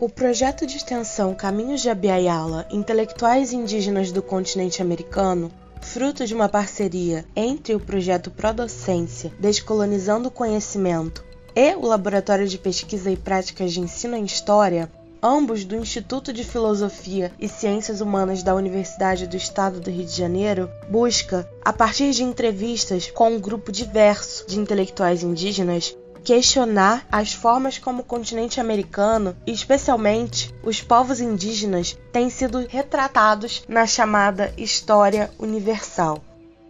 O 0.00 0.08
projeto 0.08 0.66
de 0.66 0.76
extensão 0.76 1.32
Caminhos 1.34 1.80
de 1.80 1.88
Abiaiala 1.88 2.66
Intelectuais 2.68 3.52
Indígenas 3.52 4.10
do 4.10 4.20
Continente 4.20 4.82
Americano, 4.82 5.52
fruto 5.80 6.26
de 6.26 6.34
uma 6.34 6.48
parceria 6.48 7.24
entre 7.36 7.76
o 7.76 7.80
projeto 7.80 8.28
Prodocência 8.28 9.32
Descolonizando 9.38 10.28
o 10.28 10.32
Conhecimento 10.32 11.24
e 11.54 11.76
o 11.76 11.86
Laboratório 11.86 12.48
de 12.48 12.58
Pesquisa 12.58 13.08
e 13.08 13.16
Práticas 13.16 13.72
de 13.72 13.80
Ensino 13.80 14.16
em 14.16 14.24
História, 14.24 14.90
ambos 15.22 15.64
do 15.64 15.76
Instituto 15.76 16.32
de 16.32 16.42
Filosofia 16.42 17.30
e 17.38 17.48
Ciências 17.48 18.00
Humanas 18.00 18.42
da 18.42 18.52
Universidade 18.52 19.28
do 19.28 19.36
Estado 19.36 19.78
do 19.78 19.90
Rio 19.90 20.04
de 20.04 20.16
Janeiro, 20.16 20.68
busca, 20.90 21.48
a 21.64 21.72
partir 21.72 22.10
de 22.10 22.24
entrevistas 22.24 23.12
com 23.12 23.30
um 23.30 23.40
grupo 23.40 23.70
diverso 23.70 24.44
de 24.48 24.58
intelectuais 24.58 25.22
indígenas, 25.22 25.96
questionar 26.24 27.06
as 27.12 27.34
formas 27.34 27.76
como 27.76 28.00
o 28.00 28.04
continente 28.04 28.58
americano, 28.58 29.36
e 29.46 29.52
especialmente 29.52 30.52
os 30.62 30.80
povos 30.80 31.20
indígenas, 31.20 31.96
têm 32.10 32.30
sido 32.30 32.66
retratados 32.66 33.62
na 33.68 33.86
chamada 33.86 34.52
História 34.56 35.30
Universal. 35.38 36.24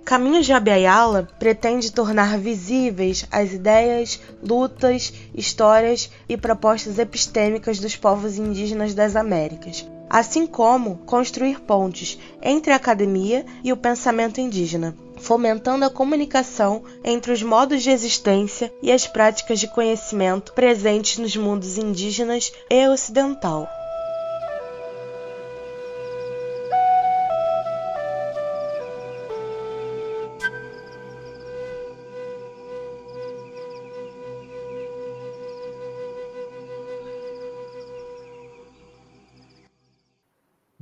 Caminhos 0.04 0.44
de 0.44 0.52
Abiaiala 0.52 1.28
pretende 1.38 1.90
tornar 1.90 2.36
visíveis 2.36 3.26
as 3.30 3.52
ideias, 3.52 4.20
lutas, 4.42 5.14
histórias 5.34 6.10
e 6.28 6.36
propostas 6.36 6.98
epistêmicas 6.98 7.78
dos 7.78 7.96
povos 7.96 8.36
indígenas 8.36 8.92
das 8.92 9.16
Américas, 9.16 9.88
assim 10.10 10.46
como 10.46 10.96
construir 11.06 11.60
pontes 11.60 12.18
entre 12.42 12.72
a 12.72 12.76
academia 12.76 13.46
e 13.62 13.72
o 13.72 13.76
pensamento 13.78 14.40
indígena, 14.40 14.94
fomentando 15.24 15.84
a 15.84 15.90
comunicação 15.90 16.84
entre 17.02 17.32
os 17.32 17.42
modos 17.42 17.82
de 17.82 17.90
existência 17.90 18.72
e 18.82 18.92
as 18.92 19.06
práticas 19.06 19.58
de 19.58 19.66
conhecimento 19.66 20.52
presentes 20.52 21.18
nos 21.18 21.34
mundos 21.34 21.78
indígenas 21.78 22.52
e 22.70 22.86
ocidental. 22.88 23.66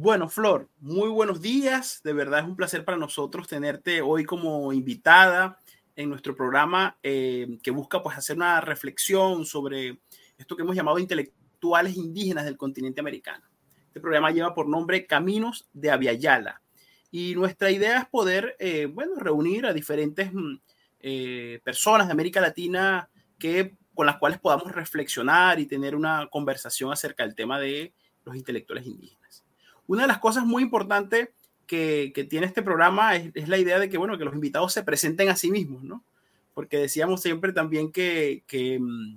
Bueno, 0.02 0.28
Flor, 0.28 0.68
muy 0.80 1.08
buenos 1.10 1.40
días. 1.40 2.00
De 2.02 2.12
verdad 2.12 2.40
es 2.40 2.44
un 2.44 2.56
placer 2.56 2.84
para 2.84 2.98
nosotros 2.98 3.46
tenerte 3.46 4.02
hoy 4.02 4.24
como 4.24 4.72
invitada 4.72 5.60
en 5.94 6.08
nuestro 6.08 6.34
programa 6.34 6.98
eh, 7.04 7.46
que 7.62 7.70
busca 7.70 8.02
pues 8.02 8.18
hacer 8.18 8.34
una 8.34 8.60
reflexión 8.60 9.46
sobre 9.46 10.00
esto 10.36 10.56
que 10.56 10.62
hemos 10.62 10.74
llamado 10.74 10.98
intelectuales 10.98 11.96
indígenas 11.96 12.44
del 12.46 12.56
continente 12.56 13.00
americano. 13.00 13.46
Este 13.86 14.00
programa 14.00 14.32
lleva 14.32 14.56
por 14.56 14.68
nombre 14.68 15.06
Caminos 15.06 15.68
de 15.72 15.92
Aviala 15.92 16.60
y 17.12 17.36
nuestra 17.36 17.70
idea 17.70 18.00
es 18.00 18.06
poder, 18.06 18.56
eh, 18.58 18.86
bueno, 18.86 19.14
reunir 19.14 19.66
a 19.66 19.72
diferentes 19.72 20.32
mm, 20.32 20.58
eh, 20.98 21.60
personas 21.62 22.08
de 22.08 22.12
América 22.12 22.40
Latina 22.40 23.08
que, 23.38 23.76
con 23.94 24.06
las 24.06 24.16
cuales 24.16 24.40
podamos 24.40 24.72
reflexionar 24.72 25.60
y 25.60 25.66
tener 25.66 25.94
una 25.94 26.26
conversación 26.28 26.90
acerca 26.90 27.22
del 27.22 27.36
tema 27.36 27.60
de 27.60 27.94
los 28.24 28.34
intelectuales 28.34 28.84
indígenas. 28.84 29.21
Una 29.86 30.02
de 30.02 30.08
las 30.08 30.18
cosas 30.18 30.44
muy 30.44 30.62
importantes 30.62 31.28
que, 31.66 32.26
tiene 32.28 32.46
este 32.46 32.62
programa 32.62 33.16
es, 33.16 33.48
la 33.48 33.58
idea 33.58 33.78
de 33.78 33.88
que, 33.88 33.98
bueno, 33.98 34.18
que 34.18 34.24
los 34.24 34.34
invitados 34.34 34.72
se 34.72 34.82
presenten 34.82 35.28
a 35.28 35.36
sí 35.36 35.50
mismos, 35.50 35.82
¿no? 35.82 36.04
Porque 36.54 36.76
decíamos 36.76 37.22
siempre 37.22 37.52
también 37.52 37.90
que, 37.90 38.42
mm, 38.78 39.16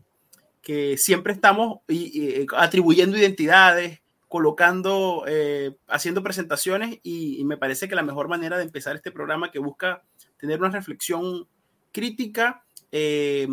siempre 0.97 1.33
estamos 1.33 1.79
eh, 1.89 2.45
atribuyendo 2.55 3.17
identidades, 3.17 4.01
colocando, 4.27 5.25
eh, 5.27 5.75
haciendo 5.87 6.23
presentaciones 6.23 6.99
y, 7.03 7.43
me 7.43 7.57
parece 7.57 7.87
que 7.87 7.95
la 7.95 8.03
mejor 8.03 8.29
manera 8.29 8.57
de 8.57 8.63
empezar 8.63 8.95
este 8.95 9.11
programa 9.11 9.51
que 9.51 9.59
busca 9.59 10.03
tener 10.37 10.59
una 10.59 10.69
reflexión 10.69 11.47
crítica 11.91 12.63
eh, 12.91 13.47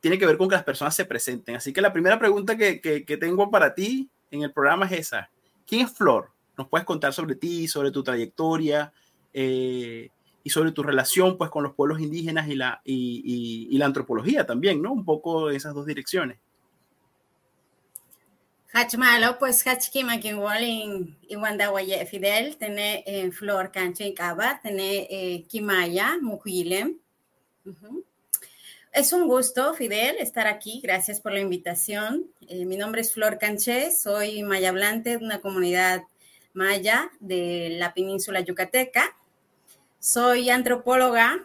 tiene 0.00 0.18
que 0.18 0.26
ver 0.26 0.38
con 0.38 0.48
que 0.48 0.54
las 0.54 0.64
personas 0.64 0.94
se 0.94 1.04
presenten. 1.04 1.56
Así 1.56 1.72
que 1.72 1.80
la 1.80 1.92
primera 1.92 2.18
pregunta 2.18 2.56
que, 2.56 2.80
que 2.80 3.16
tengo 3.16 3.50
para 3.50 3.74
ti 3.74 4.08
en 4.30 4.42
el 4.42 4.52
programa 4.52 4.86
es 4.86 4.92
esa. 4.92 5.30
¿Quién 5.68 5.82
es 5.82 5.92
Flor? 5.92 6.30
¿Nos 6.56 6.66
puedes 6.68 6.86
contar 6.86 7.12
sobre 7.12 7.36
ti, 7.36 7.68
sobre 7.68 7.90
tu 7.90 8.02
trayectoria 8.02 8.90
eh, 9.34 10.08
y 10.42 10.50
sobre 10.50 10.72
tu 10.72 10.82
relación 10.82 11.36
pues, 11.36 11.50
con 11.50 11.62
los 11.62 11.74
pueblos 11.74 12.00
indígenas 12.00 12.48
y 12.48 12.54
la, 12.54 12.80
y, 12.84 13.76
la 13.76 13.84
antropología 13.84 14.46
también, 14.46 14.80
¿no? 14.80 14.92
Un 14.92 15.04
poco 15.04 15.50
en 15.50 15.56
esas 15.56 15.74
dos 15.74 15.84
direcciones. 15.84 16.38
Hachmalo, 18.72 19.38
pues 19.38 19.62
Hachkima 19.62 20.16
igual 20.16 20.62
en 20.62 21.18
Iwandawaye 21.28 22.04
Fidel, 22.06 22.56
tiene 22.56 23.04
eh, 23.06 23.30
Flor 23.30 23.70
Cancha 23.70 24.04
Caba, 24.16 24.60
tiene 24.62 25.06
eh, 25.10 25.44
Kimaya, 25.48 26.18
Mujilem. 26.20 26.98
Es 28.92 29.12
un 29.12 29.28
gusto, 29.28 29.74
Fidel, 29.74 30.16
estar 30.18 30.46
aquí. 30.46 30.80
Gracias 30.82 31.20
por 31.20 31.32
la 31.32 31.40
invitación. 31.40 32.26
Eh, 32.48 32.64
mi 32.64 32.76
nombre 32.76 33.02
es 33.02 33.12
Flor 33.12 33.38
Canché, 33.38 33.90
soy 33.90 34.42
maya 34.42 34.70
hablante 34.70 35.10
de 35.10 35.24
una 35.24 35.40
comunidad 35.40 36.04
maya 36.54 37.10
de 37.20 37.76
la 37.78 37.92
península 37.92 38.40
yucateca. 38.40 39.14
Soy 40.00 40.48
antropóloga 40.48 41.38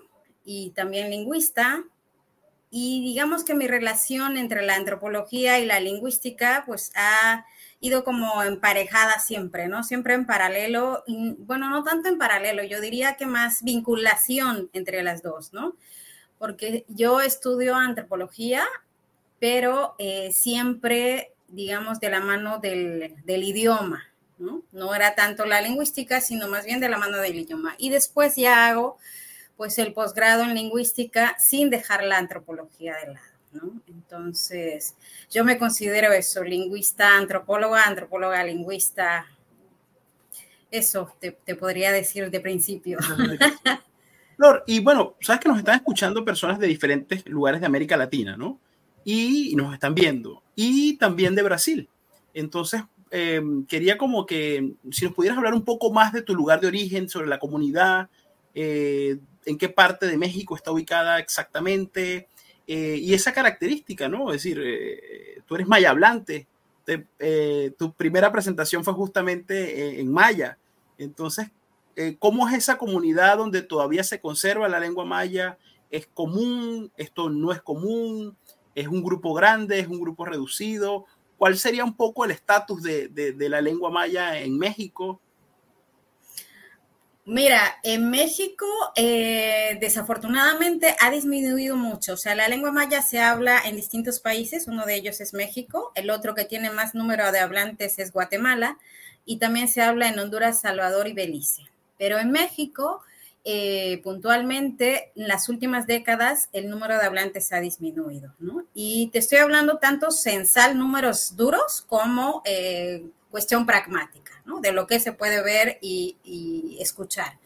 y 0.45 0.71
también 0.71 1.09
lingüista. 1.09 1.83
Y 2.71 3.03
digamos 3.03 3.43
que 3.43 3.53
mi 3.53 3.67
relación 3.67 4.37
entre 4.37 4.65
la 4.65 4.75
antropología 4.75 5.59
y 5.59 5.65
la 5.65 5.79
lingüística, 5.79 6.63
pues 6.65 6.91
ha 6.95 7.45
ido 7.81 8.05
como 8.05 8.41
emparejada 8.41 9.19
siempre, 9.19 9.67
¿no? 9.67 9.83
Siempre 9.83 10.13
en 10.13 10.25
paralelo, 10.25 11.03
bueno, 11.39 11.69
no 11.69 11.83
tanto 11.83 12.07
en 12.07 12.17
paralelo, 12.17 12.63
yo 12.63 12.79
diría 12.79 13.15
que 13.15 13.25
más 13.25 13.61
vinculación 13.63 14.69
entre 14.73 15.03
las 15.03 15.21
dos, 15.21 15.51
¿no? 15.53 15.75
Porque 16.43 16.83
yo 16.89 17.21
estudio 17.21 17.73
antropología, 17.73 18.65
pero 19.39 19.95
eh, 19.97 20.33
siempre, 20.33 21.31
digamos, 21.47 22.01
de 22.01 22.09
la 22.09 22.19
mano 22.19 22.59
del, 22.59 23.15
idioma, 23.25 24.03
¿no? 24.37 24.93
Era 24.93 25.15
tanto 25.15 25.45
la 25.45 25.61
lingüística, 25.61 26.19
sino 26.19 26.49
más 26.49 26.65
bien 26.65 26.81
de 26.81 26.89
la 26.89 26.97
mano 26.97 27.19
del 27.19 27.35
idioma. 27.35 27.75
Y 27.77 27.91
después 27.91 28.35
ya 28.35 28.67
hago, 28.67 28.97
pues, 29.55 29.79
el 29.79 29.93
posgrado 29.93 30.43
en 30.43 30.53
lingüística 30.53 31.33
sin 31.39 31.69
dejar 31.69 32.03
la 32.03 32.17
antropología 32.17 32.97
de 32.97 33.13
lado. 33.13 33.71
Entonces, 33.87 34.95
yo 35.31 35.45
me 35.45 35.57
considero 35.57 36.11
eso, 36.11 36.43
lingüista, 36.43 37.15
antropóloga, 37.15 37.85
antropóloga, 37.85 38.43
lingüista. 38.43 39.27
Eso 40.69 41.15
te, 41.21 41.31
te 41.31 41.55
podría 41.55 41.93
decir 41.93 42.29
de 42.29 42.41
principio. 42.41 42.97
Flor, 44.35 44.63
y 44.67 44.79
bueno, 44.79 45.15
sabes 45.21 45.41
que 45.41 45.49
nos 45.49 45.57
están 45.57 45.75
escuchando 45.75 46.25
personas 46.25 46.59
de 46.59 46.67
diferentes 46.67 47.25
lugares 47.27 47.61
de 47.61 47.67
América 47.67 47.97
Latina, 47.97 48.35
¿no? 48.37 48.59
Y 49.05 49.53
nos 49.55 49.73
están 49.73 49.93
viendo, 49.93 50.43
y 50.55 50.97
también 50.97 51.35
de 51.35 51.43
Brasil. 51.43 51.89
Entonces, 52.33 52.81
em, 53.11 53.65
quería 53.65 53.97
como 53.97 54.25
que 54.25 54.73
si 54.91 55.05
nos 55.05 55.13
pudieras 55.13 55.37
hablar 55.37 55.53
un 55.53 55.63
poco 55.63 55.91
más 55.91 56.13
de 56.13 56.21
tu 56.21 56.33
lugar 56.33 56.59
de 56.61 56.67
origen, 56.67 57.09
sobre 57.09 57.27
la 57.27 57.39
comunidad, 57.39 58.09
eh, 58.55 59.17
en 59.45 59.57
qué 59.57 59.69
parte 59.69 60.07
de 60.07 60.17
México 60.17 60.55
está 60.55 60.71
ubicada 60.71 61.19
exactamente, 61.19 62.27
eh, 62.65 62.97
y 63.01 63.13
esa 63.13 63.33
característica, 63.33 64.07
¿no? 64.07 64.31
Es 64.31 64.43
decir, 64.43 64.61
eh, 64.63 65.41
tú 65.45 65.55
eres 65.55 65.67
maya 65.67 65.89
hablante, 65.89 66.47
tu 67.77 67.93
primera 67.93 68.31
presentación 68.31 68.83
fue 68.83 68.93
justamente 68.93 69.99
en 70.01 70.11
maya, 70.11 70.57
entonces, 70.97 71.49
eh, 71.95 72.17
¿cómo 72.19 72.47
es 72.47 72.55
esa 72.55 72.77
comunidad 72.77 73.37
donde 73.37 73.61
todavía 73.61 74.03
se 74.03 74.19
conserva 74.19 74.67
la 74.67 74.79
lengua 74.79 75.05
maya? 75.05 75.57
¿Es 75.89 76.07
común? 76.07 76.91
¿Esto 76.97 77.29
no 77.29 77.51
es 77.51 77.61
común? 77.61 78.35
¿Es 78.75 78.87
un 78.87 79.03
grupo 79.03 79.33
grande? 79.33 79.79
¿Es 79.79 79.87
un 79.87 79.99
grupo 79.99 80.25
reducido? 80.25 81.05
¿Cuál 81.37 81.57
sería 81.57 81.83
un 81.83 81.95
poco 81.95 82.25
el 82.25 82.31
estatus 82.31 82.81
de, 82.81 83.09
de, 83.09 83.49
la 83.49 83.61
lengua 83.61 83.89
maya 83.89 84.39
en 84.39 84.57
México? 84.57 85.19
Mira, 87.25 87.79
en 87.83 88.09
México 88.09 88.65
eh, 88.95 89.77
desafortunadamente 89.79 90.95
ha 90.99 91.11
disminuido 91.11 91.75
mucho. 91.75 92.13
O 92.13 92.17
sea, 92.17 92.35
la 92.35 92.47
lengua 92.47 92.71
maya 92.71 93.01
se 93.01 93.19
habla 93.19 93.61
en 93.65 93.75
distintos 93.75 94.19
países. 94.19 94.67
Uno 94.67 94.85
de 94.85 94.95
ellos 94.95 95.21
es 95.21 95.33
México. 95.33 95.91
El 95.95 96.09
otro 96.09 96.33
que 96.33 96.45
tiene 96.45 96.69
más 96.69 96.95
número 96.95 97.31
de 97.31 97.39
hablantes 97.39 97.99
es 97.99 98.11
Guatemala. 98.11 98.77
Y 99.25 99.37
también 99.37 99.67
se 99.67 99.81
habla 99.81 100.09
en 100.09 100.19
Honduras, 100.19 100.61
Salvador 100.61 101.07
y 101.07 101.13
Belice. 101.13 101.72
Pero 101.97 102.19
en 102.19 102.31
México, 102.31 103.01
eh, 103.45 103.99
puntualmente, 104.03 105.11
en 105.15 105.27
las 105.27 105.49
últimas 105.49 105.85
décadas, 105.85 106.47
el 106.53 106.69
número 106.69 106.97
de 106.97 107.05
hablantes 107.05 107.51
ha 107.51 107.59
disminuido, 107.59 108.33
¿no? 108.39 108.65
Y 108.73 109.09
te 109.11 109.19
estoy 109.19 109.39
hablando 109.39 109.79
tanto 109.79 110.11
censal, 110.11 110.77
números 110.77 111.35
duros, 111.35 111.81
como 111.81 112.41
eh, 112.45 113.05
cuestión 113.29 113.65
pragmática, 113.65 114.41
¿no? 114.45 114.61
De 114.61 114.71
lo 114.71 114.87
que 114.87 115.01
se 115.01 115.11
puede 115.11 115.43
ver 115.43 115.77
y, 115.81 116.77
escuchar. 116.79 117.39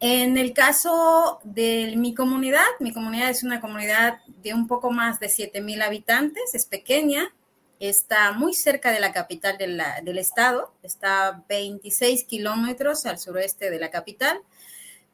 En 0.00 0.36
el 0.36 0.52
caso 0.52 1.40
de 1.44 1.94
mi 1.96 2.12
comunidad, 2.14 2.66
mi 2.78 2.92
comunidad 2.92 3.30
es 3.30 3.42
una 3.42 3.60
comunidad 3.60 4.18
de 4.42 4.52
un 4.52 4.66
poco 4.66 4.90
más 4.90 5.20
de 5.20 5.28
7 5.28 5.60
mil 5.60 5.80
habitantes, 5.80 6.54
es 6.54 6.66
pequeña, 6.66 7.32
está 7.80 8.32
muy 8.32 8.52
cerca 8.54 8.92
de 8.92 9.00
la 9.00 9.12
capital 9.12 9.56
del 9.58 10.18
estado, 10.18 10.72
está 10.82 11.44
26 11.48 12.24
kilómetros 12.24 13.06
al 13.06 13.18
sureste 13.18 13.70
de 13.70 13.80
la 13.80 13.90
capital. 13.90 14.40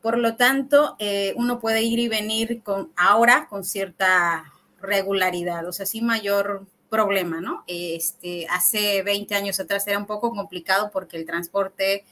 Por 0.02 0.18
lo 0.18 0.36
tanto, 0.36 0.96
eh, 0.98 1.32
uno 1.36 1.60
puede 1.60 1.82
ir 1.82 2.00
y 2.00 2.08
venir 2.08 2.62
con, 2.62 2.92
ahora 2.96 3.46
con 3.48 3.64
cierta 3.64 4.52
regularidad, 4.80 5.66
o 5.66 5.72
sea, 5.72 5.86
sin 5.86 6.06
mayor 6.06 6.66
problema, 6.90 7.40
¿no? 7.40 7.64
Este, 7.68 8.46
hace 8.50 9.02
20 9.02 9.34
años 9.34 9.58
atrás 9.60 9.86
era 9.86 9.98
un 9.98 10.06
poco 10.06 10.32
complicado 10.32 10.90
porque 10.92 11.16
el 11.16 11.24
transporte 11.24 12.04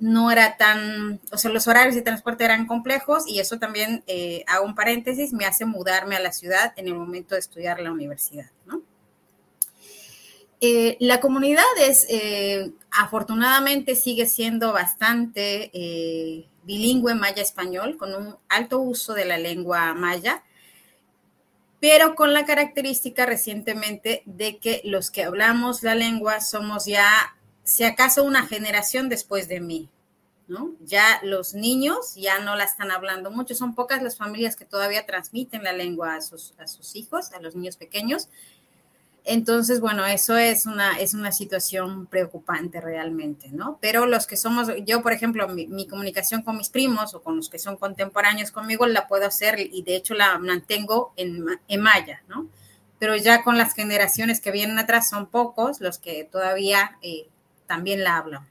no 0.00 0.30
era 0.30 0.56
tan, 0.56 1.20
o 1.32 1.38
sea, 1.38 1.52
los 1.52 1.68
horarios 1.68 1.94
de 1.94 2.02
transporte 2.02 2.44
eran 2.44 2.66
complejos 2.66 3.28
y 3.28 3.38
eso 3.38 3.58
también, 3.58 4.02
eh, 4.08 4.44
hago 4.48 4.66
un 4.66 4.74
paréntesis, 4.74 5.32
me 5.32 5.46
hace 5.46 5.64
mudarme 5.66 6.16
a 6.16 6.20
la 6.20 6.32
ciudad 6.32 6.72
en 6.76 6.88
el 6.88 6.94
momento 6.94 7.36
de 7.36 7.40
estudiar 7.40 7.80
la 7.80 7.92
universidad, 7.92 8.50
¿no? 8.66 8.82
Eh, 10.66 10.96
la 10.98 11.20
comunidad 11.20 11.62
es, 11.78 12.06
eh, 12.08 12.72
afortunadamente, 12.90 13.96
sigue 13.96 14.24
siendo 14.24 14.72
bastante 14.72 15.70
bilingüe 16.62 17.14
maya-español, 17.14 17.98
con 17.98 18.14
un 18.14 18.36
alto 18.48 18.78
uso 18.78 19.12
de 19.12 19.26
la 19.26 19.36
lengua 19.36 19.92
maya, 19.92 20.42
pero 21.80 22.14
con 22.14 22.32
la 22.32 22.46
característica 22.46 23.26
recientemente 23.26 24.22
de 24.24 24.56
que 24.56 24.80
los 24.84 25.10
que 25.10 25.24
hablamos 25.24 25.82
la 25.82 25.94
lengua 25.94 26.40
somos 26.40 26.86
ya, 26.86 27.10
si 27.62 27.84
acaso, 27.84 28.24
una 28.24 28.46
generación 28.46 29.10
después 29.10 29.48
de 29.48 29.60
mí, 29.60 29.90
¿no? 30.48 30.72
Ya 30.80 31.20
los 31.22 31.52
niños 31.52 32.14
ya 32.14 32.38
no 32.38 32.56
la 32.56 32.64
están 32.64 32.90
hablando 32.90 33.30
mucho, 33.30 33.54
son 33.54 33.74
pocas 33.74 34.02
las 34.02 34.16
familias 34.16 34.56
que 34.56 34.64
todavía 34.64 35.04
transmiten 35.04 35.62
la 35.62 35.74
lengua 35.74 36.14
a 36.14 36.22
sus 36.22 36.96
hijos, 36.96 37.32
a 37.32 37.40
los 37.40 37.54
niños 37.54 37.76
pequeños, 37.76 38.30
entonces, 39.26 39.80
bueno, 39.80 40.04
eso 40.04 40.36
es 40.36 40.66
una, 40.66 40.98
es 40.98 41.14
una 41.14 41.32
situación 41.32 42.06
preocupante 42.06 42.82
realmente, 42.82 43.48
¿no? 43.50 43.78
Pero 43.80 44.04
los 44.04 44.26
que 44.26 44.36
somos, 44.36 44.68
yo, 44.84 45.02
por 45.02 45.12
ejemplo, 45.12 45.48
mi, 45.48 45.86
comunicación 45.86 46.42
con 46.42 46.58
mis 46.58 46.68
primos 46.68 47.14
o 47.14 47.22
con 47.22 47.36
los 47.36 47.48
que 47.48 47.58
son 47.58 47.76
contemporáneos 47.76 48.50
conmigo 48.50 48.86
la 48.86 49.08
puedo 49.08 49.26
hacer 49.26 49.58
y 49.58 49.82
de 49.82 49.96
hecho 49.96 50.12
la 50.12 50.38
mantengo 50.38 51.14
en, 51.16 51.46
en 51.68 51.80
maya, 51.80 52.22
¿no? 52.28 52.48
Pero 52.98 53.16
ya 53.16 53.42
con 53.42 53.56
las 53.56 53.74
generaciones 53.74 54.40
que 54.40 54.50
vienen 54.50 54.78
atrás 54.78 55.08
son 55.08 55.26
pocos 55.26 55.80
los 55.80 55.98
que 55.98 56.24
todavía 56.24 56.98
eh, 57.00 57.26
también 57.66 58.04
la 58.04 58.18
hablan. 58.18 58.46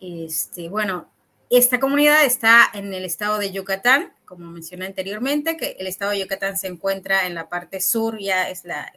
Este, 0.00 0.68
bueno, 0.68 1.08
esta 1.50 1.78
comunidad 1.78 2.24
está 2.24 2.68
en 2.72 2.92
el 2.92 3.04
estado 3.04 3.38
de 3.38 3.52
Yucatán, 3.52 4.12
como 4.30 4.48
mencioné 4.52 4.86
anteriormente, 4.86 5.56
que 5.56 5.74
el 5.80 5.88
estado 5.88 6.12
de 6.12 6.20
Yucatán 6.20 6.56
se 6.56 6.68
encuentra 6.68 7.26
en 7.26 7.34
la 7.34 7.48
parte 7.48 7.80
sur, 7.80 8.16
ya 8.16 8.48
es 8.48 8.64
la, 8.64 8.92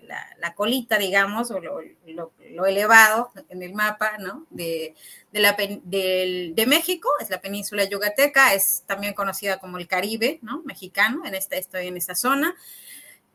colita, 0.55 0.99
digamos, 0.99 1.49
o 1.49 1.59
lo, 1.59 2.65
elevado 2.67 3.31
en 3.49 3.63
el 3.63 3.73
mapa, 3.73 4.19
¿no? 4.19 4.45
De, 4.51 4.93
la, 5.31 5.53
de, 5.53 6.65
México, 6.67 7.09
es 7.19 7.31
la 7.31 7.41
península 7.41 7.83
yucateca, 7.85 8.53
es 8.53 8.83
también 8.85 9.15
conocida 9.15 9.57
como 9.57 9.79
el 9.79 9.87
Caribe, 9.87 10.37
¿no? 10.43 10.61
Mexicano, 10.65 11.25
en 11.25 11.33
esta, 11.33 11.55
estoy 11.55 11.87
en 11.87 11.97
esa 11.97 12.13
zona. 12.13 12.55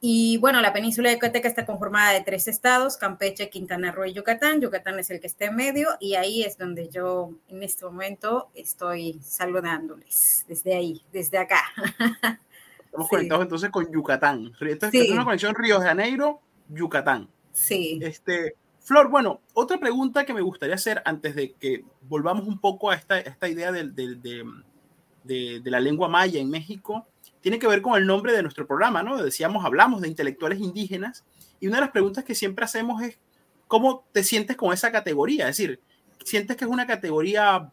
Y 0.00 0.36
bueno, 0.38 0.60
la 0.60 0.72
península 0.72 1.08
de 1.08 1.16
Yucateca 1.16 1.48
está 1.48 1.66
conformada 1.66 2.12
de 2.12 2.20
tres 2.20 2.46
estados, 2.46 2.96
Campeche, 2.96 3.50
Quintana 3.50 3.90
Roo 3.90 4.04
y 4.04 4.12
Yucatán. 4.12 4.60
Yucatán 4.60 4.98
es 5.00 5.10
el 5.10 5.20
que 5.20 5.26
está 5.26 5.46
en 5.46 5.56
medio 5.56 5.88
y 5.98 6.14
ahí 6.14 6.44
es 6.44 6.56
donde 6.56 6.88
yo 6.88 7.32
en 7.48 7.64
este 7.64 7.84
momento 7.84 8.48
estoy 8.54 9.18
saludándoles, 9.22 10.44
desde 10.46 10.76
ahí, 10.76 11.02
desde 11.12 11.38
acá. 11.38 11.60
Estamos 12.84 13.08
conectados 13.08 13.42
entonces 13.42 13.70
con 13.70 13.90
Yucatán. 13.92 14.52
Esta 14.60 14.88
es 14.92 15.10
una 15.10 15.24
conexión 15.24 15.54
Río 15.56 15.80
de 15.80 15.86
Janeiro, 15.86 16.40
Yucatán. 16.68 17.28
Sí. 17.52 17.98
Este, 18.00 18.54
Flor, 18.80 19.10
bueno, 19.10 19.40
otra 19.52 19.78
pregunta 19.78 20.24
que 20.24 20.32
me 20.32 20.40
gustaría 20.40 20.76
hacer 20.76 21.02
antes 21.04 21.34
de 21.34 21.54
que 21.54 21.84
volvamos 22.02 22.46
un 22.46 22.60
poco 22.60 22.90
a 22.90 22.94
esta, 22.94 23.18
esta 23.18 23.48
idea 23.48 23.72
de, 23.72 23.84
de, 23.88 25.60
de 25.60 25.70
la 25.70 25.80
lengua 25.80 26.08
maya 26.08 26.40
en 26.40 26.48
México 26.48 27.04
tiene 27.40 27.58
que 27.58 27.66
ver 27.66 27.82
con 27.82 27.96
el 27.96 28.06
nombre 28.06 28.32
de 28.32 28.42
nuestro 28.42 28.66
programa, 28.66 29.02
¿no? 29.02 29.22
Decíamos, 29.22 29.64
hablamos 29.64 30.00
de 30.00 30.08
intelectuales 30.08 30.60
indígenas 30.60 31.24
y 31.60 31.66
una 31.66 31.76
de 31.76 31.82
las 31.82 31.90
preguntas 31.90 32.24
que 32.24 32.34
siempre 32.34 32.64
hacemos 32.64 33.02
es, 33.02 33.18
¿cómo 33.66 34.04
te 34.12 34.24
sientes 34.24 34.56
con 34.56 34.72
esa 34.72 34.90
categoría? 34.90 35.48
Es 35.48 35.56
decir, 35.56 35.80
¿sientes 36.24 36.56
que 36.56 36.64
es 36.64 36.70
una 36.70 36.86
categoría... 36.86 37.70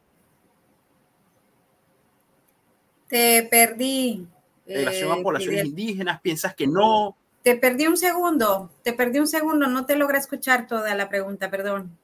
Te 3.08 3.48
perdí. 3.50 4.28
En 4.66 4.76
relación 4.78 5.12
a 5.12 5.16
eh, 5.18 5.24
poblaciones 5.24 5.66
indígenas, 5.66 6.22
piensas 6.22 6.56
que 6.56 6.66
no. 6.66 7.16
Te 7.44 7.56
perdí 7.56 7.86
un 7.86 7.98
segundo, 7.98 8.72
te 8.82 8.94
perdí 8.94 9.20
un 9.20 9.28
segundo, 9.28 9.68
no 9.68 9.86
te 9.86 9.96
logra 9.96 10.18
escuchar 10.18 10.66
toda 10.66 10.96
la 10.96 11.08
pregunta, 11.08 11.52
perdón. 11.52 11.96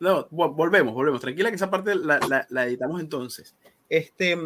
No, 0.00 0.26
volvemos, 0.30 0.94
volvemos. 0.94 1.20
Tranquila 1.20 1.50
que 1.50 1.56
esa 1.56 1.70
parte 1.70 1.94
la, 1.94 2.46
la 2.48 2.66
editamos 2.66 3.00
entonces. 3.00 3.54
Este, 3.90 4.38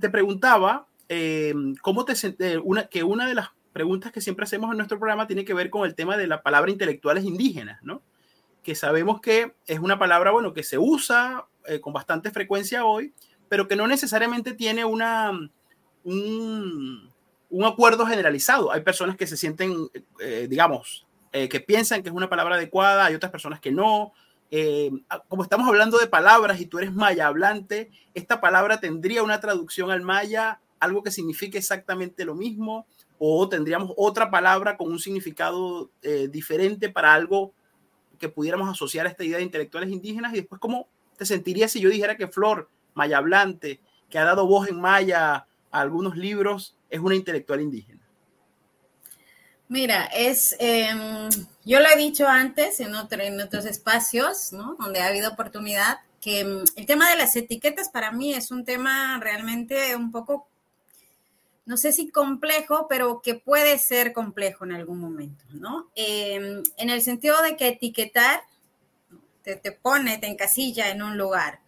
te 0.00 0.10
preguntaba 0.10 0.88
Em, 1.08 1.74
¿cómo 1.76 2.04
te 2.04 2.14
eh, 2.38 2.58
una, 2.62 2.86
que 2.86 3.04
una 3.04 3.26
de 3.26 3.34
las 3.34 3.50
preguntas 3.72 4.12
que 4.12 4.20
siempre 4.20 4.44
hacemos 4.44 4.70
en 4.70 4.78
nuestro 4.78 4.98
programa 4.98 5.26
tiene 5.26 5.44
que 5.44 5.54
ver 5.54 5.68
con 5.68 5.84
el 5.84 5.94
tema 5.94 6.16
de 6.16 6.26
la 6.26 6.42
palabra 6.42 6.70
intelectuales 6.70 7.24
indígenas, 7.24 7.82
¿no? 7.82 8.02
Que 8.62 8.74
sabemos 8.74 9.20
que 9.20 9.54
es 9.66 9.78
una 9.80 9.98
palabra, 9.98 10.30
bueno, 10.30 10.54
que 10.54 10.62
se 10.62 10.78
usa 10.78 11.46
eh, 11.66 11.80
con 11.80 11.92
bastante 11.92 12.30
frecuencia 12.30 12.84
hoy, 12.84 13.12
pero 13.48 13.68
que 13.68 13.76
no 13.76 13.86
necesariamente 13.86 14.54
tiene 14.54 14.84
una, 14.84 15.32
un, 16.04 17.10
un 17.50 17.64
acuerdo 17.64 18.06
generalizado. 18.06 18.72
Hay 18.72 18.80
personas 18.80 19.16
que 19.16 19.26
se 19.26 19.36
sienten, 19.36 19.88
eh, 20.20 20.46
digamos, 20.48 21.06
que 21.50 21.58
piensan 21.58 22.04
que 22.04 22.10
es 22.10 22.14
una 22.14 22.30
palabra 22.30 22.54
adecuada, 22.54 23.06
hay 23.06 23.16
otras 23.16 23.32
personas 23.32 23.58
que 23.58 23.72
no. 23.72 24.12
como 25.26 25.42
estamos 25.42 25.66
hablando 25.66 25.98
de 25.98 26.06
palabras 26.06 26.60
y 26.60 26.66
tú 26.66 26.78
eres 26.78 26.92
maya 26.92 27.26
hablante, 27.26 27.90
esta 28.14 28.40
palabra 28.40 28.78
tendría 28.78 29.24
una 29.24 29.40
traducción 29.40 29.90
al 29.90 30.02
maya 30.02 30.60
algo 30.84 31.02
que 31.02 31.10
signifique 31.10 31.58
exactamente 31.58 32.24
lo 32.24 32.34
mismo 32.34 32.86
o 33.18 33.48
tendríamos 33.48 33.92
otra 33.96 34.30
palabra 34.30 34.76
con 34.76 34.90
un 34.90 34.98
significado 34.98 35.90
eh, 36.02 36.28
diferente 36.30 36.88
para 36.88 37.14
algo 37.14 37.52
que 38.18 38.28
pudiéramos 38.28 38.68
asociar 38.68 39.06
a 39.06 39.10
esta 39.10 39.24
idea 39.24 39.38
de 39.38 39.44
intelectuales 39.44 39.90
indígenas 39.90 40.32
y 40.32 40.36
después 40.36 40.60
cómo 40.60 40.88
te 41.16 41.26
sentirías 41.26 41.72
si 41.72 41.80
yo 41.80 41.90
dijera 41.90 42.16
que 42.16 42.28
Flor, 42.28 42.68
maya 42.94 43.18
hablante, 43.18 43.80
que 44.08 44.18
ha 44.18 44.24
dado 44.24 44.46
voz 44.46 44.68
en 44.68 44.80
maya 44.80 45.34
a 45.34 45.46
algunos 45.80 46.16
libros, 46.16 46.76
es 46.90 47.00
una 47.00 47.14
intelectual 47.14 47.60
indígena. 47.60 48.04
Mira, 49.68 50.04
es, 50.04 50.54
em, 50.58 51.28
yo 51.64 51.80
lo 51.80 51.88
he 51.88 51.96
dicho 51.96 52.28
antes 52.28 52.80
en, 52.80 52.92
en 52.94 53.40
otros 53.40 53.64
espacios, 53.64 54.52
¿no? 54.52 54.76
Donde 54.78 55.00
ha 55.00 55.08
habido 55.08 55.30
oportunidad, 55.30 55.98
que 56.20 56.40
em, 56.40 56.64
el 56.76 56.86
tema 56.86 57.10
de 57.10 57.16
las 57.16 57.34
etiquetas 57.34 57.88
para 57.88 58.12
mí 58.12 58.34
es 58.34 58.50
un 58.50 58.64
tema 58.64 59.18
realmente 59.20 59.96
un 59.96 60.12
poco 60.12 60.48
no 61.66 61.76
sé 61.76 61.92
si 61.92 62.10
complejo, 62.10 62.86
pero 62.88 63.22
que 63.22 63.34
puede 63.34 63.78
ser 63.78 64.12
complejo 64.12 64.64
en 64.64 64.72
algún 64.72 65.00
momento, 65.00 65.44
¿no? 65.50 65.90
Em, 65.94 66.62
en 66.76 66.90
el 66.90 67.02
sentido 67.02 67.40
de 67.42 67.56
que 67.56 67.68
etiquetar 67.68 68.42
te, 69.42 69.56
te 69.56 69.72
pone, 69.72 70.18
te 70.18 70.26
encasilla 70.26 70.90
en 70.90 71.02
un 71.02 71.16
lugar. 71.16 71.60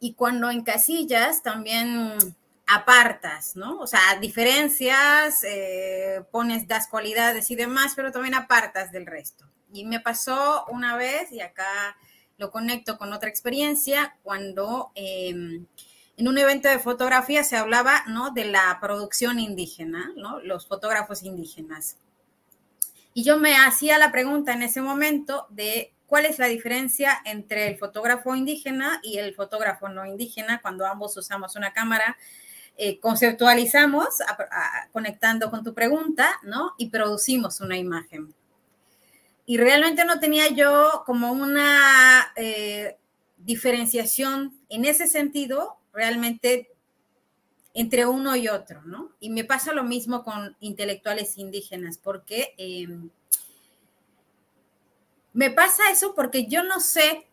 Y 0.00 0.14
cuando 0.14 0.50
encasillas, 0.50 1.42
también 1.42 2.18
apartas, 2.66 3.54
¿no? 3.56 3.78
O 3.78 3.86
sea, 3.86 4.00
diferencias, 4.20 5.44
eh, 5.44 6.22
pones, 6.30 6.66
das 6.66 6.88
cualidades 6.88 7.50
y 7.50 7.56
demás, 7.56 7.92
pero 7.94 8.10
también 8.10 8.34
apartas 8.34 8.92
del 8.92 9.06
resto. 9.06 9.46
Y 9.72 9.84
me 9.84 10.00
pasó 10.00 10.64
una 10.68 10.96
vez, 10.96 11.30
y 11.32 11.40
acá 11.40 11.96
lo 12.38 12.50
conecto 12.50 12.98
con 12.98 13.12
otra 13.12 13.28
experiencia, 13.28 14.16
cuando 14.22 14.90
em, 14.94 15.66
en 16.16 16.28
un 16.28 16.38
evento 16.38 16.68
de 16.68 16.78
fotografía 16.78 17.44
se 17.44 17.56
hablaba 17.56 18.04
¿no? 18.06 18.30
de 18.30 18.46
la 18.46 18.78
producción 18.80 19.38
indígena, 19.38 20.12
¿no? 20.16 20.40
los 20.40 20.66
fotógrafos 20.66 21.22
indígenas. 21.22 21.98
Y 23.12 23.22
yo 23.22 23.38
me 23.38 23.56
hacía 23.56 23.98
la 23.98 24.12
pregunta 24.12 24.52
en 24.52 24.62
ese 24.62 24.80
momento 24.80 25.46
de 25.50 25.94
cuál 26.06 26.24
es 26.24 26.38
la 26.38 26.46
diferencia 26.46 27.20
entre 27.24 27.68
el 27.68 27.76
fotógrafo 27.76 28.34
indígena 28.34 29.00
y 29.02 29.18
el 29.18 29.34
fotógrafo 29.34 29.88
no 29.88 30.06
indígena 30.06 30.60
cuando 30.62 30.86
ambos 30.86 31.16
usamos 31.16 31.56
una 31.56 31.72
cámara. 31.72 32.16
Eh, 32.78 33.00
conceptualizamos 33.00 34.06
conectando 34.92 35.50
con 35.50 35.64
tu 35.64 35.72
pregunta, 35.72 36.38
¿no? 36.42 36.74
Y 36.76 36.90
producimos 36.90 37.60
una 37.60 37.78
imagen. 37.78 38.34
Y 39.46 39.56
realmente 39.56 40.04
no 40.04 40.20
tenía 40.20 40.48
yo 40.48 41.02
como 41.06 41.32
una 41.32 42.32
eh, 42.36 42.98
diferenciación 43.38 44.58
en 44.68 44.84
ese 44.84 45.06
sentido 45.06 45.75
realmente 45.96 46.70
entre 47.74 48.06
uno 48.06 48.36
y 48.36 48.48
otro, 48.48 48.82
¿no? 48.82 49.12
Y 49.18 49.30
me 49.30 49.44
pasa 49.44 49.72
lo 49.72 49.82
mismo 49.82 50.22
con 50.22 50.56
intelectuales 50.60 51.36
indígenas, 51.36 51.98
porque 51.98 52.54
em, 52.58 53.10
me 55.32 55.50
pasa 55.50 55.90
eso 55.90 56.14
porque 56.14 56.46
yo 56.46 56.62
no 56.62 56.80
sé 56.80 57.26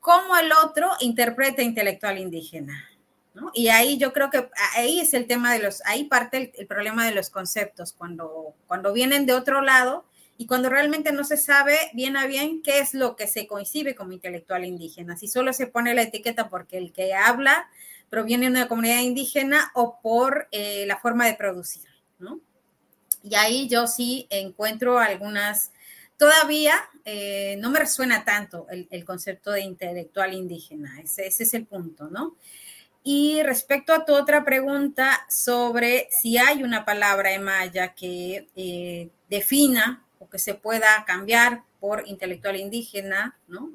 cómo 0.00 0.36
el 0.36 0.52
otro 0.52 0.90
interpreta 1.00 1.62
intelectual 1.62 2.18
indígena. 2.18 2.88
¿no? 3.34 3.50
Y 3.52 3.68
ahí 3.68 3.98
yo 3.98 4.12
creo 4.12 4.30
que 4.30 4.48
ahí 4.76 5.00
es 5.00 5.12
el 5.14 5.26
tema 5.26 5.52
de 5.52 5.58
los, 5.58 5.82
ahí 5.86 6.04
parte 6.04 6.52
el, 6.56 6.66
problema 6.68 7.04
de 7.06 7.14
los 7.14 7.30
conceptos, 7.30 7.92
cuando, 7.92 8.54
cuando 8.68 8.92
vienen 8.92 9.26
de 9.26 9.32
otro 9.32 9.60
lado 9.60 10.04
y 10.36 10.46
cuando 10.46 10.68
realmente 10.68 11.12
no 11.12 11.24
se 11.24 11.36
sabe 11.36 11.78
bien 11.92 12.16
a 12.16 12.26
bien 12.26 12.62
qué 12.62 12.80
es 12.80 12.94
lo 12.94 13.16
que 13.16 13.26
se 13.26 13.46
coincide 13.46 13.94
como 13.94 14.12
intelectual 14.12 14.64
indígena, 14.64 15.16
si 15.16 15.28
solo 15.28 15.52
se 15.52 15.66
pone 15.66 15.94
la 15.94 16.02
etiqueta 16.02 16.48
porque 16.48 16.78
el 16.78 16.92
que 16.92 17.14
habla 17.14 17.68
proviene 18.10 18.46
de 18.46 18.50
una 18.50 18.68
comunidad 18.68 19.00
indígena 19.00 19.70
o 19.74 20.00
por 20.00 20.48
eh, 20.50 20.84
la 20.86 20.98
forma 20.98 21.26
de 21.26 21.34
producir, 21.34 21.88
¿no? 22.18 22.40
Y 23.22 23.34
ahí 23.36 23.68
yo 23.68 23.86
sí 23.86 24.26
encuentro 24.28 24.98
algunas, 24.98 25.72
todavía 26.18 26.74
eh, 27.04 27.56
no 27.60 27.70
me 27.70 27.78
resuena 27.78 28.24
tanto 28.24 28.66
el, 28.68 29.04
concepto 29.04 29.50
de 29.52 29.62
intelectual 29.62 30.34
indígena, 30.34 31.00
ese, 31.00 31.26
ese 31.26 31.44
es 31.44 31.54
el 31.54 31.66
punto, 31.66 32.08
¿no? 32.10 32.36
Y 33.02 33.42
respecto 33.42 33.92
a 33.92 34.04
tu 34.04 34.14
otra 34.14 34.44
pregunta 34.44 35.26
sobre 35.28 36.08
si 36.10 36.38
hay 36.38 36.62
una 36.62 36.84
palabra 36.84 37.32
en 37.32 37.42
maya 37.42 37.94
que 37.94 38.48
eh, 38.56 39.10
defina 39.28 40.03
o 40.24 40.30
que 40.30 40.38
se 40.38 40.54
pueda 40.54 41.04
cambiar 41.06 41.62
por 41.80 42.08
intelectual 42.08 42.56
indígena, 42.56 43.36
¿no? 43.46 43.70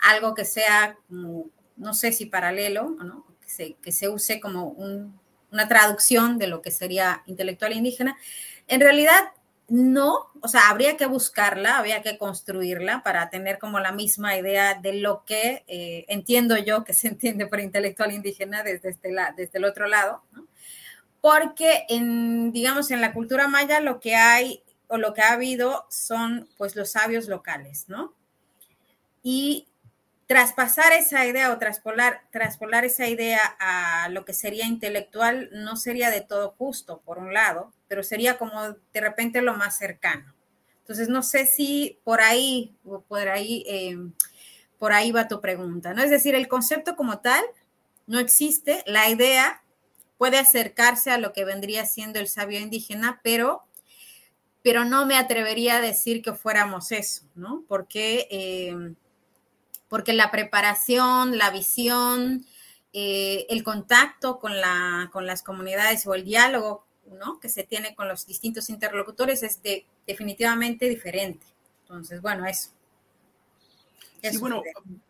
Algo 0.00 0.34
que 0.34 0.44
sea 0.44 0.96
como, 1.08 1.46
no 1.76 1.94
sé 1.94 2.12
si 2.12 2.26
paralelo, 2.26 2.90
¿no? 2.90 3.26
Que 3.42 3.48
se, 3.48 3.74
que 3.74 3.92
se 3.92 4.08
use 4.08 4.40
como 4.40 4.68
una 5.50 5.68
traducción 5.68 6.38
de 6.38 6.46
lo 6.46 6.62
que 6.62 6.70
sería 6.70 7.22
intelectual 7.26 7.74
indígena. 7.74 8.16
En 8.66 8.80
realidad, 8.80 9.32
no, 9.68 10.26
o 10.40 10.48
sea, 10.48 10.70
habría 10.70 10.96
que 10.96 11.06
buscarla, 11.06 11.78
habría 11.78 12.02
que 12.02 12.16
construirla 12.16 13.02
para 13.02 13.28
tener 13.28 13.58
como 13.58 13.78
la 13.78 13.92
misma 13.92 14.36
idea 14.36 14.74
de 14.74 14.94
lo 14.94 15.24
que 15.24 15.64
eh, 15.68 16.06
entiendo 16.08 16.56
yo 16.56 16.82
que 16.84 16.94
se 16.94 17.08
entiende 17.08 17.46
por 17.46 17.60
intelectual 17.60 18.12
indígena 18.12 18.62
desde, 18.62 18.90
este 18.90 19.14
desde 19.36 19.58
el 19.58 19.64
otro 19.64 19.86
lado, 19.86 20.22
¿no? 20.32 20.46
porque 21.20 21.84
en, 21.88 22.52
digamos, 22.52 22.90
en 22.90 23.00
la 23.00 23.12
cultura 23.12 23.48
maya 23.48 23.80
lo 23.80 24.00
que 24.00 24.14
hay 24.14 24.62
o 24.90 24.98
lo 24.98 25.14
que 25.14 25.22
ha 25.22 25.32
habido 25.32 25.86
son 25.88 26.48
pues 26.58 26.76
los 26.76 26.90
sabios 26.90 27.28
locales, 27.28 27.84
¿no? 27.88 28.12
Y 29.22 29.68
traspasar 30.26 30.92
esa 30.92 31.26
idea 31.26 31.52
o 31.52 31.58
traspolar, 31.58 32.22
traspolar 32.30 32.84
esa 32.84 33.06
idea 33.06 33.40
a 33.58 34.08
lo 34.10 34.24
que 34.24 34.32
sería 34.32 34.66
intelectual 34.66 35.48
no 35.52 35.76
sería 35.76 36.10
de 36.10 36.20
todo 36.20 36.50
justo, 36.58 37.00
por 37.04 37.18
un 37.18 37.32
lado, 37.32 37.72
pero 37.88 38.02
sería 38.02 38.36
como 38.36 38.70
de 38.70 39.00
repente 39.00 39.42
lo 39.42 39.54
más 39.54 39.78
cercano. 39.78 40.34
Entonces, 40.80 41.08
no 41.08 41.22
sé 41.22 41.46
si 41.46 42.00
por 42.02 42.20
ahí, 42.20 42.76
por 43.08 43.28
ahí, 43.28 43.64
eh, 43.68 43.96
por 44.78 44.92
ahí 44.92 45.12
va 45.12 45.28
tu 45.28 45.40
pregunta, 45.40 45.94
¿no? 45.94 46.02
Es 46.02 46.10
decir, 46.10 46.34
el 46.34 46.48
concepto 46.48 46.96
como 46.96 47.20
tal 47.20 47.44
no 48.06 48.18
existe, 48.18 48.82
la 48.86 49.08
idea 49.08 49.62
puede 50.18 50.38
acercarse 50.38 51.10
a 51.10 51.18
lo 51.18 51.32
que 51.32 51.44
vendría 51.44 51.86
siendo 51.86 52.18
el 52.18 52.28
sabio 52.28 52.60
indígena, 52.60 53.20
pero, 53.22 53.62
pero 54.62 54.84
no 54.84 55.06
me 55.06 55.16
atrevería 55.16 55.76
a 55.76 55.80
decir 55.80 56.22
que 56.22 56.34
fuéramos 56.34 56.92
eso, 56.92 57.22
¿no? 57.34 57.64
Porque, 57.66 58.28
eh, 58.30 58.94
porque 59.88 60.12
la 60.12 60.30
preparación, 60.30 61.38
la 61.38 61.50
visión, 61.50 62.44
eh, 62.92 63.46
el 63.48 63.62
contacto 63.62 64.38
con, 64.38 64.60
la, 64.60 65.08
con 65.12 65.26
las 65.26 65.42
comunidades 65.42 66.06
o 66.06 66.14
el 66.14 66.24
diálogo 66.24 66.84
que 67.40 67.48
se 67.48 67.64
tiene 67.64 67.94
con 67.94 68.08
los 68.08 68.26
distintos 68.26 68.70
interlocutores 68.70 69.42
es 69.42 69.60
definitivamente 70.06 70.88
diferente. 70.88 71.44
Entonces, 71.82 72.20
bueno, 72.20 72.46
eso. 72.46 72.70
Y 74.22 74.36
bueno, 74.36 74.62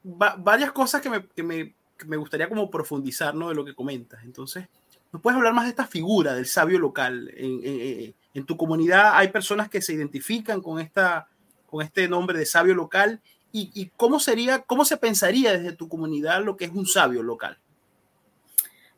varias 0.02 0.72
cosas 0.72 1.02
que 1.02 1.10
me, 1.42 1.74
me, 2.06 2.16
gustaría 2.16 2.48
como 2.48 2.70
profundizar, 2.70 3.34
¿no? 3.34 3.48
De 3.48 3.54
lo 3.54 3.64
que 3.64 3.74
comentas. 3.74 4.22
Entonces, 4.24 4.66
¿nos 5.12 5.20
puedes 5.20 5.36
hablar 5.36 5.52
más 5.52 5.64
de 5.64 5.70
esta 5.70 5.86
figura 5.86 6.34
del 6.34 6.46
sabio 6.46 6.78
local? 6.78 7.30
En, 7.36 7.60
en, 7.64 8.14
tu 8.46 8.56
comunidad 8.56 9.12
hay 9.14 9.28
personas 9.28 9.68
que 9.68 9.82
se 9.82 9.92
identifican 9.92 10.60
con, 10.60 10.80
esta, 10.80 11.28
con 11.66 11.84
este 11.84 12.08
nombre 12.08 12.38
de 12.38 12.46
sabio 12.46 12.74
local. 12.74 13.20
¿Y, 13.52 13.90
cómo 13.96 14.20
sería, 14.20 14.60
cómo 14.60 14.84
se 14.84 14.96
pensaría 14.96 15.58
desde 15.58 15.72
tu 15.72 15.88
comunidad 15.88 16.44
lo 16.44 16.56
que 16.56 16.66
es 16.66 16.70
un 16.70 16.86
sabio 16.86 17.24
local? 17.24 17.58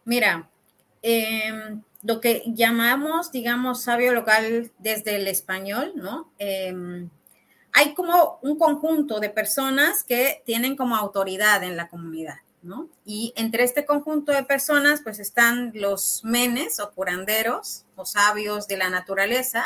Mira, 0.04 0.50
eh, 1.00 1.80
lo 2.02 2.20
que 2.20 2.42
llamamos, 2.46 3.32
digamos, 3.32 3.82
sabio 3.82 4.12
local 4.12 4.70
desde 4.78 5.16
el 5.16 5.28
español, 5.28 5.92
¿no? 5.94 6.32
Em, 6.38 7.08
hay 7.72 7.94
como 7.94 8.38
un 8.42 8.58
conjunto 8.58 9.20
de 9.20 9.30
personas 9.30 10.04
que 10.04 10.42
tienen 10.44 10.76
como 10.76 10.96
autoridad 10.96 11.62
en 11.62 11.76
la 11.76 11.88
comunidad, 11.88 12.36
Y 13.04 13.32
entre 13.36 13.64
este 13.64 13.84
conjunto 13.84 14.32
de 14.32 14.44
personas, 14.44 15.00
pues 15.02 15.18
están 15.18 15.72
los 15.74 16.22
menes 16.24 16.78
o 16.80 16.92
curanderos 16.92 17.84
o 17.96 18.04
sabios 18.04 18.68
de 18.68 18.76
la 18.76 18.88
naturaleza, 18.88 19.64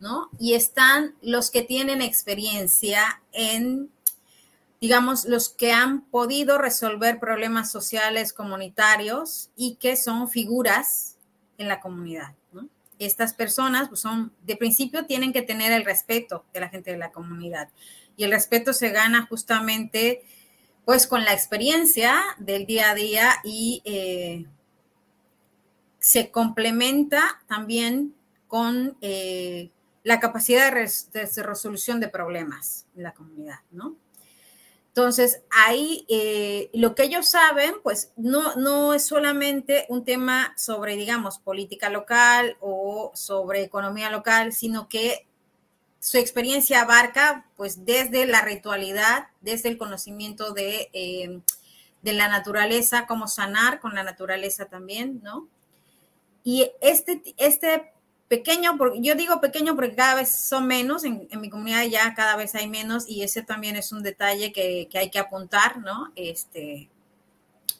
¿no? 0.00 0.30
Y 0.38 0.54
están 0.54 1.14
los 1.20 1.50
que 1.50 1.62
tienen 1.62 2.00
experiencia 2.00 3.22
en, 3.32 3.90
digamos, 4.80 5.26
los 5.26 5.50
que 5.50 5.72
han 5.72 6.02
podido 6.02 6.58
resolver 6.58 7.18
problemas 7.18 7.70
sociales 7.70 8.32
comunitarios 8.32 9.50
y 9.56 9.76
que 9.76 9.96
son 9.96 10.28
figuras 10.28 11.16
en 11.58 11.68
la 11.68 11.80
comunidad. 11.80 12.34
Estas 13.00 13.34
personas 13.34 13.88
pues 13.88 14.00
son, 14.00 14.32
de 14.44 14.56
principio, 14.56 15.04
tienen 15.04 15.32
que 15.32 15.42
tener 15.42 15.72
el 15.72 15.84
respeto 15.84 16.44
de 16.54 16.60
la 16.60 16.68
gente 16.68 16.92
de 16.92 16.96
la 16.96 17.10
comunidad. 17.10 17.68
Y 18.16 18.22
el 18.22 18.30
respeto 18.30 18.72
se 18.72 18.90
gana 18.90 19.26
justamente 19.26 20.22
pues 20.84 21.06
con 21.06 21.24
la 21.24 21.32
experiencia 21.32 22.22
del 22.38 22.66
día 22.66 22.90
a 22.90 22.94
día 22.94 23.30
y 23.42 23.82
eh, 23.84 24.46
se 25.98 26.30
complementa 26.30 27.42
también 27.48 28.14
con 28.46 28.96
eh, 29.00 29.70
la 30.02 30.20
capacidad 30.20 30.70
de, 30.72 31.42
resolución 31.42 32.00
de 32.00 32.08
problemas 32.08 32.86
en 32.94 33.02
la 33.02 33.14
comunidad, 33.14 33.60
¿no? 33.70 33.96
Entonces, 34.88 35.42
ahí 35.50 36.06
eh, 36.08 36.70
lo 36.72 36.94
que 36.94 37.04
ellos 37.04 37.28
saben, 37.28 37.74
pues 37.82 38.12
no, 38.16 38.54
no 38.54 38.94
es 38.94 39.04
solamente 39.04 39.86
un 39.88 40.04
tema 40.04 40.54
sobre, 40.56 40.94
digamos, 40.94 41.40
política 41.40 41.88
local 41.88 42.56
o 42.60 43.10
sobre 43.14 43.62
economía 43.62 44.08
local, 44.10 44.52
sino 44.52 44.88
que 44.88 45.26
su 46.04 46.18
experiencia 46.18 46.82
abarca, 46.82 47.46
pues, 47.56 47.86
desde 47.86 48.26
la 48.26 48.42
ritualidad, 48.42 49.28
desde 49.40 49.70
el 49.70 49.78
conocimiento 49.78 50.52
de, 50.52 50.90
eh, 50.92 51.40
de 52.02 52.12
la 52.12 52.28
naturaleza, 52.28 53.06
cómo 53.06 53.26
sanar 53.26 53.80
con 53.80 53.94
la 53.94 54.02
naturaleza 54.02 54.66
también, 54.66 55.22
¿no? 55.22 55.48
Y 56.42 56.70
este, 56.82 57.22
este 57.38 57.94
pequeño, 58.28 58.76
yo 59.00 59.14
digo 59.14 59.40
pequeño 59.40 59.74
porque 59.76 59.94
cada 59.94 60.16
vez 60.16 60.46
son 60.46 60.66
menos, 60.66 61.04
en, 61.04 61.26
mi 61.40 61.48
comunidad 61.48 61.84
ya 61.84 62.12
cada 62.12 62.36
vez 62.36 62.54
hay 62.54 62.68
menos 62.68 63.08
y 63.08 63.22
ese 63.22 63.40
también 63.40 63.76
es 63.76 63.90
un 63.90 64.02
detalle 64.02 64.52
que, 64.52 64.86
hay 64.92 65.08
que 65.08 65.18
apuntar, 65.18 65.78
¿no? 65.78 66.12
Este, 66.16 66.90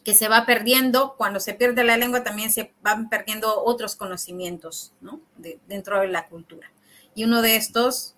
que 0.03 0.15
se 0.15 0.27
va 0.29 0.47
perdiendo, 0.47 1.13
cuando 1.15 1.39
se 1.39 1.53
pierde 1.53 1.83
la 1.83 1.95
lengua 1.95 2.23
también 2.23 2.51
se 2.51 2.73
van 2.81 3.07
perdiendo 3.07 3.63
otros 3.63 3.95
conocimientos, 3.95 4.93
¿no? 4.99 5.21
dentro 5.67 5.99
de 5.99 6.07
la 6.07 6.25
cultura. 6.25 6.71
Y 7.13 7.23
uno 7.23 7.41
de 7.41 7.55
estos, 7.55 8.14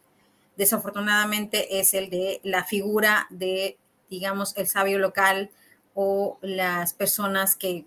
desafortunadamente, 0.58 1.80
es 1.80 1.94
el 1.94 2.10
de 2.10 2.42
la 2.44 2.64
figura 2.64 3.28
de, 3.30 3.78
digamos, 4.10 4.56
el 4.58 4.68
sabio 4.68 5.00
local 5.00 5.52
o 5.94 6.40
las 6.42 6.94
personas 6.94 7.56
que 7.56 7.86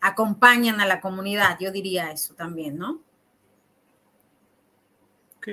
acompañan 0.00 0.80
a 0.80 0.86
la 0.86 1.00
comunidad, 1.00 1.58
yo 1.60 1.70
diría 1.70 2.10
eso 2.10 2.34
también, 2.34 2.78
¿no? 2.78 3.00
Ok. 5.36 5.48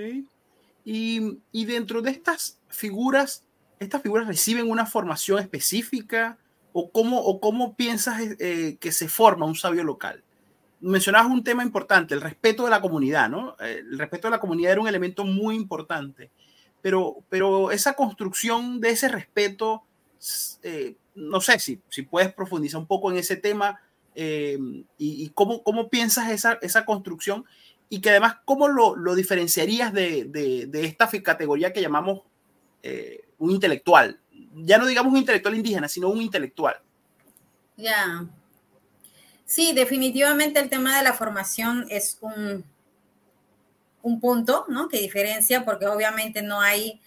Y, 0.85 1.65
dentro 1.65 2.01
de 2.01 2.11
estas 2.11 2.59
figuras, 2.67 3.43
¿estas 3.79 4.01
figuras 4.01 4.27
reciben 4.27 4.69
una 4.69 4.85
formación 4.85 5.39
específica? 5.39 6.37
¿O 6.73 6.91
cómo, 6.91 7.19
o 7.19 7.39
cómo 7.39 7.75
piensas 7.75 8.21
eh, 8.39 8.77
que 8.79 8.91
se 8.91 9.07
forma 9.07 9.45
un 9.45 9.55
sabio 9.55 9.83
local? 9.83 10.23
Mencionabas 10.81 11.31
un 11.31 11.43
tema 11.43 11.63
importante, 11.63 12.13
el 12.13 12.21
respeto 12.21 12.63
de 12.63 12.69
la 12.69 12.81
comunidad, 12.81 13.29
¿no? 13.29 13.55
El 13.59 13.97
respeto 13.97 14.27
de 14.27 14.31
la 14.31 14.39
comunidad 14.39 14.73
era 14.73 14.81
un 14.81 14.87
elemento 14.87 15.25
muy 15.25 15.55
importante, 15.55 16.31
pero, 16.81 17.17
pero 17.29 17.71
esa 17.71 17.93
construcción 17.93 18.79
de 18.79 18.91
ese 18.91 19.09
respeto, 19.09 19.83
eh, 20.63 20.95
no 21.15 21.41
sé 21.41 21.59
si, 21.59 21.81
si 21.89 22.03
puedes 22.03 22.33
profundizar 22.33 22.79
un 22.79 22.87
poco 22.87 23.11
en 23.11 23.17
ese 23.17 23.35
tema 23.35 23.79
eh, 24.15 24.57
y, 24.97 25.23
y, 25.23 25.29
cómo, 25.29 25.63
cómo 25.63 25.89
piensas 25.89 26.29
esa, 26.31 26.53
esa 26.61 26.85
construcción 26.85 27.45
y 27.89 28.01
que 28.01 28.11
además, 28.11 28.37
¿cómo 28.45 28.67
lo, 28.67 28.95
lo 28.95 29.15
diferenciarías 29.15 29.91
de, 29.91 30.25
de, 30.25 30.85
esta 30.85 31.09
categoría 31.23 31.73
que 31.73 31.81
llamamos 31.81 32.21
eh, 32.83 33.27
un 33.39 33.49
intelectual? 33.49 34.19
Ya 34.53 34.77
no 34.77 34.85
digamos 34.85 35.11
un 35.11 35.17
intelectual 35.17 35.55
indígena, 35.55 35.87
sino 35.87 36.09
un 36.09 36.21
intelectual. 36.21 36.75
Ya. 37.75 38.27
Sí, 39.49 39.73
definitivamente 39.73 40.59
el 40.59 40.69
tema 40.69 40.95
de 40.95 41.03
la 41.03 41.13
formación 41.13 41.87
es 41.89 42.19
un, 42.21 42.63
un 44.03 44.19
punto, 44.19 44.65
¿no? 44.67 44.87
Que 44.87 44.99
diferencia, 44.99 45.65
porque 45.65 45.87
obviamente 45.87 46.43
no 46.43 46.61
hay 46.61 47.01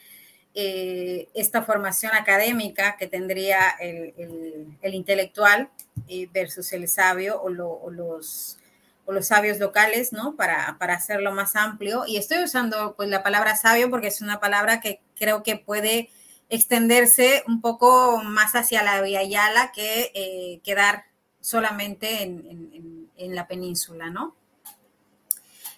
eh, 0.52 1.28
esta 1.34 1.62
formación 1.62 2.14
académica 2.16 2.96
que 2.96 3.06
tendría 3.06 3.70
el, 3.78 4.76
el, 4.82 4.94
intelectual 4.94 5.70
eh, 6.08 6.28
versus 6.32 6.72
el 6.72 6.88
sabio 6.88 7.40
o, 7.40 7.46
o 7.46 7.90
los 7.92 8.58
o 9.04 9.12
los 9.12 9.28
sabios 9.28 9.60
locales, 9.60 10.12
¿no? 10.12 10.34
Para, 10.34 10.76
para 10.80 10.94
hacerlo 10.94 11.30
más 11.30 11.54
amplio. 11.54 12.02
Y 12.08 12.16
estoy 12.16 12.42
usando 12.42 12.96
pues 12.96 13.08
la 13.08 13.22
palabra 13.22 13.54
sabio 13.54 13.88
porque 13.88 14.08
es 14.08 14.20
una 14.20 14.40
palabra 14.40 14.80
que 14.80 15.00
creo 15.14 15.44
que 15.44 15.54
puede 15.58 16.10
extenderse 16.48 17.44
un 17.46 17.60
poco 17.60 18.20
más 18.24 18.56
hacia 18.56 18.82
la 18.82 19.00
Vía 19.00 19.22
Yala 19.22 19.70
que 19.72 20.10
eh, 20.12 20.60
quedar 20.64 21.11
solamente 21.42 22.22
en, 22.22 23.10
la 23.18 23.46
península, 23.46 24.10
¿no? 24.10 24.34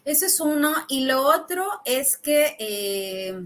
Eso 0.04 0.26
es 0.26 0.40
uno. 0.40 0.72
Y 0.88 1.04
lo 1.04 1.22
otro 1.22 1.66
es 1.84 2.16
que 2.16 2.56
eh, 2.58 3.44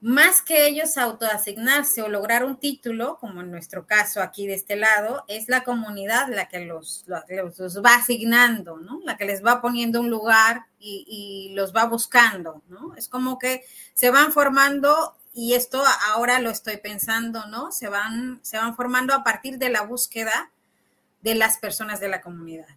más 0.00 0.42
que 0.42 0.66
ellos 0.66 0.98
autoasignarse 0.98 2.02
o 2.02 2.08
lograr 2.08 2.44
un 2.44 2.58
título, 2.58 3.16
como 3.18 3.40
en 3.40 3.50
nuestro 3.50 3.86
caso 3.86 4.20
aquí 4.20 4.46
de 4.46 4.54
este 4.54 4.76
lado, 4.76 5.24
es 5.28 5.48
la 5.48 5.64
comunidad 5.64 6.28
la 6.28 6.48
que 6.48 6.60
los, 6.60 7.06
los, 7.06 7.82
va 7.82 7.94
asignando, 7.94 8.78
¿no? 8.78 9.00
La 9.04 9.16
que 9.16 9.24
les 9.24 9.44
va 9.44 9.62
poniendo 9.62 10.00
un 10.00 10.10
lugar 10.10 10.66
y, 10.78 11.06
y, 11.50 11.54
los 11.54 11.74
va 11.74 11.86
buscando, 11.86 12.62
¿no? 12.68 12.94
Es 12.96 13.08
como 13.08 13.38
que 13.38 13.64
se 13.94 14.10
van 14.10 14.32
formando, 14.32 15.16
y 15.38 15.52
esto 15.52 15.82
ahora 16.06 16.40
lo 16.40 16.48
estoy 16.48 16.78
pensando, 16.78 17.44
¿no? 17.48 17.70
Se 17.70 17.90
van, 17.90 18.40
se 18.42 18.56
van 18.56 18.74
formando 18.74 19.12
a 19.12 19.22
partir 19.22 19.58
de 19.58 19.68
la 19.68 19.82
búsqueda 19.82 20.50
de 21.20 21.34
las 21.34 21.58
personas 21.58 22.00
de 22.00 22.08
la 22.08 22.22
comunidad. 22.22 22.68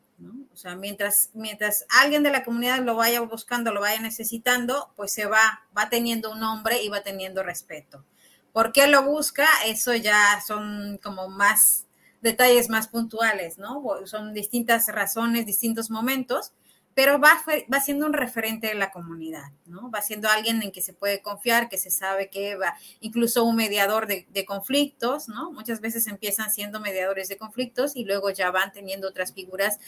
O 0.54 0.58
sea, 0.58 0.76
mientras, 0.76 1.30
mientras 1.34 1.86
alguien 1.88 2.22
de 2.22 2.32
la 2.32 2.44
comunidad 2.44 2.80
lo 2.80 2.98
vaya 2.98 3.22
buscando, 3.22 3.72
lo 3.72 3.80
vaya 3.80 4.02
necesitando, 4.02 4.92
pues 4.98 5.14
se 5.14 5.26
va, 5.26 5.62
va 5.76 5.90
teniendo 5.90 6.34
un 6.34 6.42
nombre 6.42 6.84
y 6.84 6.90
va 6.90 7.00
teniendo 7.00 7.44
respeto. 7.44 8.04
¿Por 8.52 8.74
qué 8.74 8.88
lo 8.88 9.04
busca? 9.04 9.48
Eso 9.66 9.96
ya 9.96 10.42
son 10.46 11.00
como 11.02 11.30
más 11.30 11.86
detalles 12.20 12.68
más 12.68 12.90
puntuales, 12.90 13.58
¿no? 13.58 13.82
Son 14.04 14.34
distintas 14.34 14.88
razones, 14.90 15.46
distintos 15.46 15.90
momentos, 15.90 16.52
pero 17.00 17.18
va, 17.18 17.42
va 17.74 17.80
siendo 17.80 18.06
un 18.06 18.12
referente 18.12 18.68
de 18.68 18.74
la 18.74 18.92
comunidad, 18.92 19.54
¿no? 19.66 19.90
Va 19.90 20.02
siendo 20.02 20.28
alguien 20.28 20.62
en 20.62 20.74
que 20.74 20.82
se 20.82 20.92
puede 20.92 21.22
confiar, 21.22 21.70
que 21.70 21.78
se 21.78 21.92
sabe 21.92 22.30
que 22.30 22.58
va, 22.58 22.76
incluso 23.00 23.46
un 23.46 23.56
mediador 23.56 24.06
de, 24.06 24.46
conflictos, 24.46 25.30
¿no? 25.30 25.50
Muchas 25.54 25.80
veces 25.80 26.08
empiezan 26.08 26.52
siendo 26.52 26.82
mediadores 26.82 27.30
de 27.30 27.38
conflictos 27.38 27.96
y 27.96 28.04
luego 28.04 28.32
ya 28.32 28.52
van 28.52 28.74
teniendo 28.74 29.08
otras 29.08 29.34
figuras 29.34 29.80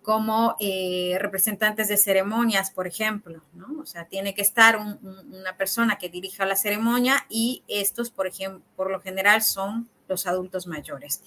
como 0.00 0.54
eh, 0.60 1.16
representantes 1.18 1.88
de 1.88 1.96
ceremonias, 1.96 2.70
por 2.70 2.86
ejemplo, 2.86 3.42
¿no? 3.54 3.80
O 3.80 3.86
sea, 3.86 4.04
tiene 4.04 4.32
que 4.32 4.42
estar 4.42 4.78
una 4.78 5.56
persona 5.56 5.98
que 5.98 6.08
dirija 6.08 6.46
la 6.46 6.54
ceremonia 6.54 7.26
y 7.28 7.64
estos, 7.66 8.10
por 8.10 8.28
ejemplo, 8.28 8.62
por 8.76 8.92
lo 8.92 9.00
general 9.00 9.42
son 9.42 9.88
los 10.06 10.28
adultos 10.28 10.68
mayores. 10.68 11.20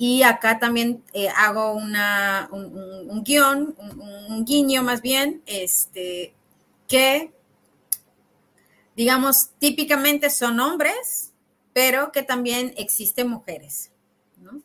Y 0.00 0.22
acá 0.22 0.60
también 0.60 1.02
eh, 1.12 1.28
hago 1.36 1.72
una, 1.72 2.48
un, 2.52 3.24
guion, 3.24 3.76
un, 4.28 4.44
guiño 4.44 4.84
más 4.84 5.02
bien, 5.02 5.42
este, 5.44 6.34
que, 6.86 7.32
digamos, 8.94 9.50
típicamente 9.58 10.30
son 10.30 10.60
hombres, 10.60 11.32
pero 11.72 12.12
que 12.12 12.22
también 12.22 12.72
existen 12.76 13.28
mujeres, 13.28 13.90
¿no? 14.36 14.62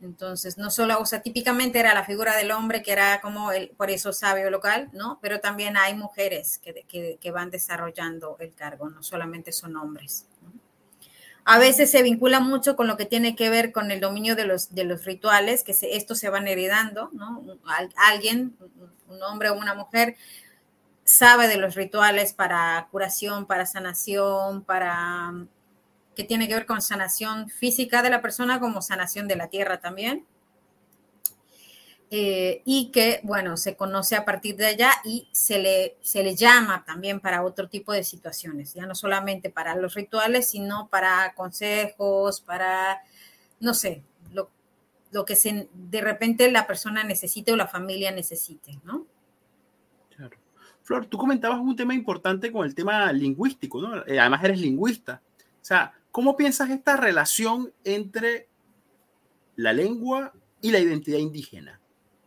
Entonces, 0.00 0.58
no 0.58 0.70
solo, 0.70 1.00
o 1.00 1.06
sea, 1.06 1.22
típicamente 1.22 1.78
era 1.80 1.92
la 1.94 2.04
figura 2.04 2.36
del 2.36 2.52
hombre 2.52 2.82
que 2.82 2.92
era 2.92 3.20
como 3.20 3.50
el, 3.50 3.70
por 3.70 3.90
eso 3.90 4.12
sabio 4.12 4.50
local, 4.50 4.90
¿no? 4.92 5.18
Pero 5.20 5.40
también 5.40 5.76
hay 5.76 5.94
mujeres 5.94 6.58
que, 6.58 6.84
que, 7.20 7.30
van 7.30 7.50
desarrollando 7.50 8.36
el 8.38 8.54
cargo, 8.54 8.88
no 8.90 9.02
solamente 9.02 9.50
son 9.52 9.76
hombres. 9.76 10.27
A 11.50 11.58
veces 11.58 11.90
se 11.90 12.02
vincula 12.02 12.40
mucho 12.40 12.76
con 12.76 12.88
lo 12.88 12.98
que 12.98 13.06
tiene 13.06 13.34
que 13.34 13.48
ver 13.48 13.72
con 13.72 13.90
el 13.90 14.00
dominio 14.00 14.36
de 14.36 14.44
los, 14.44 14.74
de 14.74 14.84
los 14.84 15.06
rituales, 15.06 15.64
que 15.64 15.74
estos 15.80 16.18
se 16.18 16.28
van 16.28 16.46
heredando, 16.46 17.08
¿no? 17.14 17.42
Alguien, 17.96 18.54
un 19.08 19.22
hombre 19.22 19.48
o 19.48 19.54
una 19.54 19.72
mujer, 19.72 20.16
sabe 21.04 21.48
de 21.48 21.56
los 21.56 21.74
rituales 21.74 22.34
para 22.34 22.86
curación, 22.90 23.46
para 23.46 23.64
sanación, 23.64 24.62
para 24.62 25.32
que 26.14 26.24
tiene 26.24 26.48
que 26.48 26.54
ver 26.54 26.66
con 26.66 26.82
sanación 26.82 27.48
física 27.48 28.02
de 28.02 28.10
la 28.10 28.20
persona 28.20 28.60
como 28.60 28.82
sanación 28.82 29.26
de 29.26 29.36
la 29.36 29.48
tierra 29.48 29.80
también. 29.80 30.26
Eh, 32.10 32.62
y 32.64 32.90
que, 32.90 33.20
bueno, 33.22 33.58
se 33.58 33.76
conoce 33.76 34.16
a 34.16 34.24
partir 34.24 34.56
de 34.56 34.66
allá 34.66 34.92
y 35.04 35.28
se 35.30 35.58
le, 35.58 35.98
se 36.00 36.22
le 36.22 36.34
llama 36.34 36.84
también 36.86 37.20
para 37.20 37.42
otro 37.42 37.68
tipo 37.68 37.92
de 37.92 38.02
situaciones, 38.02 38.72
ya 38.72 38.86
no 38.86 38.94
solamente 38.94 39.50
para 39.50 39.76
los 39.76 39.94
rituales, 39.94 40.48
sino 40.48 40.88
para 40.88 41.34
consejos, 41.34 42.40
para, 42.40 43.02
no 43.60 43.74
sé, 43.74 44.02
lo, 44.32 44.50
lo 45.12 45.26
que 45.26 45.36
se, 45.36 45.68
de 45.74 46.00
repente 46.00 46.50
la 46.50 46.66
persona 46.66 47.04
necesite 47.04 47.52
o 47.52 47.56
la 47.56 47.66
familia 47.66 48.10
necesite, 48.10 48.78
¿no? 48.84 49.06
Claro. 50.16 50.38
Flor, 50.82 51.04
tú 51.06 51.18
comentabas 51.18 51.60
un 51.60 51.76
tema 51.76 51.92
importante 51.92 52.50
con 52.50 52.64
el 52.64 52.74
tema 52.74 53.12
lingüístico, 53.12 53.82
¿no? 53.82 54.06
Eh, 54.06 54.18
además 54.18 54.42
eres 54.44 54.60
lingüista. 54.60 55.20
O 55.60 55.64
sea, 55.68 55.92
¿Cómo 56.18 56.36
piensas 56.36 56.70
esta 56.70 56.96
relación 56.96 57.72
entre 57.84 58.48
la 59.56 59.72
lengua 59.72 60.32
y 60.60 60.70
la 60.70 60.80
identidad 60.80 61.18
indígena? 61.18 61.80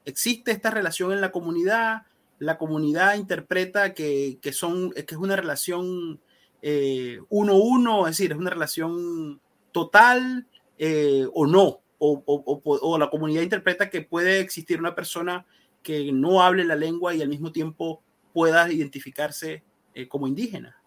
¿Existe 0.06 0.52
esta 0.52 0.72
relación 0.72 1.12
en 1.12 1.22
la 1.22 1.32
comunidad? 1.32 2.04
¿La 2.40 2.58
comunidad 2.58 3.16
interpreta 3.16 3.94
que, 3.94 4.40
son, 4.52 4.92
que 4.92 5.06
es 5.08 5.18
una 5.18 5.36
relación 5.36 6.20
eh, 6.62 7.20
uno 7.30 7.56
uno, 7.56 8.08
es 8.08 8.18
decir, 8.18 8.32
es 8.32 8.38
una 8.38 8.50
relación 8.50 9.42
total 9.72 10.48
eh, 10.78 11.28
o 11.34 11.46
no? 11.46 11.82
O, 12.04 12.98
la 12.98 13.12
comunidad 13.12 13.44
interpreta 13.44 13.92
que 13.92 14.02
puede 14.02 14.40
existir 14.40 14.80
una 14.80 14.96
persona 14.96 15.46
que 15.84 16.12
no 16.12 16.42
hable 16.42 16.64
la 16.66 16.76
lengua 16.76 17.14
y 17.14 17.22
al 17.22 17.30
mismo 17.30 17.52
tiempo 17.52 18.02
pueda 18.34 18.72
identificarse 18.72 19.64
eh, 19.94 20.08
como 20.08 20.28
indígena. 20.28 20.81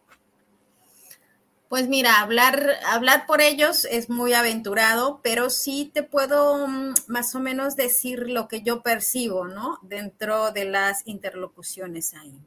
Pues 1.68 1.88
mira, 1.88 2.20
hablar, 2.20 2.76
hablar 2.86 3.26
por 3.26 3.40
ellos 3.40 3.86
es 3.90 4.10
muy 4.10 4.32
aventurado, 4.32 5.20
pero 5.22 5.50
sí 5.50 5.90
te 5.92 6.02
puedo 6.02 6.68
mm, 6.68 6.94
más 7.08 7.34
o 7.34 7.40
menos 7.40 7.74
decir 7.74 8.28
lo 8.28 8.48
que 8.48 8.62
yo 8.62 8.82
percibo, 8.82 9.48
¿no? 9.48 9.78
Dentro 9.82 10.52
de 10.52 10.66
las 10.66 11.06
interlocuciones 11.06 12.14
ahí. 12.14 12.38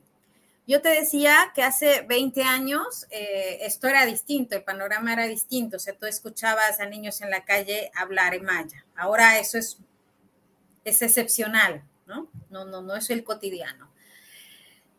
Yo 0.68 0.82
te 0.82 0.90
decía 0.90 1.52
que 1.56 1.64
hace 1.64 2.02
20 2.02 2.44
años 2.44 3.08
eh, 3.10 3.60
esto 3.62 3.88
era 3.88 4.06
distinto, 4.06 4.56
el 4.56 4.64
panorama 4.64 5.14
era 5.14 5.26
distinto, 5.26 5.78
o 5.78 5.80
sea, 5.80 5.94
tú 5.98 6.06
escuchabas 6.06 6.80
a 6.80 6.86
niños 6.86 7.22
en 7.22 7.30
la 7.32 7.46
calle 7.46 7.90
hablar 7.96 8.36
en 8.36 8.44
maya. 8.44 8.86
Ahora 8.96 9.40
eso 9.40 9.58
es, 9.58 9.78
es 10.84 11.02
excepcional, 11.02 11.84
¿no? 12.06 12.30
No, 12.50 12.66
no, 12.66 12.82
no 12.82 12.96
es 12.96 13.10
el 13.10 13.24
cotidiano. 13.24 13.90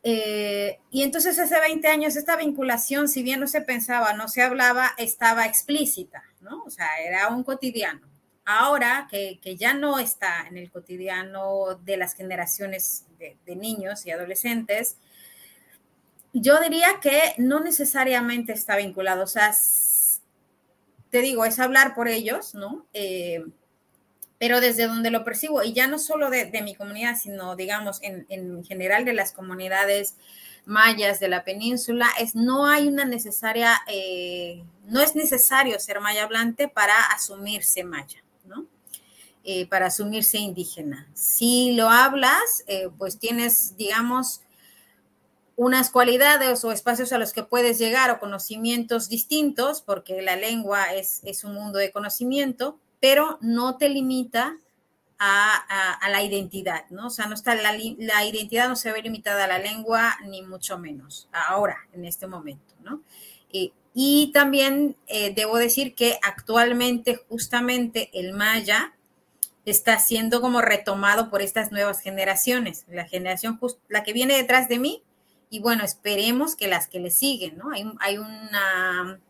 Eh, 0.02 0.78
y 0.90 1.02
entonces 1.02 1.38
hace 1.38 1.58
20 1.61 1.88
años 1.88 2.16
esta 2.16 2.37
vinculación, 2.37 3.08
si 3.08 3.22
bien 3.22 3.40
no 3.40 3.46
se 3.46 3.61
pensaba, 3.61 4.12
no 4.12 4.28
se 4.28 4.42
hablaba, 4.42 4.92
estaba 4.96 5.46
explícita, 5.46 6.22
¿no? 6.40 6.62
O 6.64 6.70
sea, 6.70 6.87
era 7.04 7.28
un 7.28 7.42
cotidiano. 7.42 8.06
Ahora 8.44 9.08
que, 9.11 9.38
ya 9.56 9.74
no 9.74 9.98
está 9.98 10.46
en 10.48 10.56
el 10.56 10.70
cotidiano 10.70 11.74
de 11.84 11.98
las 11.98 12.14
generaciones 12.14 13.04
de, 13.18 13.56
niños 13.56 14.06
y 14.06 14.11
adolescentes, 14.11 14.96
yo 16.32 16.58
diría 16.61 16.88
que 17.02 17.34
no 17.37 17.61
necesariamente 17.61 18.52
está 18.52 18.76
vinculado, 18.76 19.24
o 19.24 19.26
sea, 19.26 19.54
te 21.11 21.20
digo, 21.20 21.44
es 21.44 21.58
hablar 21.58 21.94
por 21.94 22.08
ellos, 22.08 22.54
¿no? 22.54 22.87
Eh, 22.94 23.44
pero 24.38 24.61
desde 24.61 24.87
donde 24.87 25.11
lo 25.11 25.24
percibo, 25.24 25.62
y 25.64 25.72
ya 25.72 25.87
no 25.88 25.98
solo 25.98 26.31
de, 26.31 26.51
mi 26.62 26.74
comunidad, 26.74 27.16
sino 27.20 27.57
digamos 27.57 27.98
en, 28.03 28.64
general 28.64 29.05
de 29.05 29.12
las 29.12 29.33
comunidades 29.33 30.14
mayas 30.64 31.18
de 31.18 31.29
la 31.29 31.44
península, 31.44 32.09
es 32.20 32.35
no 32.35 32.66
hay 32.66 32.87
una 32.87 33.05
necesaria, 33.05 33.81
eh, 33.88 34.62
no 34.87 35.01
es 35.01 35.16
necesario 35.16 35.79
ser 35.81 36.01
maya 36.01 36.22
hablante 36.22 36.68
para 36.68 36.94
asumirse 37.12 37.83
maya, 37.85 38.22
¿no? 38.44 38.66
Eh, 39.44 39.66
para 39.66 39.87
asumirse 39.87 40.38
indígena. 40.38 41.09
Si 41.14 41.72
lo 41.74 41.88
hablas, 41.88 42.64
eh, 42.66 42.90
pues 42.96 43.18
tienes, 43.18 43.77
digamos, 43.77 44.42
unas 45.57 45.90
cualidades 45.90 46.62
o 46.64 46.70
espacios 46.70 47.12
a 47.12 47.18
los 47.18 47.33
que 47.33 47.42
puedes 47.42 47.79
llegar 47.79 48.11
o 48.11 48.20
conocimientos 48.20 49.09
distintos, 49.09 49.81
porque 49.81 50.22
la 50.22 50.37
lengua 50.37 50.85
es, 50.94 51.20
es 51.24 51.42
un 51.42 51.55
mundo 51.55 51.79
de 51.79 51.90
conocimiento, 51.90 52.79
pero 53.00 53.38
no 53.40 53.76
te 53.76 53.88
limita 53.88 54.56
a, 55.18 55.98
la 56.11 56.22
identidad, 56.22 56.88
¿no? 56.90 57.08
O 57.08 57.11
sea, 57.11 57.26
no 57.26 57.34
está 57.34 57.54
la, 57.54 57.76
identidad 57.76 58.68
no 58.68 58.76
se 58.76 58.92
ve 58.92 59.02
limitada 59.02 59.44
a 59.44 59.48
la 59.48 59.58
lengua, 59.58 60.16
ni 60.26 60.42
mucho 60.42 60.78
menos, 60.78 61.28
ahora, 61.32 61.76
en 61.92 62.04
este 62.04 62.26
momento, 62.26 62.74
¿no? 62.82 63.02
y 64.00 64.30
también 64.32 64.96
eh, 65.08 65.34
debo 65.34 65.56
decir 65.56 65.96
que 65.96 66.20
actualmente 66.22 67.16
justamente 67.28 68.11
el 68.12 68.32
maya 68.32 68.94
está 69.64 69.98
siendo 69.98 70.40
como 70.40 70.61
retomado 70.61 71.30
por 71.30 71.42
estas 71.42 71.72
nuevas 71.72 72.00
generaciones, 72.00 72.84
la 72.88 73.06
generación, 73.06 73.58
la 73.88 74.04
que 74.04 74.12
viene 74.12 74.37
detrás 74.37 74.68
de 74.68 74.78
mí, 74.78 75.02
y 75.50 75.61
bueno, 75.61 75.82
esperemos 75.84 76.54
que 76.54 76.68
las 76.68 76.88
que 76.88 77.00
le 77.00 77.11
siguen, 77.11 77.56
¿no? 77.58 77.70
Hay, 77.72 77.90
hay 78.00 78.18
una 78.18 79.20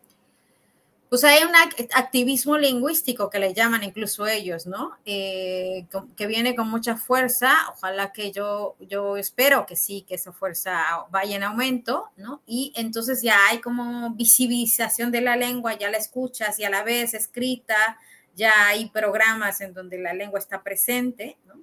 pues 1.09 1.23
hay 1.23 1.43
un 1.43 1.55
activismo 1.95 2.55
lingüístico 2.57 3.31
que 3.31 3.39
le 3.39 3.55
llaman 3.55 3.83
incluso 3.83 4.27
ellos, 4.27 4.67
¿no? 4.67 4.91
Eh, 5.05 5.87
que 6.15 6.27
viene 6.27 6.55
con 6.55 6.69
mucha 6.69 6.97
fuerza. 6.97 7.51
Ojalá 7.71 8.13
que 8.13 8.31
yo, 8.31 8.75
yo 8.79 9.17
espero 9.17 9.65
que 9.65 9.75
sí, 9.75 10.05
que 10.07 10.15
esa 10.15 10.31
fuerza 10.31 10.83
vaya 11.09 11.35
en 11.35 11.43
aumento, 11.43 12.11
¿no? 12.15 12.43
Y 12.45 12.73
entonces 12.75 13.23
ya 13.23 13.37
hay 13.49 13.59
como 13.59 14.11
visibilización 14.11 15.11
de 15.11 15.21
la 15.21 15.35
lengua, 15.35 15.73
ya 15.73 15.89
la 15.89 15.97
escuchas 15.97 16.59
y 16.59 16.63
a 16.63 16.69
la 16.69 16.83
vez 16.83 17.15
escrita, 17.15 17.97
ya 18.35 18.67
hay 18.67 18.89
programas 18.91 19.61
en 19.61 19.73
donde 19.73 19.97
la 19.97 20.13
lengua 20.13 20.37
está 20.37 20.61
presente, 20.61 21.37
¿no? 21.47 21.55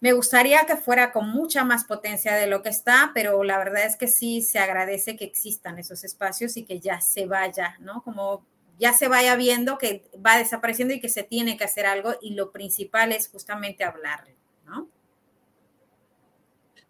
Me 0.00 0.12
gustaría 0.12 0.64
que 0.64 0.76
fuera 0.76 1.10
con 1.10 1.28
mucha 1.28 1.64
más 1.64 1.84
potencia 1.84 2.34
de 2.34 2.46
lo 2.46 2.62
que 2.62 2.68
está, 2.68 3.10
pero 3.14 3.42
la 3.42 3.58
verdad 3.58 3.84
es 3.84 3.96
que 3.96 4.06
sí 4.06 4.42
se 4.42 4.60
agradece 4.60 5.16
que 5.16 5.24
existan 5.24 5.78
esos 5.78 6.04
espacios 6.04 6.56
y 6.56 6.64
que 6.64 6.78
ya 6.78 7.00
se 7.00 7.26
vaya, 7.26 7.76
¿no? 7.80 8.02
Como 8.02 8.44
ya 8.78 8.92
se 8.92 9.08
vaya 9.08 9.34
viendo 9.34 9.76
que 9.76 10.08
va 10.24 10.38
desapareciendo 10.38 10.94
y 10.94 11.00
que 11.00 11.08
se 11.08 11.24
tiene 11.24 11.56
que 11.56 11.64
hacer 11.64 11.84
algo 11.84 12.14
y 12.22 12.34
lo 12.34 12.52
principal 12.52 13.10
es 13.10 13.28
justamente 13.28 13.82
hablar, 13.82 14.28
¿no? 14.66 14.88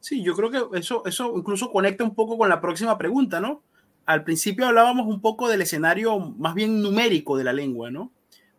Sí, 0.00 0.22
yo 0.22 0.34
creo 0.34 0.50
que 0.50 0.78
eso, 0.78 1.02
eso 1.06 1.32
incluso 1.34 1.72
conecta 1.72 2.04
un 2.04 2.14
poco 2.14 2.36
con 2.36 2.50
la 2.50 2.60
próxima 2.60 2.98
pregunta, 2.98 3.40
¿no? 3.40 3.62
Al 4.04 4.22
principio 4.22 4.66
hablábamos 4.66 5.06
un 5.06 5.20
poco 5.22 5.48
del 5.48 5.62
escenario 5.62 6.18
más 6.18 6.54
bien 6.54 6.82
numérico 6.82 7.38
de 7.38 7.44
la 7.44 7.54
lengua, 7.54 7.90
¿no? 7.90 8.12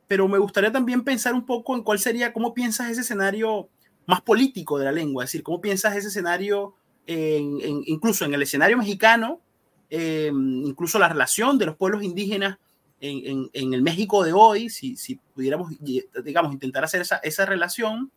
Pero 0.07 0.27
me 0.27 0.39
gustaría 0.39 0.71
también 0.71 1.03
pensar 1.03 1.35
un 1.35 1.45
poco 1.45 1.75
en 1.75 1.83
cuál 1.83 1.99
sería, 1.99 2.33
cómo 2.33 2.55
piensas 2.55 2.89
ese 2.89 3.01
escenario 3.01 3.69
más 4.09 4.21
político 4.21 4.79
de 4.79 4.85
la 4.85 4.91
lengua, 4.91 5.23
es 5.23 5.29
decir, 5.29 5.43
cómo 5.43 5.61
piensas 5.61 5.95
ese 5.95 6.07
escenario, 6.07 6.73
incluso 7.05 8.25
en 8.25 8.33
el 8.33 8.41
escenario 8.41 8.75
mexicano, 8.75 9.39
eh, 9.87 10.31
incluso 10.33 10.97
la 10.97 11.09
relación 11.09 11.59
de 11.59 11.67
los 11.67 11.75
pueblos 11.75 12.01
indígenas 12.01 12.57
en, 12.99 13.49
el 13.53 13.81
México 13.83 14.23
de 14.23 14.33
hoy, 14.33 14.71
si, 14.71 14.97
pudiéramos, 15.35 15.73
digamos, 16.23 16.51
intentar 16.51 16.83
hacer 16.83 17.03
esa, 17.21 17.45
relación, 17.45 18.11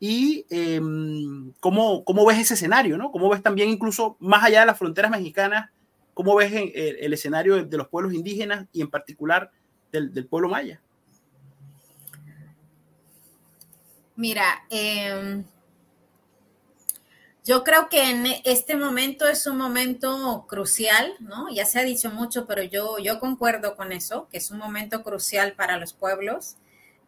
y 0.00 0.46
em, 0.48 1.52
cómo, 1.60 2.02
ves 2.26 2.38
ese 2.38 2.54
escenario, 2.54 2.96
¿no? 2.96 3.12
¿Cómo 3.12 3.28
ves 3.28 3.42
también 3.42 3.68
incluso 3.68 4.16
más 4.18 4.42
allá 4.42 4.60
de 4.60 4.66
las 4.66 4.78
fronteras 4.78 5.10
mexicanas, 5.10 5.70
cómo 6.14 6.34
ves 6.34 6.50
el, 6.54 7.12
escenario 7.12 7.62
de 7.62 7.76
los 7.76 7.88
pueblos 7.88 8.14
indígenas 8.14 8.68
y 8.72 8.80
en 8.80 8.88
particular 8.88 9.50
del 9.92 10.26
pueblo 10.28 10.48
maya? 10.48 10.80
Mira, 14.16 14.64
em, 14.70 15.44
yo 17.44 17.62
creo 17.64 17.88
que 17.88 18.10
en 18.10 18.26
este 18.44 18.76
momento 18.76 19.28
es 19.28 19.46
un 19.46 19.56
momento 19.58 20.46
crucial, 20.48 21.12
¿no? 21.20 21.48
Ya 21.54 21.66
se 21.66 21.78
ha 21.78 21.84
dicho 21.84 22.10
mucho, 22.10 22.46
pero 22.46 22.62
yo, 22.62 22.98
yo 22.98 23.20
concuerdo 23.20 23.76
con 23.76 23.92
eso, 23.92 24.26
que 24.30 24.38
es 24.38 24.50
un 24.50 24.58
momento 24.58 25.02
crucial 25.04 25.52
para 25.52 25.76
los 25.76 25.92
pueblos. 25.92 26.56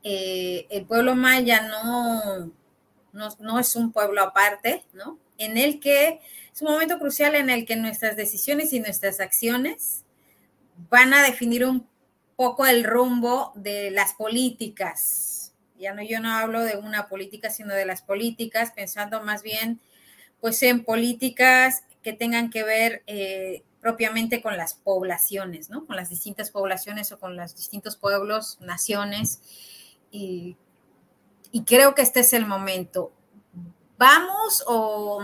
Eh, 0.05 0.67
el 0.71 0.85
pueblo 0.87 1.17
maya 1.17 1.63
no, 1.63 2.53
no, 3.13 3.29
no, 3.41 3.59
es 3.59 3.75
un 3.75 3.91
pueblo 3.91 4.23
aparte, 4.23 4.85
¿no? 4.93 5.19
En 5.39 5.57
el 5.59 5.81
que 5.81 6.21
es 6.53 6.63
un 6.63 6.71
momento 6.71 6.99
crucial 6.99 7.35
en 7.35 7.51
el 7.51 7.65
que 7.67 7.77
nuestras 7.77 8.17
decisiones 8.17 8.73
y 8.73 8.81
nuestras 8.81 9.19
acciones 9.19 10.05
van 10.91 11.15
a 11.15 11.23
definir 11.23 11.65
un 11.65 11.89
poco 12.37 12.67
el 12.67 12.85
rumbo 12.85 13.53
de 13.57 13.91
las 13.91 14.15
políticas 14.15 15.38
ya 15.79 15.95
no, 15.95 16.03
yo 16.03 16.21
no 16.21 16.33
hablo 16.33 16.63
de 16.63 16.77
una 16.77 17.09
política, 17.09 17.51
sino 17.51 17.75
de 17.75 17.87
las 17.87 18.03
políticas, 18.03 18.73
pensando 18.73 19.23
más 19.23 19.43
bien 19.43 19.81
pues 20.41 20.63
en 20.63 20.85
políticas 20.85 21.83
que 22.03 22.13
tengan 22.13 22.51
que 22.51 22.63
ver 22.63 23.03
eh, 23.07 23.63
propiamente 23.81 24.43
con 24.43 24.57
las 24.57 24.75
poblaciones, 24.75 25.71
¿no? 25.71 25.87
Con 25.87 25.97
las 25.97 26.09
distintas 26.09 26.51
poblaciones 26.51 27.13
o 27.13 27.19
con 27.19 27.37
los 27.37 27.57
distintos 27.57 27.97
pueblos, 27.97 28.59
naciones. 28.61 29.41
Y, 30.11 30.57
creo 31.67 31.95
que 31.95 32.03
este 32.03 32.21
es 32.21 32.33
el 32.33 32.47
momento. 32.47 33.13
Vamos 33.97 34.63
o 34.67 35.21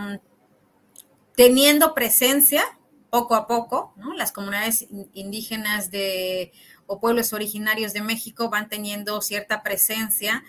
teniendo 1.36 1.94
presencia 1.94 2.64
poco 3.10 3.34
a 3.34 3.46
poco, 3.46 3.92
¿no? 3.96 4.14
Las 4.14 4.32
comunidades 4.32 4.86
indígenas 5.12 5.90
de 5.90 6.52
o 6.86 7.00
pueblos 7.00 7.32
originarios 7.32 7.92
de 7.92 8.02
México 8.02 8.50
van 8.50 8.68
teniendo 8.68 9.20
cierta 9.20 9.62
presencia, 9.62 10.44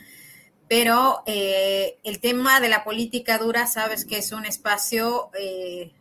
pero 0.67 1.23
eh, 1.25 1.99
el 2.03 2.19
tema 2.19 2.59
de 2.59 2.69
la 2.69 2.83
política 2.83 3.37
dura, 3.37 3.67
sabes 3.67 4.05
que 4.05 4.17
es 4.17 4.31
un 4.31 4.45
espacio, 4.45 5.29
eh, 5.37 5.93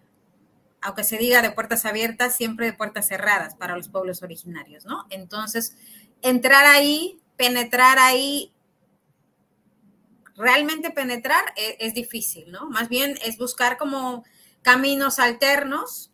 aunque 0.81 1.05
se 1.05 1.19
diga 1.19 1.43
de 1.43 1.51
puertas 1.51 1.85
abiertas, 1.85 2.37
siempre 2.37 2.67
de 2.67 2.73
puertas 2.73 3.09
cerradas 3.09 3.55
para 3.55 3.77
los 3.77 3.89
pueblos 3.89 4.23
originarios, 4.23 4.85
¿no? 4.85 5.07
Entonces, 5.11 5.77
entrar 6.23 6.65
ahí, 6.65 7.21
penetrar 7.37 7.99
ahí, 7.99 8.53
realmente 10.37 10.91
penetrar 10.91 11.45
es, 11.57 11.77
es 11.79 11.95
difícil, 11.95 12.51
¿no? 12.51 12.69
Más 12.71 12.89
bien 12.89 13.19
es 13.25 13.37
buscar 13.39 13.77
como 13.77 14.25
caminos 14.63 15.19
alternos 15.19 16.11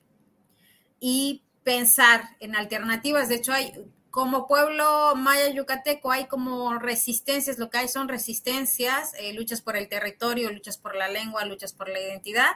y 0.98 1.42
pensar 1.62 2.36
en 2.40 2.56
alternativas. 2.56 3.28
De 3.28 3.36
hecho, 3.36 3.52
hay 3.52 3.72
como 4.10 4.48
pueblo 4.48 5.14
maya 5.14 5.48
yucateco 5.50 6.10
hay 6.10 6.26
como 6.26 6.78
resistencias, 6.78 7.58
lo 7.58 7.70
que 7.70 7.78
hay 7.78 7.88
son 7.88 8.08
resistencias, 8.08 9.14
eh, 9.18 9.32
luchas 9.34 9.60
por 9.60 9.76
el 9.76 9.88
territorio, 9.88 10.50
luchas 10.50 10.78
por 10.78 10.96
la 10.96 11.08
lengua, 11.08 11.44
luchas 11.44 11.72
por 11.72 11.88
la 11.88 12.00
identidad. 12.00 12.50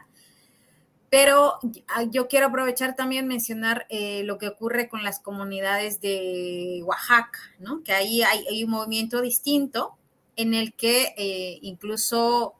Pero 1.11 1.61
ah, 1.89 2.03
yo 2.11 2.27
quiero 2.27 2.49
aprovechar 2.49 2.97
también 2.97 3.29
mencionar 3.29 3.87
eh, 3.89 4.25
lo 4.25 4.37
que 4.37 4.49
ocurre 4.49 4.89
con 4.89 5.05
las 5.05 5.21
comunidades 5.21 6.01
de 6.01 6.83
Oaxaca, 6.85 7.39
¿no? 7.61 7.85
Que 7.85 7.93
ahí 7.93 8.23
hay, 8.23 8.65
un 8.65 8.71
movimiento 8.71 9.21
distinto 9.21 9.97
en 10.35 10.55
el 10.55 10.75
que 10.75 11.15
eh, 11.17 11.61
incluso 11.63 12.55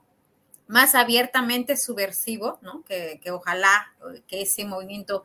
más 0.69 0.95
abiertamente 0.95 1.77
subversivo, 1.77 2.61
¿no? 2.63 2.85
Que, 2.85 3.19
que 3.21 3.33
ojalá 3.33 3.93
que 4.29 4.43
ese 4.43 4.65
movimiento 4.65 5.25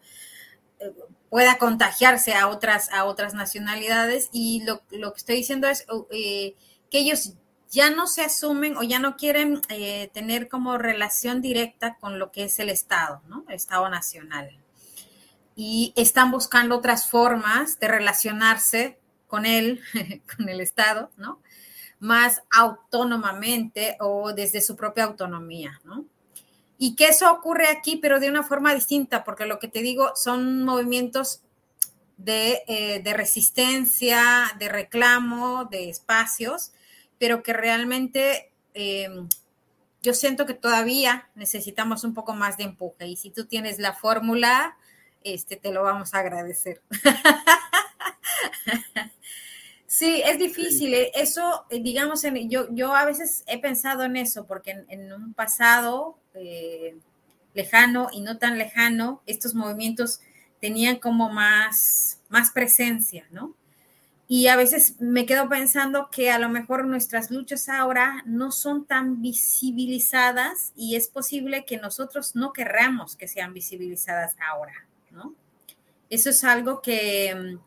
pueda 1.30 1.58
contagiarse 1.58 2.34
a 2.34 2.48
otras, 2.48 2.92
a 2.92 3.06
otras 3.06 3.34
nacionalidades. 3.34 4.30
Y 4.32 4.64
lo, 4.64 4.82
que 4.88 5.18
estoy 5.18 5.36
diciendo 5.38 5.68
es 5.68 5.86
eh, 6.12 6.56
que 6.90 7.00
ellos 7.00 7.34
ya 7.72 7.92
no 7.92 8.08
se 8.08 8.24
asumen 8.24 8.78
o 8.78 8.84
ya 8.84 9.00
no 9.00 9.16
quieren 9.16 9.62
eh, 9.70 10.10
tener 10.14 10.50
como 10.50 10.78
relación 10.78 11.42
directa 11.42 11.98
con 12.00 12.18
lo 12.18 12.32
que 12.32 12.46
es 12.46 12.60
el 12.60 12.70
Estado, 12.70 13.22
¿no? 13.28 13.46
El 13.48 13.56
Estado 13.56 13.88
nacional. 13.90 14.50
Y 15.56 15.94
están 15.96 16.32
buscando 16.32 16.78
otras 16.78 17.08
formas 17.08 17.80
de 17.80 17.88
relacionarse 17.88 18.98
con 19.28 19.46
él, 19.46 19.82
con 20.36 20.50
el 20.50 20.62
Estado, 20.62 21.12
¿no? 21.18 21.40
Más 22.00 22.42
autónomamente 22.50 23.98
o 24.00 24.34
desde 24.34 24.62
su 24.62 24.76
propia 24.76 25.04
autonomía, 25.04 25.80
¿no? 25.84 26.06
Y 26.82 26.96
que 26.96 27.10
eso 27.10 27.32
ocurre 27.32 27.68
aquí, 27.68 27.98
pero 27.98 28.22
de 28.22 28.30
una 28.30 28.42
forma 28.42 28.74
distinta, 28.74 29.26
porque 29.26 29.46
lo 29.46 29.60
que 29.60 29.68
te 29.68 29.82
digo 29.82 30.14
son 30.16 30.64
movimientos 30.64 31.42
de, 32.16 32.64
eh, 32.68 33.04
resistencia, 33.14 34.50
de 34.58 34.70
reclamo, 34.70 35.66
de 35.66 35.90
espacios, 35.90 36.72
pero 37.18 37.44
que 37.44 37.52
realmente 37.52 38.54
em, 38.74 39.28
yo 40.02 40.14
siento 40.14 40.46
que 40.46 40.54
todavía 40.54 41.30
necesitamos 41.36 42.06
un 42.06 42.14
poco 42.14 42.34
más 42.34 42.56
de 42.56 42.64
empuje. 42.64 43.08
Y 43.08 43.18
si 43.18 43.30
tú 43.30 43.46
tienes 43.46 43.78
la 43.78 43.94
fórmula, 43.94 44.78
este, 45.24 45.58
te 45.58 45.74
lo 45.74 45.84
vamos 45.84 46.14
a 46.14 46.20
agradecer. 46.20 46.82
Sí, 50.00 50.24
es 50.26 50.40
difícil. 50.40 50.94
Eh, 50.94 51.12
eso, 51.14 51.66
eh, 51.70 51.82
digamos, 51.82 52.24
yo, 52.48 52.68
yo 52.72 52.96
a 52.96 53.04
veces 53.04 53.44
he 53.48 53.60
pensado 53.60 54.04
en 54.04 54.16
eso, 54.16 54.48
porque 54.48 54.86
en, 54.88 55.12
un 55.12 55.34
pasado 55.34 56.18
eh, 56.36 56.98
lejano 57.54 58.08
y 58.14 58.22
no 58.22 58.38
tan 58.38 58.58
lejano, 58.58 59.22
estos 59.26 59.56
movimientos 59.56 60.22
tenían 60.62 61.00
como 61.00 61.30
más, 61.30 62.22
más 62.30 62.52
presencia, 62.52 63.28
¿no? 63.32 63.54
Y 64.30 64.48
a 64.48 64.56
veces 64.56 65.02
me 65.02 65.26
quedo 65.26 65.50
pensando 65.50 66.08
que 66.10 66.32
a 66.32 66.40
lo 66.40 66.48
mejor 66.48 66.86
nuestras 66.86 67.30
luchas 67.30 67.68
ahora 67.68 68.24
no 68.26 68.54
son 68.54 68.86
tan 68.86 69.22
visibilizadas 69.22 70.72
y 70.78 70.96
es 70.96 71.10
posible 71.10 71.66
que 71.66 71.76
nosotros 71.76 72.38
no 72.38 72.54
querramos 72.54 73.18
que 73.18 73.28
sean 73.28 73.54
visibilizadas 73.54 74.38
ahora, 74.50 74.88
¿no? 75.12 75.36
Eso 76.10 76.30
es 76.30 76.46
algo 76.46 76.82
que 76.82 77.60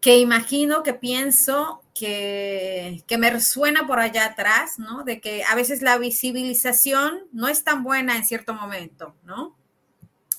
que 0.00 0.18
imagino, 0.18 0.82
que 0.82 0.94
pienso, 0.94 1.82
que, 1.94 3.04
que, 3.06 3.18
me 3.18 3.30
resuena 3.30 3.86
por 3.86 3.98
allá 3.98 4.24
atrás, 4.26 4.78
¿no? 4.78 5.04
De 5.04 5.20
que 5.20 5.44
a 5.44 5.54
veces 5.54 5.82
la 5.82 5.98
visibilización 5.98 7.24
no 7.32 7.48
es 7.48 7.64
tan 7.64 7.84
buena 7.84 8.16
en 8.16 8.24
cierto 8.24 8.54
momento, 8.54 9.14
¿no? 9.24 9.56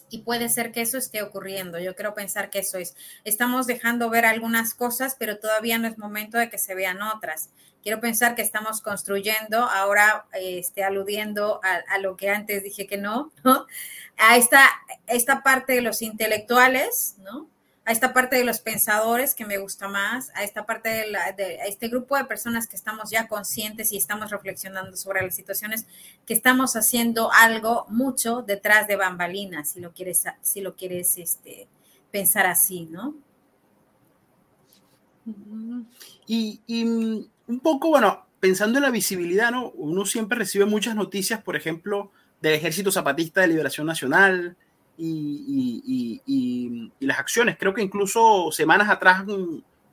Y 0.09 0.23
puede 0.23 0.49
ser 0.49 0.71
que 0.71 0.81
eso 0.81 0.97
esté 0.97 1.21
ocurriendo. 1.21 1.79
Yo 1.79 1.95
quiero 1.95 2.13
pensar 2.13 2.49
que 2.49 2.59
eso 2.59 2.77
es. 2.77 2.95
Estamos 3.23 3.67
dejando 3.67 4.09
ver 4.09 4.25
algunas 4.25 4.73
cosas, 4.73 5.15
pero 5.17 5.37
todavía 5.39 5.77
no 5.77 5.87
es 5.87 5.97
momento 5.97 6.37
de 6.37 6.49
que 6.49 6.57
se 6.57 6.75
vean 6.75 7.01
otras. 7.01 7.49
Quiero 7.83 8.01
pensar 8.01 8.35
que 8.35 8.41
estamos 8.41 8.81
construyendo, 8.81 9.57
ahora 9.57 10.25
este, 10.33 10.83
aludiendo 10.83 11.61
a, 11.63 11.81
a 11.93 11.97
lo 11.99 12.17
que 12.17 12.29
antes 12.29 12.63
dije 12.63 12.87
que 12.87 12.97
no, 12.97 13.31
¿no? 13.43 13.67
A 14.17 14.37
esta, 14.37 14.69
esta 15.07 15.43
parte 15.43 15.73
de 15.73 15.81
los 15.81 16.01
intelectuales, 16.01 17.15
¿no? 17.19 17.50
A 17.83 17.91
esta 17.91 18.13
parte 18.13 18.35
de 18.35 18.43
los 18.43 18.59
pensadores 18.59 19.33
que 19.33 19.45
me 19.45 19.57
gusta 19.57 19.87
más, 19.87 20.31
a 20.35 20.43
esta 20.43 20.65
parte 20.65 20.89
de, 20.89 21.07
la, 21.11 21.31
de 21.31 21.59
este 21.67 21.87
grupo 21.87 22.15
de 22.15 22.25
personas 22.25 22.67
que 22.67 22.75
estamos 22.75 23.09
ya 23.09 23.27
conscientes 23.27 23.91
y 23.91 23.97
estamos 23.97 24.29
reflexionando 24.29 24.95
sobre 24.95 25.23
las 25.23 25.35
situaciones, 25.35 25.87
que 26.25 26.33
estamos 26.33 26.75
haciendo 26.75 27.31
algo 27.31 27.85
mucho 27.89 28.43
detrás 28.43 28.87
de 28.87 28.97
bambalinas, 28.97 29.71
si 29.71 29.79
lo 29.79 29.93
quieres, 29.93 30.23
si 30.41 30.61
lo 30.61 30.75
quieres 30.75 31.17
este, 31.17 31.67
pensar 32.11 32.45
así, 32.45 32.85
¿no? 32.85 33.15
Y, 36.27 36.61
y 36.67 36.83
un 36.83 37.59
poco, 37.61 37.89
bueno, 37.89 38.25
pensando 38.39 38.77
en 38.77 38.83
la 38.83 38.91
visibilidad, 38.91 39.51
¿no? 39.51 39.71
Uno 39.71 40.05
siempre 40.05 40.37
recibe 40.37 40.65
muchas 40.65 40.95
noticias, 40.95 41.41
por 41.41 41.55
ejemplo, 41.55 42.11
del 42.41 42.53
Ejército 42.53 42.91
Zapatista 42.91 43.41
de 43.41 43.47
Liberación 43.47 43.87
Nacional, 43.87 44.55
y, 44.97 46.21
y, 46.25 46.91
las 46.99 47.19
acciones. 47.19 47.57
Creo 47.57 47.73
que 47.73 47.81
incluso 47.81 48.51
semanas 48.51 48.89
atrás 48.89 49.23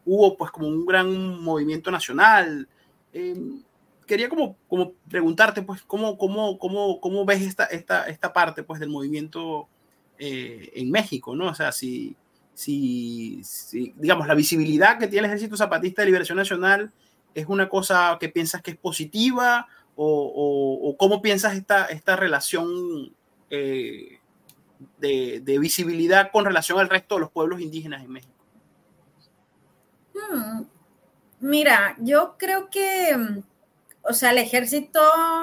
hubo 0.04 0.36
pues 0.36 0.50
como 0.50 0.68
un 0.68 0.86
gran 0.86 1.42
movimiento 1.42 1.90
nacional. 1.90 2.68
Em, 3.12 3.62
quería 4.06 4.28
como, 4.28 4.56
como 4.68 4.92
preguntarte 5.08 5.62
pues 5.62 5.82
cómo, 5.82 6.16
cómo, 6.18 6.58
cómo, 6.58 7.00
cómo 7.00 7.24
ves 7.24 7.42
esta, 7.42 7.64
esta, 7.66 8.08
esta 8.08 8.32
parte 8.32 8.62
pues 8.62 8.80
del 8.80 8.90
movimiento 8.90 9.68
eh, 10.18 10.72
en 10.74 10.90
México, 10.90 11.36
¿no? 11.36 11.48
O 11.48 11.54
sea, 11.54 11.72
si, 11.72 12.16
si, 12.54 13.40
si, 13.44 13.94
digamos, 13.96 14.26
la 14.26 14.34
visibilidad 14.34 14.98
que 14.98 15.06
tiene 15.06 15.26
el 15.26 15.32
Ejército 15.32 15.56
Zapatista 15.56 16.02
de 16.02 16.06
Liberación 16.06 16.38
Nacional 16.38 16.92
es 17.34 17.46
una 17.46 17.68
cosa 17.68 18.16
que 18.18 18.28
piensas 18.28 18.62
que 18.62 18.72
es 18.72 18.76
positiva 18.76 19.68
o, 19.94 20.80
o, 20.82 20.96
cómo 20.96 21.20
piensas 21.20 21.56
esta, 21.56 21.86
esta 21.86 22.16
relación 22.16 23.14
eh, 23.50 24.20
de, 24.98 25.58
visibilidad 25.58 26.30
con 26.30 26.44
relación 26.44 26.78
al 26.78 26.88
resto 26.88 27.16
de 27.16 27.20
los 27.22 27.30
pueblos 27.30 27.60
indígenas 27.60 28.02
en 28.04 28.10
México? 28.10 28.34
Hmm. 30.14 30.62
Mira, 31.40 31.96
yo 31.98 32.36
creo 32.36 32.68
que, 32.68 33.16
o 34.02 34.12
sea, 34.12 34.32
el 34.32 34.38
ejército 34.38 35.00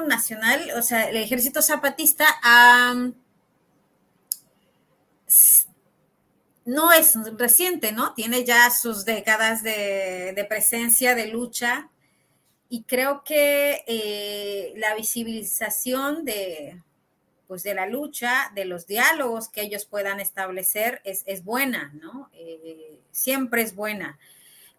nacional, 0.07 0.69
o 0.77 0.81
sea, 0.81 1.09
el 1.09 1.15
ejército 1.17 1.61
zapatista 1.61 2.25
no 6.65 6.91
es 6.91 7.15
reciente, 7.37 7.91
¿no? 7.91 8.13
Tiene 8.13 8.43
ya 8.43 8.69
sus 8.71 9.05
décadas 9.05 9.63
de, 9.63 10.45
presencia, 10.49 11.15
de 11.15 11.27
lucha, 11.27 11.89
y 12.67 12.83
creo 12.83 13.23
que 13.23 13.83
eh, 13.87 14.73
la 14.77 14.95
visibilización 14.95 16.25
de, 16.25 16.81
pues 17.47 17.63
de 17.63 17.73
la 17.73 17.85
lucha, 17.85 18.51
de 18.55 18.65
los 18.65 18.87
diálogos 18.87 19.49
que 19.49 19.61
ellos 19.61 19.85
puedan 19.85 20.19
establecer 20.19 21.01
es, 21.03 21.23
es 21.25 21.43
buena, 21.43 21.91
¿no? 21.93 22.29
Eh, 22.33 22.99
siempre 23.11 23.61
es 23.61 23.75
buena. 23.75 24.17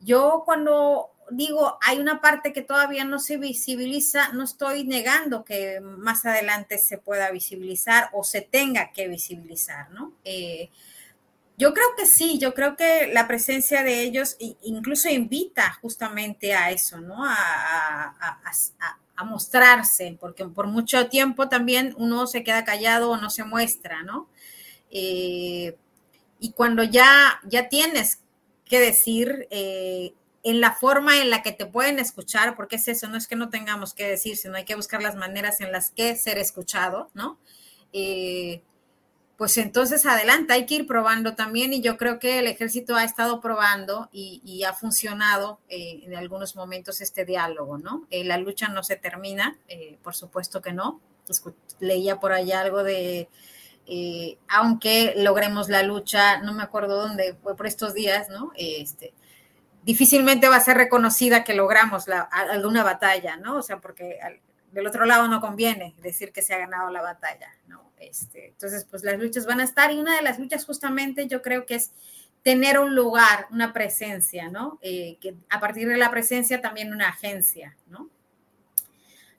Yo 0.01 0.43
cuando 0.45 1.11
digo 1.31 1.79
hay 1.83 1.99
una 1.99 2.21
parte 2.21 2.53
que 2.53 2.63
todavía 2.63 3.05
no 3.05 3.19
se 3.19 3.37
visibiliza, 3.37 4.33
no 4.33 4.45
estoy 4.45 4.85
negando 4.85 5.45
que 5.45 5.81
más 5.81 6.25
adelante 6.25 6.79
se 6.79 6.99
pueda 6.99 7.31
visibilizar 7.31 8.11
o 8.13 8.23
se 8.23 8.43
tenga 8.43 8.93
que 8.93 9.09
visibilizar, 9.09 9.91
¿no? 9.91 10.13
Eh, 10.25 10.71
yo 11.59 11.73
creo 11.73 11.87
que 11.97 12.05
sí, 12.07 12.39
yo 12.39 12.53
creo 12.53 12.77
que 12.77 13.11
la 13.13 13.27
presencia 13.27 13.83
de 13.83 14.03
ellos 14.03 14.37
incluso 14.63 15.09
invita 15.09 15.73
justamente 15.81 16.55
a 16.55 16.71
eso, 16.71 17.01
¿no? 17.01 17.25
a, 17.25 17.33
a, 17.33 18.41
a, 18.79 18.99
mostrarse, 19.25 20.17
porque 20.21 20.45
por 20.47 20.67
mucho 20.67 21.09
tiempo 21.09 21.49
también 21.49 21.95
uno 21.99 22.27
se 22.27 22.45
queda 22.45 22.65
callado 22.65 23.11
o 23.11 23.17
no 23.17 23.31
se 23.31 23.45
muestra, 23.45 24.03
¿no? 24.03 24.29
Eh, 24.91 25.77
y 26.39 26.53
cuando 26.53 26.83
ya, 26.85 27.41
ya 27.45 27.69
tienes 27.69 28.21
que 28.65 28.81
decir 28.81 29.47
eh, 29.51 30.13
en 30.43 30.61
la 30.61 30.73
forma 30.73 31.21
en 31.21 31.31
la 31.31 31.43
que 31.43 31.53
te 31.53 31.67
pueden 31.67 31.99
escuchar, 31.99 32.57
porque 32.57 32.77
es 32.77 32.89
eso, 32.89 33.09
no 33.09 33.17
es 33.17 33.27
que 33.27 33.37
no 33.37 33.49
tengamos 33.49 33.95
que 33.95 34.07
decir, 34.07 34.37
sino 34.37 34.57
hay 34.57 34.65
que 34.65 34.75
buscar 34.75 35.03
las 35.03 35.17
maneras 35.17 35.61
en 35.61 35.73
las 35.73 35.91
que 35.91 36.15
ser 36.17 36.39
escuchado, 36.39 37.11
¿no? 37.15 37.39
Eh, 37.93 38.63
pues 39.37 39.59
entonces 39.59 40.07
adelante, 40.07 40.55
hay 40.55 40.65
que 40.65 40.77
ir 40.77 40.87
probando 40.87 41.35
también 41.35 41.73
y 41.75 41.83
yo 41.83 41.99
creo 41.99 42.19
que 42.19 42.39
el 42.39 42.47
ejército 42.47 42.97
ha 42.97 43.05
estado 43.05 43.41
probando 43.41 44.09
y, 44.11 44.65
ha 44.65 44.73
funcionado 44.73 45.61
eh, 45.69 46.01
en 46.05 46.17
algunos 46.17 46.57
momentos 46.57 47.01
este 47.03 47.25
diálogo, 47.27 47.77
¿no? 47.77 48.07
Eh, 48.11 48.25
la 48.25 48.39
lucha 48.39 48.69
no 48.69 48.83
se 48.83 48.97
termina, 48.97 49.59
eh, 49.69 49.99
por 50.03 50.15
supuesto 50.15 50.63
que 50.63 50.73
no. 50.73 51.01
leía 51.81 52.19
por 52.19 52.33
allá 52.33 52.63
algo 52.63 52.83
de, 52.83 53.29
aunque 54.49 55.15
logremos 55.19 55.69
la 55.69 55.83
lucha, 55.83 56.41
no 56.41 56.55
me 56.55 56.63
acuerdo 56.63 56.97
dónde, 56.97 57.35
fue 57.43 57.57
por 57.57 57.67
estos 57.67 57.93
días, 57.93 58.31
¿no? 58.31 58.53
Este, 58.57 59.13
difícilmente 59.85 60.49
va 60.49 60.57
a 60.57 60.61
ser 60.61 60.79
reconocida 60.79 61.45
que 61.45 61.55
logramos 61.55 62.09
la, 62.09 62.23
alguna 62.23 62.83
batalla, 62.83 63.37
¿no? 63.37 63.59
O 63.59 63.63
sea, 63.63 63.81
porque 63.81 64.19
del 64.73 64.87
otro 64.87 65.05
lado 65.05 65.29
no 65.29 65.41
conviene 65.43 65.95
decir 65.99 66.33
que 66.33 66.43
se 66.43 66.55
ha 66.55 66.59
ganado 66.59 66.91
la 66.91 67.03
batalla, 67.03 67.51
¿no? 67.67 67.86
Este, 67.99 68.49
entonces, 68.49 68.87
pues 68.91 69.03
las 69.03 69.19
luchas 69.19 69.47
van 69.47 69.61
a 69.61 69.65
estar 69.65 69.91
y 69.91 69.99
una 69.99 70.17
de 70.17 70.23
las 70.23 70.39
luchas 70.39 70.65
justamente 70.65 71.27
yo 71.29 71.43
creo 71.43 71.67
que 71.67 71.77
es 71.77 71.93
tener 72.43 72.79
un 72.79 72.95
lugar, 72.95 73.47
una 73.51 73.73
presencia, 73.73 74.49
¿no? 74.51 74.79
Eh, 74.81 75.17
que 75.21 75.35
a 75.51 75.59
partir 75.59 75.89
de 75.89 75.97
la 75.97 76.11
presencia 76.11 76.61
también 76.61 76.93
una 76.93 77.09
agencia, 77.09 77.77
¿no? 77.89 78.09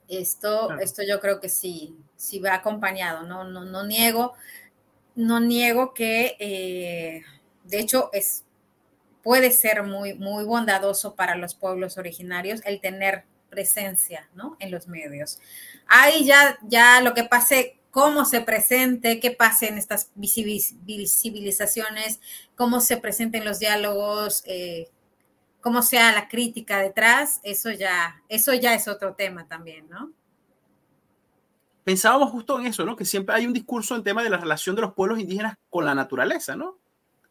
Esto, 0.08 0.78
esto 0.78 1.02
yo 1.02 1.20
creo 1.20 1.40
que 1.40 1.48
sí, 1.48 1.96
sí 2.16 2.38
va 2.38 2.54
acompañado, 2.54 3.22
¿no? 3.22 3.44
No, 3.44 3.64
no 3.64 3.86
niego, 3.86 4.34
no 5.14 5.40
niego 5.40 5.94
que, 5.94 6.36
eh, 6.38 7.22
de 7.64 7.78
hecho, 7.78 8.10
es, 8.12 8.44
puede 9.22 9.52
ser 9.52 9.82
muy, 9.84 10.14
muy 10.14 10.44
bondadoso 10.44 11.14
para 11.14 11.34
los 11.34 11.54
pueblos 11.54 11.98
originarios 11.98 12.60
el 12.64 12.80
tener 12.80 13.24
presencia, 13.48 14.28
¿no? 14.34 14.56
En 14.60 14.70
los 14.70 14.86
medios. 14.86 15.40
Ahí 15.86 16.24
ya, 16.24 16.58
ya 16.62 17.00
lo 17.00 17.14
que 17.14 17.24
pase 17.24 17.77
cómo 17.90 18.24
se 18.24 18.40
presente, 18.40 19.20
qué 19.20 19.30
pase 19.30 19.68
en 19.68 19.78
estas 19.78 20.10
visibilizaciones, 20.14 22.20
cómo 22.54 22.80
se 22.80 22.96
presenten 22.96 23.44
los 23.44 23.58
diálogos, 23.58 24.42
eh, 24.46 24.90
cómo 25.60 25.82
sea 25.82 26.12
la 26.12 26.28
crítica 26.28 26.78
detrás, 26.78 27.40
eso 27.42 27.70
ya, 27.70 28.22
eso 28.28 28.54
ya 28.54 28.74
es 28.74 28.88
otro 28.88 29.14
tema 29.14 29.48
también, 29.48 29.88
¿no? 29.88 30.12
Pensábamos 31.84 32.30
justo 32.30 32.60
en 32.60 32.66
eso, 32.66 32.84
¿no? 32.84 32.96
Que 32.96 33.06
siempre 33.06 33.34
hay 33.34 33.46
un 33.46 33.54
discurso 33.54 33.96
en 33.96 34.04
tema 34.04 34.22
de 34.22 34.30
la 34.30 34.36
relación 34.36 34.76
de 34.76 34.82
los 34.82 34.92
pueblos 34.92 35.18
indígenas 35.18 35.56
con 35.70 35.86
la 35.86 35.94
naturaleza, 35.94 36.54
¿no? 36.54 36.78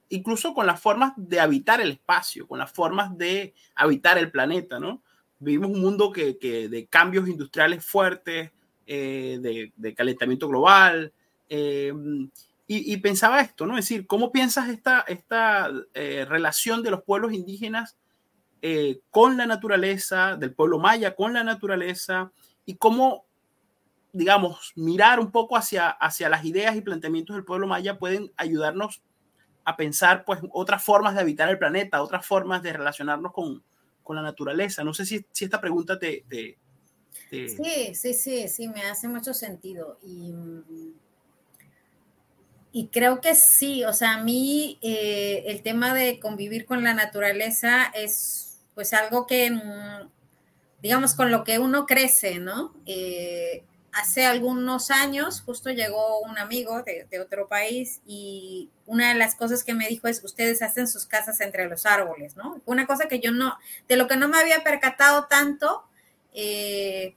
Incluso 0.09 0.53
con 0.53 0.65
las 0.65 0.81
formas 0.81 1.13
de 1.15 1.39
habitar 1.39 1.79
el 1.79 1.91
espacio, 1.91 2.47
con 2.47 2.57
las 2.57 2.71
formas 2.71 3.15
de 3.17 3.53
habitar 3.75 4.17
el 4.17 4.31
planeta, 4.31 4.79
¿no? 4.79 5.03
Vivimos 5.37 5.69
un 5.69 5.81
mundo 5.81 6.11
que, 6.11 6.39
que 6.39 6.69
de 6.69 6.87
cambios 6.87 7.27
industriales 7.27 7.85
fuertes, 7.85 8.51
eh, 8.89 9.71
de, 9.75 9.95
calentamiento 9.95 10.47
global. 10.47 11.11
Eh, 11.49 11.93
y, 12.69 12.97
pensaba 12.97 13.41
esto, 13.41 13.65
¿no? 13.65 13.77
Es 13.77 13.85
decir, 13.85 14.07
¿cómo 14.07 14.31
piensas 14.31 14.69
esta, 14.69 15.01
esta 15.07 15.69
eh, 15.93 16.25
relación 16.27 16.83
de 16.83 16.91
los 16.91 17.03
pueblos 17.03 17.33
indígenas 17.33 17.97
con 19.11 19.37
la 19.37 19.45
naturaleza, 19.45 20.35
del 20.35 20.53
pueblo 20.53 20.79
maya 20.79 21.15
con 21.15 21.31
la 21.31 21.43
naturaleza, 21.43 22.31
y 22.65 22.75
cómo, 22.75 23.25
digamos, 24.11 24.73
mirar 24.75 25.21
un 25.21 25.31
poco 25.31 25.55
hacia, 25.55 25.89
hacia 25.89 26.27
las 26.27 26.43
ideas 26.43 26.75
y 26.75 26.81
planteamientos 26.81 27.35
del 27.35 27.45
pueblo 27.45 27.67
maya 27.67 27.97
pueden 27.97 28.33
ayudarnos 28.35 29.01
a 29.63 29.77
pensar, 29.77 30.25
pues, 30.25 30.39
otras 30.51 30.83
formas 30.83 31.13
de 31.13 31.21
habitar 31.21 31.49
el 31.49 31.57
planeta, 31.57 32.01
otras 32.01 32.25
formas 32.25 32.61
de 32.63 32.73
relacionarnos 32.73 33.31
con, 33.31 33.63
con 34.03 34.15
la 34.15 34.21
naturaleza. 34.21 34.83
No 34.83 34.93
sé 34.93 35.05
si, 35.05 35.25
si 35.31 35.45
esta 35.45 35.61
pregunta 35.61 35.99
te, 35.99 36.25
te, 36.27 36.57
Sí, 37.29 37.93
sí, 37.93 38.13
sí, 38.13 38.47
sí, 38.47 38.67
me 38.69 38.83
hace 38.83 39.07
mucho 39.07 39.33
sentido. 39.33 39.99
Y, 40.03 40.33
y 42.71 42.87
creo 42.87 43.21
que 43.21 43.35
sí, 43.35 43.83
o 43.83 43.93
sea, 43.93 44.15
a 44.15 44.23
mí 44.23 44.77
eh, 44.81 45.43
el 45.47 45.61
tema 45.61 45.93
de 45.93 46.19
convivir 46.19 46.65
con 46.65 46.83
la 46.83 46.93
naturaleza 46.93 47.85
es 47.93 48.59
pues 48.75 48.93
algo 48.93 49.25
que, 49.25 49.49
mm, 49.49 50.09
digamos, 50.81 51.15
con 51.15 51.31
lo 51.31 51.43
que 51.43 51.57
uno 51.57 51.85
crece, 51.87 52.39
¿no? 52.39 52.75
Eh, 52.85 53.63
hace 53.93 54.27
algunos 54.27 54.91
años 54.91 55.41
justo 55.41 55.71
llegó 55.71 56.19
un 56.19 56.37
amigo 56.37 56.83
de, 56.83 57.19
otro 57.19 57.47
país 57.47 58.01
y 58.05 58.69
una 58.85 59.09
de 59.09 59.15
las 59.15 59.33
cosas 59.33 59.63
que 59.63 59.73
me 59.73 59.87
dijo 59.87 60.07
es, 60.07 60.23
ustedes 60.23 60.61
hacen 60.61 60.87
sus 60.87 61.07
casas 61.07 61.41
entre 61.41 61.67
los 61.67 61.87
árboles, 61.87 62.35
¿no? 62.35 62.61
Una 62.65 62.85
cosa 62.85 63.07
que 63.07 63.19
yo 63.19 63.31
no, 63.31 63.57
de 63.87 63.97
lo 63.97 64.07
que 64.07 64.17
no 64.17 64.27
me 64.27 64.37
había 64.37 64.63
percatado 64.63 65.25
tanto 65.25 65.86
eh, 66.39 67.15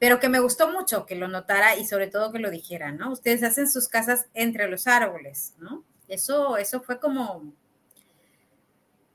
pero 0.00 0.18
que 0.18 0.28
me 0.28 0.40
gustó 0.40 0.72
mucho 0.72 1.06
que 1.06 1.14
lo 1.14 1.28
notara 1.28 1.76
y 1.76 1.86
sobre 1.86 2.08
todo 2.08 2.32
que 2.32 2.40
lo 2.40 2.50
dijera, 2.50 2.90
¿no? 2.90 3.12
Ustedes 3.12 3.44
hacen 3.44 3.70
sus 3.70 3.86
casas 3.88 4.26
entre 4.34 4.68
los 4.68 4.88
árboles, 4.88 5.54
¿no? 5.58 5.84
Eso, 6.08 6.56
eso 6.56 6.80
fue 6.82 6.98
como, 6.98 7.52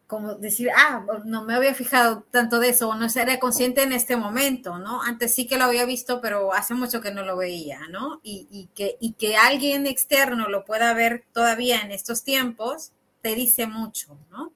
como 0.07 0.35
decir, 0.35 0.69
ah, 0.73 1.05
no 1.25 1.43
me 1.43 1.53
había 1.53 1.73
fijado 1.73 2.23
tanto 2.31 2.59
de 2.59 2.69
eso, 2.69 2.95
no 2.95 3.09
sería 3.09 3.41
consciente 3.41 3.83
en 3.83 3.91
este 3.91 4.15
momento, 4.15 4.77
¿no? 4.79 5.01
Antes 5.01 5.35
sí 5.35 5.47
que 5.47 5.57
lo 5.57 5.65
había 5.65 5.83
visto, 5.83 6.21
pero 6.21 6.53
hace 6.53 6.73
mucho 6.73 7.01
que 7.01 7.11
no 7.11 7.23
lo 7.23 7.35
veía, 7.35 7.87
¿no? 7.89 8.21
Y, 8.23 8.47
y, 8.49 8.67
que, 8.75 8.95
y 9.01 9.13
que 9.13 9.35
alguien 9.35 9.87
externo 9.87 10.47
lo 10.47 10.63
pueda 10.63 10.93
ver 10.93 11.25
todavía 11.33 11.81
en 11.81 11.91
estos 11.91 12.23
tiempos, 12.23 12.93
te 13.21 13.35
dice 13.35 13.67
mucho, 13.67 14.17
¿no? 14.31 14.53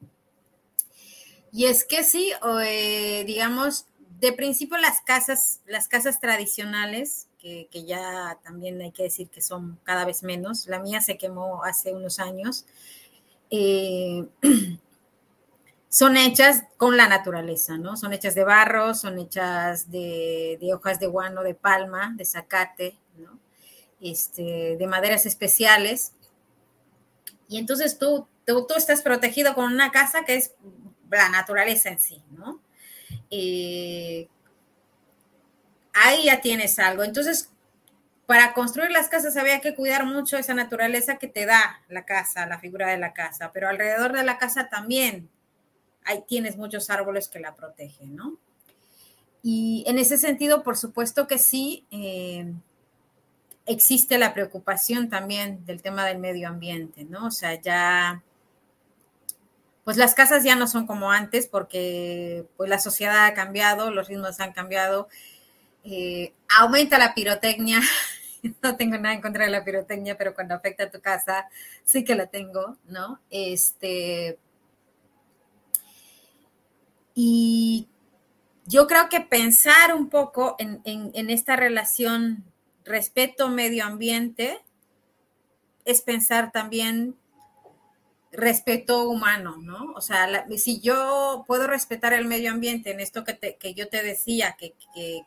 Y 1.52 1.66
es 1.66 1.84
que 1.84 2.04
sí, 2.04 2.32
eh, 2.64 3.24
digamos, 3.26 3.88
de 4.20 4.34
principio 4.34 4.78
las 4.78 5.02
casas, 5.02 5.62
las 5.66 5.88
casas 5.88 6.20
tradicionales, 6.20 7.28
que, 7.38 7.70
ya 7.86 8.38
también 8.44 8.82
hay 8.82 8.92
que 8.92 9.04
decir 9.04 9.30
que 9.30 9.42
son 9.42 9.80
cada 9.84 10.04
vez 10.04 10.24
menos, 10.24 10.68
la 10.68 10.80
mía 10.80 11.00
se 11.00 11.18
quemó 11.18 11.64
hace 11.64 11.94
unos 11.94 12.20
años, 12.20 12.66
eh, 13.50 14.28
son 15.90 16.18
hechas 16.18 16.66
con 16.76 16.98
la 16.98 17.08
naturaleza, 17.08 17.78
¿no? 17.78 17.96
Son 17.96 18.12
hechas 18.12 18.36
de 18.36 18.44
barro, 18.44 18.94
son 18.94 19.18
hechas 19.20 19.90
de, 19.90 20.60
hojas 20.74 21.00
de 21.00 21.08
guano, 21.08 21.42
de 21.42 21.56
palma, 21.56 22.14
de 22.16 22.26
zacate, 22.26 22.98
¿no? 23.18 23.40
Este, 24.02 24.76
de 24.78 24.88
maderas 24.88 25.26
especiales. 25.26 26.12
Y 27.48 27.58
entonces 27.58 27.98
tú, 27.98 28.28
tú, 28.46 28.68
tú 28.68 28.74
estás 28.76 29.02
protegido 29.02 29.56
con 29.56 29.72
una 29.72 29.92
casa 29.92 30.26
que 30.26 30.36
es 30.36 30.52
la 31.10 31.30
naturaleza 31.30 31.90
en 31.90 32.00
sí, 32.00 32.22
¿no? 32.32 32.62
Eh, 33.32 34.28
ahí 35.94 36.26
ya 36.26 36.42
tienes 36.42 36.80
algo. 36.80 37.04
Entonces, 37.04 37.52
para 38.26 38.54
construir 38.54 38.92
las 38.92 39.10
casas 39.10 39.38
había 39.38 39.60
que 39.60 39.76
cuidar 39.76 40.06
mucho 40.06 40.38
esa 40.38 40.54
naturaleza 40.54 41.18
que 41.18 41.28
te 41.28 41.46
da 41.46 41.82
la 41.88 42.06
casa, 42.06 42.46
la 42.46 42.60
figura 42.60 42.88
de 42.90 42.98
la 42.98 43.14
casa, 43.14 43.52
pero 43.54 43.68
alrededor 43.68 44.14
de 44.14 44.24
la 44.24 44.38
casa 44.38 44.70
también 44.70 45.30
ahí 46.06 46.24
tienes 46.28 46.58
muchos 46.58 46.90
árboles 46.90 47.28
que 47.28 47.40
la 47.40 47.56
protegen, 47.56 48.16
¿no? 48.16 48.38
Y 49.42 49.84
en 49.88 50.00
ese 50.00 50.18
sentido, 50.18 50.64
por 50.64 50.78
supuesto 50.78 51.28
que 51.28 51.38
sí, 51.38 51.86
eh, 51.92 52.52
existe 53.66 54.18
la 54.18 54.34
preocupación 54.34 55.10
también 55.10 55.66
del 55.66 55.82
tema 55.82 56.06
del 56.06 56.18
medio 56.18 56.50
ambiente, 56.50 57.06
¿no? 57.06 57.28
O 57.28 57.32
sea, 57.32 57.60
ya 57.62 58.24
pues 59.84 59.98
las 59.98 60.14
casas 60.14 60.44
ya 60.44 60.56
no 60.56 60.68
son 60.68 60.86
como 60.86 61.12
antes 61.12 61.48
porque 61.48 62.46
pues 62.58 62.70
la 62.70 62.80
sociedad 62.80 63.26
ha 63.26 63.34
cambiado, 63.34 63.92
los 63.92 64.08
ritmos 64.08 64.40
han 64.40 64.54
cambiado, 64.54 65.08
eh, 65.84 66.34
aumenta 66.60 66.98
la 66.98 67.14
pirotecnia. 67.14 67.82
No 68.64 68.78
tengo 68.78 68.98
nada 68.98 69.14
en 69.14 69.20
contra 69.20 69.44
de 69.44 69.52
la 69.52 69.66
pirotecnia, 69.66 70.18
pero 70.18 70.34
cuando 70.34 70.56
afecta 70.56 70.86
a 70.86 70.90
tu 70.90 71.02
casa 71.02 71.50
sí 71.84 72.06
que 72.06 72.16
la 72.16 72.28
tengo, 72.28 72.78
¿no? 72.86 73.20
Este. 73.30 74.40
Y 77.14 77.90
yo 78.70 78.86
creo 78.86 79.10
que 79.10 79.20
pensar 79.20 79.96
un 79.96 80.10
poco 80.10 80.56
en, 80.60 81.30
esta 81.32 81.56
relación 81.56 82.46
respeto-medio 82.86 83.84
ambiente 83.84 84.60
es 85.86 86.04
pensar 86.04 86.52
también 86.52 87.16
respeto 88.32 89.10
humano, 89.10 89.58
¿no? 89.58 89.94
O 89.94 90.02
sea, 90.02 90.46
si 90.58 90.80
yo 90.82 91.44
puedo 91.48 91.68
respetar 91.68 92.14
el 92.14 92.26
medio 92.26 92.52
ambiente 92.52 92.92
en 92.92 93.00
esto 93.00 93.24
que, 93.24 93.58
que 93.60 93.74
yo 93.74 93.90
te 93.90 94.04
decía, 94.04 94.56
que, 94.58 94.76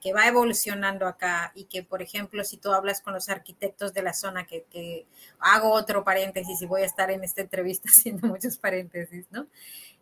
que, 0.00 0.12
va 0.12 0.28
evolucionando 0.28 1.06
acá 1.06 1.52
y 1.54 1.64
que, 1.64 1.82
por 1.82 2.02
ejemplo, 2.02 2.44
si 2.44 2.58
tú 2.58 2.72
hablas 2.72 3.00
con 3.00 3.14
los 3.14 3.28
arquitectos 3.28 3.92
de 3.92 4.02
la 4.02 4.14
zona, 4.14 4.46
que, 4.46 5.06
hago 5.40 5.72
otro 5.72 6.04
paréntesis 6.04 6.62
y 6.62 6.66
voy 6.66 6.82
a 6.82 6.86
estar 6.86 7.10
en 7.10 7.24
esta 7.24 7.40
entrevista 7.40 7.88
haciendo 7.90 8.28
muchos 8.28 8.58
paréntesis, 8.58 9.26
¿no? 9.30 9.46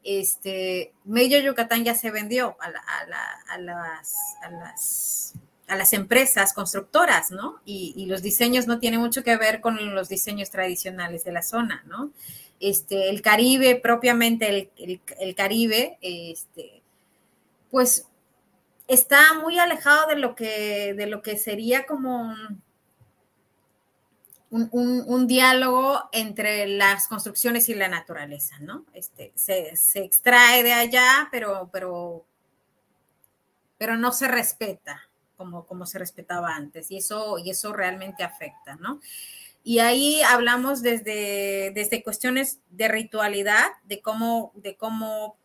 Este, 0.03 0.93
medio 1.05 1.41
Yucatán 1.41 1.85
ya 1.85 1.95
se 1.95 2.11
vendió 2.11 2.57
a, 2.61 2.67
a, 3.53 3.59
las, 3.59 4.15
a 4.43 4.51
las 4.51 5.35
a 5.71 5.77
las 5.77 5.93
empresas 5.93 6.53
constructoras, 6.53 7.31
¿no? 7.31 7.61
Y, 7.65 8.07
los 8.07 8.23
diseños 8.23 8.67
no 8.67 8.79
tienen 8.81 9.01
mucho 9.01 9.23
que 9.23 9.37
ver 9.37 9.61
con 9.61 9.95
los 9.95 10.09
diseños 10.09 10.51
tradicionales 10.51 11.25
de 11.25 11.33
la 11.33 11.43
zona, 11.43 11.85
¿no? 11.87 12.11
este, 12.61 13.09
el 13.09 13.23
Caribe, 13.23 13.77
propiamente 13.77 14.71
el, 14.77 15.35
Caribe, 15.35 15.99
este, 16.03 16.83
pues 17.71 18.07
está 18.87 19.35
muy 19.43 19.59
alejado 19.59 20.09
de 20.09 20.17
lo 20.17 20.35
que, 20.35 20.95
de 20.95 21.07
lo 21.07 21.23
que 21.23 21.39
sería 21.39 21.87
como 21.87 22.35
un, 24.51 25.27
diálogo 25.27 26.09
entre 26.13 26.67
las 26.67 27.09
construcciones 27.09 27.69
y 27.69 27.75
la 27.75 27.89
naturaleza, 27.89 28.59
¿no? 28.61 28.85
Este, 28.93 29.33
se, 29.37 29.73
extrae 29.95 30.63
de 30.63 30.73
allá, 30.73 31.29
pero, 31.31 31.71
pero, 31.73 32.27
pero 33.79 33.97
no 33.97 34.13
se 34.13 34.29
respeta 34.29 35.09
como, 35.41 35.65
como 35.65 35.87
se 35.87 35.99
respetaba 35.99 36.55
antes, 36.55 36.91
y 36.91 36.99
eso, 36.99 37.39
y 37.39 37.49
eso 37.49 37.73
realmente 37.73 38.23
afecta, 38.23 38.75
¿no? 38.75 39.01
Y 39.65 39.79
ahí 39.79 40.21
hablamos 40.21 40.83
desde, 40.83 41.73
desde 41.75 42.03
cuestiones 42.03 42.59
de 42.69 42.89
ritualidad, 42.89 43.65
de 43.85 44.03
cómo, 44.03 44.53
de 44.55 44.77
cómo 44.77 45.39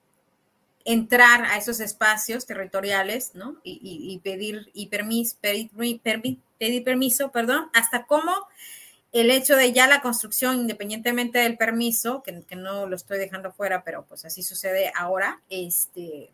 entrar 0.83 1.45
a 1.45 1.55
esos 1.55 1.79
espacios 1.79 2.45
territoriales, 2.45 3.35
¿no? 3.35 3.55
Y, 3.63 4.19
pedir, 4.21 4.69
y 4.73 4.87
permis, 4.87 5.37
pedir, 5.39 6.83
permiso, 6.83 7.31
perdón, 7.31 7.69
hasta 7.73 8.05
cómo 8.05 8.33
el 9.13 9.31
hecho 9.31 9.55
de 9.55 9.71
ya 9.71 9.87
la 9.87 10.01
construcción, 10.01 10.59
independientemente 10.59 11.39
del 11.39 11.55
permiso, 11.55 12.21
que, 12.21 12.43
que, 12.43 12.57
no 12.57 12.85
lo 12.85 12.97
estoy 12.97 13.17
dejando 13.17 13.53
fuera, 13.53 13.85
pero 13.85 14.03
pues 14.03 14.25
así 14.25 14.43
sucede 14.43 14.91
ahora, 14.93 15.41
este, 15.49 16.31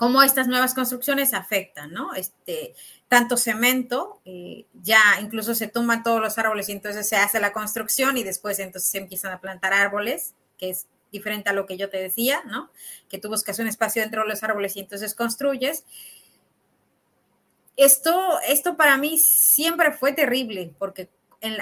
cómo 0.00 0.22
estas 0.22 0.48
nuevas 0.48 0.72
construcciones 0.72 1.34
afectan, 1.34 1.92
¿no? 1.92 2.14
Este, 2.14 2.74
tanto 3.06 3.36
cemento, 3.36 4.22
eh, 4.24 4.64
ya 4.72 4.98
incluso 5.20 5.54
se 5.54 5.66
toman 5.66 6.02
todos 6.02 6.22
los 6.22 6.38
árboles 6.38 6.70
y 6.70 6.72
entonces 6.72 7.06
se 7.06 7.16
hace 7.16 7.38
la 7.38 7.52
construcción 7.52 8.16
y 8.16 8.24
después 8.24 8.58
entonces 8.60 8.90
se 8.90 8.96
empiezan 8.96 9.30
a 9.30 9.42
plantar 9.42 9.74
árboles, 9.74 10.32
que 10.56 10.70
es 10.70 10.86
diferente 11.12 11.50
a 11.50 11.52
lo 11.52 11.66
que 11.66 11.76
yo 11.76 11.90
te 11.90 11.98
decía, 11.98 12.40
¿no? 12.46 12.70
Que 13.10 13.18
tú 13.18 13.28
buscas 13.28 13.58
un 13.58 13.66
espacio 13.66 14.00
dentro 14.00 14.22
de 14.22 14.28
los 14.30 14.42
árboles 14.42 14.74
y 14.74 14.80
entonces 14.80 15.14
construyes. 15.14 15.84
Esto, 17.76 18.40
esto 18.48 18.78
para 18.78 18.96
mí 18.96 19.18
siempre 19.18 19.92
fue 19.92 20.14
terrible, 20.14 20.72
porque 20.78 21.10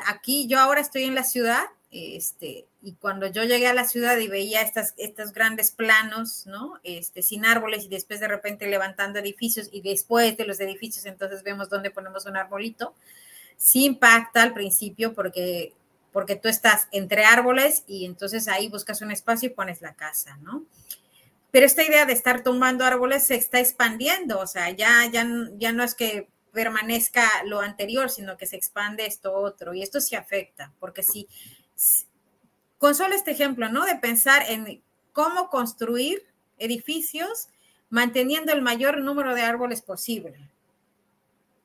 aquí 0.07 0.47
yo 0.47 0.61
ahora 0.61 0.81
estoy 0.81 1.03
en 1.03 1.17
la 1.17 1.25
ciudad 1.25 1.65
este, 1.91 2.67
y 2.83 2.95
cuando 2.95 3.27
yo 3.29 3.45
llegué 3.45 3.67
a 3.67 3.75
la 3.75 3.85
ciudad 3.85 4.19
y 4.19 4.29
veía 4.29 4.61
estas, 4.61 4.95
estos 4.99 5.33
grandes 5.33 5.71
planos, 5.71 6.47
¿no? 6.47 6.75
Este, 6.83 7.23
sin 7.23 7.47
árboles 7.47 7.85
y 7.85 7.89
después 7.89 8.21
de 8.21 8.29
repente 8.29 8.67
levantando 8.67 9.19
edificios 9.19 9.69
y 9.73 9.81
después 9.81 10.37
de 10.37 10.45
los 10.45 10.61
edificios 10.61 11.07
entonces 11.07 11.43
vemos 11.43 11.71
dónde 11.71 11.91
ponemos 11.91 12.27
un 12.27 12.37
arbolito, 12.37 12.95
sí 13.57 13.87
impacta 13.87 14.43
al 14.43 14.53
principio 14.53 15.15
porque, 15.15 15.73
porque 16.13 16.37
tú 16.37 16.49
estás 16.49 16.89
entre 16.93 17.25
árboles 17.25 17.85
y 17.87 18.05
entonces 18.05 18.49
ahí 18.49 18.69
buscas 18.69 19.01
un 19.01 19.11
espacio 19.11 19.49
y 19.49 19.55
pones 19.55 19.81
la 19.81 19.95
casa, 19.95 20.37
¿no? 20.43 20.65
Pero 21.51 21.65
esta 21.65 21.83
idea 21.83 22.05
de 22.05 22.13
estar 22.13 22.43
tumbando 22.43 22.85
árboles 22.85 23.27
se 23.27 23.35
está 23.35 23.61
expandiendo, 23.61 24.39
o 24.39 24.47
sea, 24.47 24.69
ya, 24.71 25.09
ya, 25.11 25.27
ya 25.57 25.73
no 25.73 25.83
es 25.83 25.95
que 25.95 26.29
permanezca 26.53 27.27
lo 27.45 27.61
anterior, 27.61 28.11
sino 28.11 28.37
que 28.37 28.47
se 28.47 28.57
expande 28.57 29.07
esto 29.07 29.33
otro 29.33 29.75
y 29.75 29.83
esto 29.83 30.01
sí 30.01 30.17
afecta, 30.17 30.73
porque 30.79 31.03
si 31.03 31.27
con 32.79 32.95
solo 32.95 33.15
este 33.15 33.33
ejemplo, 33.33 33.69
¿no? 33.69 33.85
De 33.85 33.97
pensar 33.97 34.43
en 34.49 34.83
cómo 35.13 35.51
construir 35.51 36.25
edificios 36.59 37.49
manteniendo 37.91 38.53
el 38.53 38.63
mayor 38.63 39.01
número 39.01 39.35
de 39.35 39.43
árboles 39.43 39.83
posible. 39.83 40.39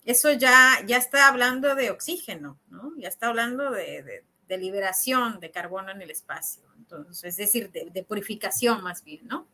Eso 0.06 0.32
ya, 0.32 0.80
ya 0.86 0.97
está 0.97 1.28
hablando 1.28 1.76
de 1.76 1.91
oxígeno, 1.91 2.58
¿no? 2.69 2.93
Ya 2.97 3.08
está 3.08 3.28
hablando 3.28 3.71
de, 3.71 4.23
liberación 4.49 5.39
de 5.39 5.49
carbono 5.49 5.89
en 5.91 6.04
el 6.04 6.12
espacio. 6.12 6.62
Entonces, 6.78 7.23
es 7.23 7.38
decir, 7.38 7.71
de, 7.71 8.04
purificación 8.04 8.84
más 8.84 9.04
bien, 9.04 9.28
¿no? 9.28 9.47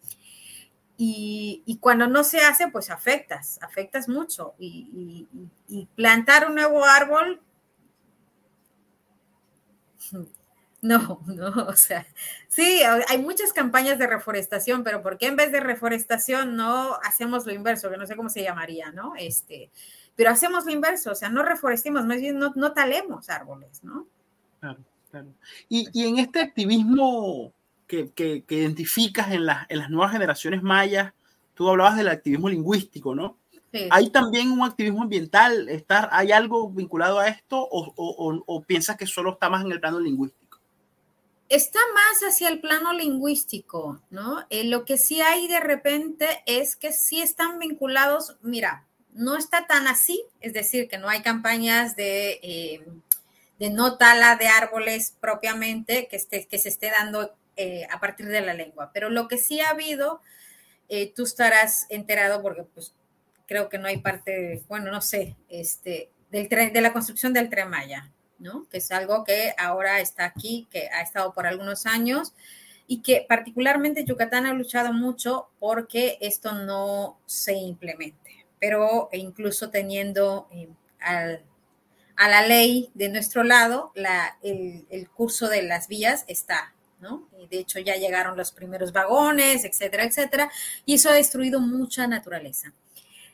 Y, 0.97 1.77
cuando 1.79 2.07
no 2.07 2.25
se 2.25 2.41
hace, 2.41 2.67
pues 2.67 2.89
afectas, 2.89 3.59
afectas 3.61 4.09
mucho. 4.09 4.55
y 4.59 5.25
plantar 5.95 6.47
un 6.47 6.55
nuevo 6.55 6.83
árbol 6.83 7.41
no, 10.81 11.21
no, 11.27 11.49
o 11.67 11.75
sea, 11.75 12.05
sí, 12.47 12.81
hay 13.07 13.17
muchas 13.17 13.53
campañas 13.53 13.99
de 13.99 14.07
reforestación, 14.07 14.83
pero 14.83 15.01
¿por 15.01 15.17
qué 15.17 15.27
en 15.27 15.35
vez 15.35 15.51
de 15.51 15.59
reforestación 15.59 16.55
no 16.55 16.97
hacemos 17.03 17.45
lo 17.45 17.53
inverso? 17.53 17.89
Que 17.89 17.97
no 17.97 18.05
sé 18.05 18.15
cómo 18.15 18.29
se 18.29 18.43
llamaría, 18.43 18.91
¿no? 18.91 19.13
Este, 19.17 19.71
pero 20.15 20.31
hacemos 20.31 20.65
lo 20.65 20.71
inverso, 20.71 21.11
o 21.11 21.15
sea, 21.15 21.29
no 21.29 21.43
reforestemos, 21.43 22.05
más 22.05 22.19
bien 22.19 22.37
no, 22.37 22.53
no 22.55 22.73
talemos 22.73 23.29
árboles, 23.29 23.83
¿no? 23.83 24.07
Claro, 24.59 24.79
claro. 25.11 25.27
Y, 25.67 26.05
en 26.05 26.19
este 26.19 26.41
activismo 26.41 27.53
que, 27.87 28.11
que, 28.11 28.43
identificas 28.49 29.31
en, 29.31 29.47
en 29.69 29.79
las 29.79 29.89
nuevas 29.89 30.11
generaciones 30.11 30.61
mayas, 30.61 31.13
tú 31.53 31.69
hablabas 31.69 31.97
del 31.97 32.09
activismo 32.09 32.49
lingüístico, 32.49 33.15
¿no? 33.15 33.37
¿Hay 33.91 34.09
también 34.09 34.51
un 34.51 34.63
activismo 34.63 35.03
ambiental? 35.03 35.69
¿Está, 35.69 36.09
¿Hay 36.11 36.31
algo 36.31 36.69
vinculado 36.71 37.19
a 37.19 37.27
esto 37.27 37.59
o, 37.59 37.93
o, 37.95 38.43
o, 38.45 38.63
piensas 38.63 38.97
que 38.97 39.05
solo 39.05 39.33
está 39.33 39.49
más 39.49 39.63
en 39.63 39.71
el 39.71 39.79
plano 39.79 39.99
lingüístico? 39.99 40.38
Está 41.49 41.79
más 41.93 42.31
hacia 42.31 42.49
el 42.49 42.61
plano 42.61 42.93
lingüístico, 42.93 44.01
¿no? 44.11 44.45
Eh, 44.49 44.63
lo 44.63 44.85
que 44.85 44.97
sí 44.97 45.21
hay 45.21 45.47
de 45.47 45.59
repente 45.59 46.43
es 46.45 46.75
que 46.75 46.93
sí 46.93 47.21
están 47.21 47.57
vinculados, 47.59 48.37
mira, 48.41 48.85
no 49.13 49.35
está 49.35 49.65
tan 49.65 49.87
así, 49.87 50.23
es 50.39 50.53
decir, 50.53 50.87
que 50.87 50.99
no 50.99 51.09
hay 51.09 51.21
campañas 51.21 51.95
de, 51.95 52.39
eh, 52.43 52.85
de 53.57 53.69
no 53.71 53.97
tala 53.97 54.35
de 54.35 54.47
árboles 54.47 55.15
propiamente 55.19 56.07
que, 56.07 56.15
esté, 56.15 56.45
que 56.47 56.59
se 56.59 56.69
esté 56.69 56.91
dando 56.91 57.35
eh, 57.57 57.87
a 57.91 57.99
partir 57.99 58.27
de 58.27 58.41
la 58.41 58.53
lengua. 58.53 58.91
Pero 58.93 59.09
lo 59.09 59.27
que 59.27 59.37
sí 59.37 59.59
ha 59.59 59.71
habido, 59.71 60.21
tú 61.15 61.23
estarás 61.23 61.85
enterado 61.89 62.41
porque 62.41 62.63
pues 62.63 62.95
creo 63.47 63.69
que 63.69 63.77
no 63.77 63.87
hay 63.87 63.97
parte, 63.97 64.63
bueno, 64.67 64.91
no 64.91 65.01
sé, 65.01 65.35
este, 65.49 66.09
del 66.31 66.47
tren, 66.47 66.73
de 66.73 66.81
la 66.81 66.93
construcción 66.93 67.33
del 67.33 67.49
tren 67.49 67.69
Maya, 67.69 68.11
¿no? 68.39 68.67
Que 68.69 68.77
es 68.77 68.91
algo 68.91 69.23
que 69.23 69.53
ahora 69.57 69.99
está 69.99 70.25
aquí, 70.25 70.67
que 70.71 70.89
ha 70.89 71.01
estado 71.01 71.33
por 71.33 71.45
algunos 71.45 71.85
años 71.85 72.33
y 72.87 73.01
que 73.01 73.25
particularmente 73.27 74.03
Yucatán 74.03 74.45
ha 74.47 74.53
luchado 74.53 74.93
mucho 74.93 75.49
porque 75.59 76.17
esto 76.21 76.53
no 76.53 77.19
se 77.25 77.53
implemente, 77.53 78.45
pero 78.59 79.09
incluso 79.13 79.69
teniendo 79.69 80.47
eh, 80.51 80.69
a 82.19 82.27
la 82.27 82.45
ley 82.47 82.89
de 82.95 83.09
nuestro 83.09 83.43
lado, 83.43 83.93
el, 84.41 84.85
el, 84.89 85.09
curso 85.09 85.47
de 85.47 85.61
las 85.61 85.87
vías 85.87 86.25
está, 86.27 86.73
¿no? 86.99 87.29
De 87.49 87.59
hecho, 87.59 87.79
ya 87.79 87.95
llegaron 87.95 88.35
los 88.35 88.51
primeros 88.51 88.91
vagones, 88.91 89.63
etcétera, 89.63 90.03
etcétera, 90.03 90.51
y 90.85 90.95
eso 90.95 91.09
ha 91.09 91.13
destruido 91.13 91.61
mucha 91.61 92.07
naturaleza. 92.07 92.73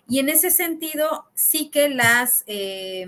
Y 0.08 0.20
en 0.20 0.30
ese 0.30 0.52
sentido, 0.52 1.26
sí 1.34 1.70
que 1.70 1.90
las, 1.90 2.44
eh, 2.46 3.08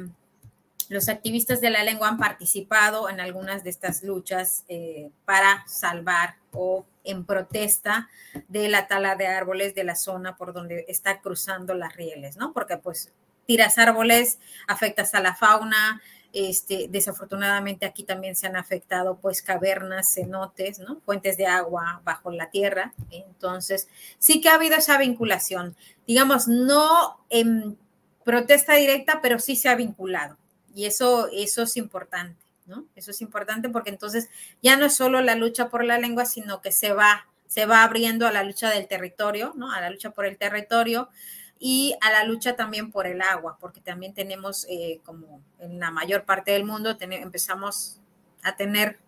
los 0.90 1.10
activistas 1.10 1.62
de 1.62 1.70
la 1.70 1.84
lengua 1.84 2.08
han 2.08 2.18
participado 2.18 3.10
en 3.10 3.20
algunas 3.20 3.64
de 3.64 3.70
estas 3.70 4.04
luchas 4.04 4.64
eh, 4.68 5.12
para 5.26 5.66
salvar 5.68 6.36
o 6.52 6.86
en 7.04 7.26
protesta 7.26 8.10
de 8.48 8.70
la 8.70 8.88
tala 8.88 9.16
de 9.16 9.28
árboles 9.28 9.76
de 9.76 9.84
la 9.84 9.96
zona 9.96 10.38
por 10.38 10.54
donde 10.54 10.86
está 10.88 11.22
cruzando 11.22 11.74
las 11.74 11.96
rieles, 11.96 12.38
¿no? 12.38 12.54
Porque 12.54 12.78
pues 12.78 13.12
tiras 13.46 13.78
árboles, 13.78 14.40
afectas 14.68 15.14
a 15.14 15.22
la 15.22 15.36
fauna, 15.36 16.02
este, 16.34 16.88
desafortunadamente 16.90 17.86
aquí 17.86 18.04
también 18.04 18.36
se 18.36 18.48
han 18.48 18.58
afectado 18.58 19.18
pues 19.20 19.42
cavernas, 19.42 20.14
cenotes, 20.14 20.80
¿no? 20.80 21.00
Fuentes 21.06 21.38
de 21.38 21.48
agua 21.48 22.02
bajo 22.04 22.32
la 22.32 22.50
tierra. 22.50 22.94
Entonces, 23.10 23.88
sí 24.20 24.42
que 24.42 24.50
ha 24.50 24.56
habido 24.56 24.76
esa 24.76 24.98
vinculación. 24.98 25.76
Digamos, 26.06 26.48
no 26.48 27.26
en 27.30 27.78
protesta 28.24 28.76
directa, 28.76 29.20
pero 29.22 29.40
sí 29.40 29.56
se 29.56 29.70
ha 29.70 29.76
vinculado. 29.76 30.38
Y 30.78 30.86
eso, 30.86 31.28
eso 31.34 31.64
es 31.64 31.76
importante, 31.76 32.40
¿no? 32.68 32.86
Eso 32.96 33.10
es 33.10 33.20
importante 33.22 33.68
porque 33.68 33.90
entonces 33.90 34.30
ya 34.62 34.78
no 34.78 34.86
es 34.86 34.96
solo 34.96 35.22
la 35.22 35.34
lucha 35.34 35.70
por 35.70 35.84
la 35.84 35.98
lengua, 35.98 36.26
sino 36.26 36.62
que 36.62 36.72
se 36.72 36.94
va, 36.94 37.26
se 37.48 37.66
va 37.66 37.82
abriendo 37.82 38.28
a 38.28 38.32
la 38.32 38.44
lucha 38.44 38.70
del 38.70 38.88
territorio, 38.88 39.54
¿no? 39.56 39.72
A 39.72 39.82
la 39.82 39.90
lucha 39.90 40.12
por 40.12 40.28
el 40.28 40.38
territorio 40.38 41.10
y 41.58 41.96
a 42.00 42.12
la 42.12 42.26
lucha 42.26 42.56
también 42.56 42.92
por 42.92 43.08
el 43.08 43.24
agua, 43.24 43.58
porque 43.60 43.82
también 43.82 44.14
tenemos, 44.14 44.68
eh, 44.70 45.02
como 45.04 45.42
en 45.58 45.80
la 45.80 45.90
mayor 45.90 46.26
parte 46.26 46.52
del 46.52 46.64
mundo, 46.64 46.96
empezamos 47.00 48.00
a 48.44 48.56
tener, 48.56 49.00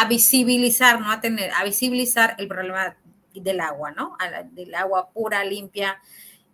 a 0.00 0.08
visibilizar, 0.08 1.00
no 1.00 1.12
a 1.12 1.20
tener, 1.20 1.52
a 1.52 1.62
visibilizar 1.62 2.34
el 2.38 2.48
problema 2.48 2.96
del 3.34 3.60
agua, 3.60 3.92
¿no? 3.92 4.16
del 4.50 4.74
agua 4.74 5.10
pura, 5.10 5.44
limpia, 5.44 6.02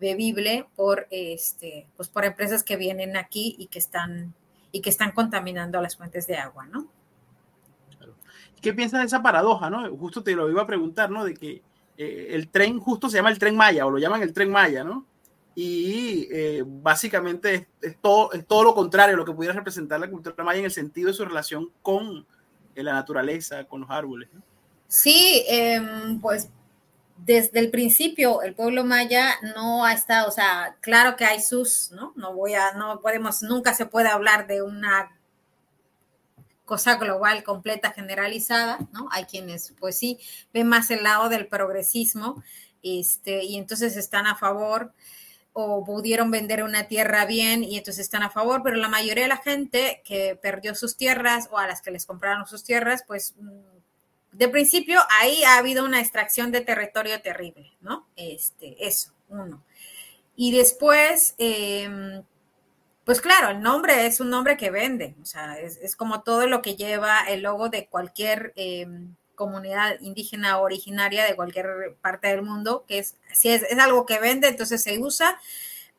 bebible 0.05 0.66
por, 0.76 1.07
este, 1.11 1.88
pues 1.96 2.09
por 2.09 2.24
empresas 2.24 2.62
que 2.62 2.76
vienen 2.76 3.16
aquí 3.16 3.57
y 3.59 3.66
que 3.66 3.78
están, 3.78 4.34
y 4.70 4.80
que 4.80 4.90
están 4.90 5.12
contaminando 5.12 5.80
las 5.80 5.96
fuentes 5.96 6.26
de 6.26 6.36
agua, 6.36 6.66
¿no? 6.66 6.86
¿Qué 8.61 8.72
piensas 8.72 9.00
de 9.00 9.07
esa 9.07 9.22
paradoja, 9.22 9.68
no? 9.68 9.94
Justo 9.96 10.22
te 10.22 10.34
lo 10.34 10.48
iba 10.48 10.62
a 10.62 10.66
preguntar, 10.66 11.11
¿no? 11.11 11.24
De 11.24 11.34
que 11.34 11.62
eh, 11.98 12.28
el 12.30 12.48
tren 12.48 12.78
justo 12.78 13.09
se 13.09 13.16
llama 13.16 13.30
el 13.30 13.38
tren 13.38 13.57
Maya 13.57 13.84
o 13.84 13.90
lo 13.90 13.98
llaman 13.98 14.22
el 14.22 14.32
tren 14.32 14.50
Maya, 14.50 14.84
¿no? 14.84 15.07
Y 15.55 16.26
eh, 16.32 16.64
básicamente 16.66 17.68
es, 17.80 17.96
todo, 18.00 18.32
es 18.32 18.46
todo 18.46 18.64
lo 18.64 18.74
contrario 18.74 19.14
a 19.14 19.18
lo 19.18 19.24
que 19.24 19.32
pudiera 19.32 19.55
representar 19.55 20.00
la 20.00 20.11
cultura 20.11 20.42
maya 20.42 20.59
en 20.59 20.64
el 20.64 20.70
sentido 20.70 21.09
de 21.09 21.14
su 21.14 21.24
relación 21.24 21.70
con 21.80 22.26
eh, 22.74 22.82
la 22.82 22.94
naturaleza, 22.94 23.64
con 23.64 23.82
los 23.82 23.90
árboles. 23.90 24.28
¿no? 24.32 24.42
Sí, 24.88 25.44
em, 25.46 26.20
pues 26.20 26.50
desde 27.17 27.61
el 27.61 27.71
principio 27.71 28.43
el 28.43 28.55
pueblo 28.55 28.85
maya 28.85 29.35
no 29.55 29.85
ha 29.85 29.93
estado, 29.93 30.29
o 30.29 30.33
sea, 30.33 30.77
claro 30.81 31.17
que 31.17 31.25
hay 31.25 31.41
sus, 31.41 31.91
¿no? 31.93 32.12
No 32.17 32.35
voy 32.35 32.55
a, 32.55 32.73
no 32.73 33.01
podemos, 33.01 33.43
nunca 33.43 33.75
se 33.75 33.87
puede 33.87 34.09
hablar 34.09 34.47
de 34.47 34.62
una 34.62 35.17
cosa 36.65 36.97
global 36.97 37.45
completa 37.45 37.93
generalizada, 37.93 38.79
¿no? 38.93 39.09
Hay 39.11 39.25
quienes, 39.25 39.75
pues 39.79 39.97
sí, 39.97 40.19
ven 40.53 40.67
más 40.67 40.91
el 40.91 41.03
lado 41.03 41.29
del 41.29 41.47
progresismo, 41.47 42.43
este, 42.83 43.45
y 43.45 43.57
entonces 43.57 43.97
están 43.97 44.27
a 44.27 44.37
favor 44.37 44.93
o 45.53 45.85
pudieron 45.85 46.31
vender 46.33 46.65
una 46.65 46.89
tierra 46.89 47.27
bien 47.27 47.62
y 47.62 47.79
entonces 47.79 48.05
están 48.05 48.25
a 48.25 48.31
favor, 48.31 48.62
pero 48.65 48.77
la 48.77 48.89
mayoría 48.89 49.23
de 49.23 49.29
la 49.29 49.37
gente 49.37 50.03
que 50.05 50.37
perdió 50.41 50.75
sus 50.75 50.97
tierras 50.97 51.49
o 51.53 51.59
a 51.59 51.67
las 51.69 51.81
que 51.81 51.93
les 51.93 52.07
compraron 52.07 52.47
sus 52.47 52.65
tierras, 52.65 53.05
pues 53.07 53.35
de 54.37 54.49
principio 54.49 55.01
ahí 55.20 55.45
ha 55.45 55.59
habido 55.59 55.85
una 55.85 56.01
extracción 56.01 56.51
de 56.53 56.61
territorio 56.61 57.20
terrible, 57.22 57.72
¿no? 57.80 58.07
Este, 58.16 58.76
eso, 58.87 59.12
uno. 59.28 59.62
Y 60.37 60.57
después, 60.57 61.35
em, 61.39 62.22
pues 63.05 63.20
claro, 63.20 63.51
el 63.51 63.61
nombre 63.61 64.07
es 64.07 64.20
un 64.20 64.30
nombre 64.30 64.57
que 64.57 64.70
vende, 64.70 65.14
o 65.22 65.24
sea, 65.24 65.59
es, 65.59 65.97
como 65.97 66.22
todo 66.22 66.47
lo 66.47 66.62
que 66.62 66.76
lleva 66.76 67.24
el 67.28 67.43
logo 67.43 67.68
de 67.68 67.87
cualquier 67.87 68.53
em, 68.57 69.14
comunidad 69.37 70.01
indígena 70.01 70.59
originaria 70.59 71.24
de 71.24 71.37
cualquier 71.37 71.97
parte 72.01 72.28
del 72.28 72.43
mundo, 72.43 72.85
que 72.89 72.99
es, 72.99 73.16
si 73.32 73.51
es, 73.51 73.62
es, 73.62 73.78
algo 73.78 74.07
que 74.07 74.18
vende, 74.18 74.49
entonces 74.49 74.82
se 74.82 74.99
usa, 74.99 75.39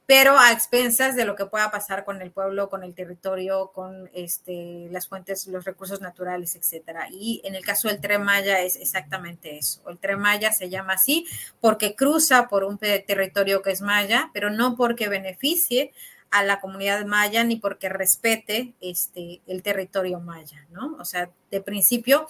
pero 0.06 0.38
a 0.38 0.52
expensas 0.52 1.16
de 1.16 1.26
lo 1.26 1.36
que 1.36 1.48
pueda 1.48 1.72
pasar 1.72 2.06
con 2.06 2.22
el 2.22 2.32
pueblo, 2.32 2.70
con 2.70 2.84
el 2.84 2.94
territorio, 2.94 3.72
con 3.74 4.10
este, 4.14 4.88
las 4.92 5.08
fuentes, 5.08 5.48
los 5.48 5.66
recursos 5.66 6.00
naturales, 6.00 6.56
etcétera. 6.56 7.08
Y 7.12 7.42
en 7.44 7.56
el 7.56 7.66
caso 7.66 7.88
del 7.88 8.00
tren 8.00 8.24
Maya 8.24 8.62
es 8.62 8.76
exactamente 8.76 9.58
eso. 9.58 9.82
El 9.90 9.98
tren 9.98 10.20
Maya 10.20 10.52
se 10.52 10.70
llama 10.70 10.94
así 10.94 11.26
porque 11.60 11.96
cruza 11.96 12.48
por 12.48 12.64
un 12.64 12.78
territorio 12.78 13.62
que 13.64 13.72
es 13.72 13.82
maya, 13.82 14.30
pero 14.34 14.52
no 14.52 14.76
porque 14.76 15.08
beneficie 15.08 15.92
a 16.30 16.44
la 16.44 16.60
comunidad 16.60 17.06
maya 17.06 17.44
ni 17.44 17.56
porque 17.56 17.88
respete 17.88 18.74
este, 18.82 19.42
el 19.48 19.64
territorio 19.64 20.20
maya, 20.20 20.66
¿no? 20.70 20.98
O 21.00 21.06
sea, 21.06 21.30
de 21.50 21.62
principio 21.62 22.28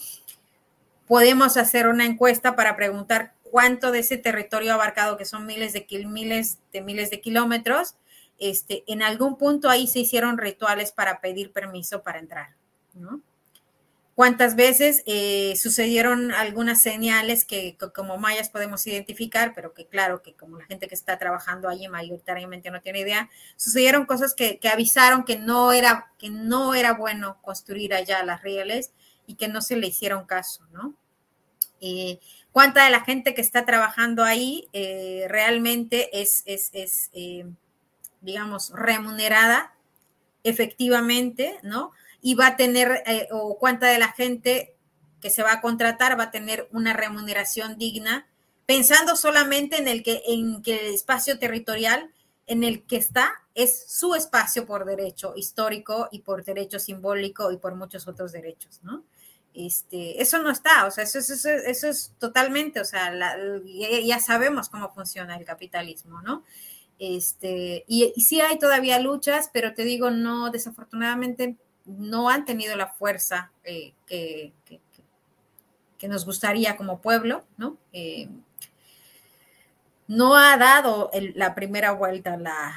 podemos 1.08 1.58
hacer 1.58 1.88
una 1.88 2.06
encuesta 2.06 2.56
para 2.56 2.76
preguntar 2.76 3.34
cuánto 3.56 3.94
de 3.94 4.00
ese 4.00 4.18
territorio 4.18 4.74
abarcado, 4.74 5.16
que 5.16 5.24
son 5.24 5.46
miles 5.46 5.72
de, 5.72 5.86
kilómetros, 5.86 7.96
este, 8.38 8.84
en 8.86 9.02
algún 9.02 9.38
punto 9.38 9.70
ahí 9.70 9.88
se 9.88 10.00
hicieron 10.00 10.38
rituales 10.38 10.92
para 10.92 11.22
pedir 11.22 11.54
permiso 11.54 12.04
para 12.04 12.20
entrar, 12.20 12.50
¿no? 12.94 13.22
¿Cuántas 14.14 14.58
veces 14.58 15.04
eh, 15.06 15.54
sucedieron 15.56 16.34
algunas 16.34 16.82
señales 16.82 17.46
que, 17.46 17.78
como 17.96 18.18
mayas 18.18 18.50
podemos 18.50 18.86
identificar, 18.88 19.54
pero 19.56 19.74
que 19.74 19.88
claro, 19.88 20.22
que 20.22 20.34
como 20.34 20.58
la 20.58 20.66
gente 20.66 20.90
que 20.90 20.96
está 20.96 21.18
trabajando 21.18 21.70
allí 21.70 21.88
mayoritariamente 21.88 22.72
no 22.72 22.82
tiene 22.82 23.00
idea, 23.00 23.30
sucedieron 23.56 24.06
cosas 24.06 24.34
que, 24.34 24.60
que 24.60 24.68
avisaron 24.68 25.24
que 25.24 25.38
no, 25.38 25.72
era, 25.72 26.12
que 26.20 26.30
no 26.30 26.74
era 26.74 26.92
bueno 26.92 27.42
construir 27.42 27.94
allá 27.94 28.22
las 28.26 28.42
rieles 28.42 28.92
y 29.28 29.36
que 29.36 29.48
no 29.48 29.62
se 29.62 29.78
le 29.78 29.88
hicieron 29.88 30.26
caso, 30.26 30.68
¿no? 30.74 30.94
Eh, 31.80 32.20
¿Cuánta 32.56 32.86
de 32.86 32.90
la 32.90 33.02
gente 33.02 33.34
que 33.34 33.42
está 33.42 33.66
trabajando 33.66 34.24
ahí 34.24 34.70
eh, 34.72 35.26
realmente 35.28 36.22
es, 36.22 36.42
es, 36.46 37.10
eh, 37.12 37.46
digamos, 38.22 38.72
remunerada 38.74 39.74
efectivamente, 40.46 41.60
¿no? 41.64 41.92
Y 42.22 42.36
va 42.36 42.48
a 42.48 42.56
tener, 42.56 43.04
o 43.32 43.58
cuánta 43.58 43.88
de 43.88 44.00
la 44.00 44.14
gente 44.14 44.74
que 45.20 45.30
se 45.30 45.44
va 45.44 45.52
a 45.52 45.60
contratar 45.60 46.18
va 46.18 46.24
a 46.24 46.32
tener 46.32 46.70
una 46.72 46.94
remuneración 46.94 47.78
digna, 47.78 48.26
pensando 48.66 49.18
solamente 49.18 49.76
en 49.76 49.90
el 49.90 50.02
que, 50.02 50.24
en 50.26 50.62
que 50.62 50.88
el 50.88 50.94
espacio 50.94 51.38
territorial 51.38 52.10
en 52.48 52.64
el 52.64 52.84
que 52.84 52.96
está 52.96 53.34
es 53.54 53.84
su 53.92 54.16
espacio 54.16 54.66
por 54.66 54.86
derecho 54.86 55.34
histórico 55.36 56.08
y 56.10 56.20
por 56.20 56.46
derecho 56.46 56.80
simbólico 56.80 57.52
y 57.52 57.58
por 57.58 57.76
muchos 57.76 58.08
otros 58.08 58.32
derechos, 58.32 58.80
¿no? 58.82 59.04
Este, 59.56 60.22
eso 60.22 60.40
no 60.40 60.50
está, 60.50 60.86
o 60.86 60.92
sea, 60.92 61.06
eso, 61.06 61.20
eso, 61.20 61.88
es 61.88 62.14
totalmente, 62.20 62.82
o 62.82 62.86
sea, 62.86 63.14
ya, 64.04 64.20
sabemos 64.20 64.68
cómo 64.68 64.94
funciona 64.94 65.38
el 65.38 65.46
capitalismo, 65.46 66.22
¿no? 66.22 66.44
Este, 67.00 67.86
y, 67.88 68.14
sí 68.22 68.42
hay 68.42 68.60
todavía 68.60 69.00
luchas, 69.00 69.50
pero 69.54 69.74
te 69.74 69.84
digo, 69.84 70.12
no, 70.12 70.50
desafortunadamente 70.50 71.56
no 71.86 72.30
han 72.30 72.44
tenido 72.44 72.76
la 72.76 72.88
fuerza 72.88 73.52
eh, 73.64 73.94
que, 74.06 74.52
que, 74.66 74.82
nos 76.08 76.26
gustaría 76.26 76.78
como 76.78 77.02
pueblo, 77.02 77.46
¿no? 77.58 77.78
Eh, 77.92 78.30
no 80.08 80.36
ha 80.36 80.56
dado 80.56 81.10
la 81.34 81.56
primera 81.56 81.94
vuelta 81.94 82.38
la, 82.38 82.76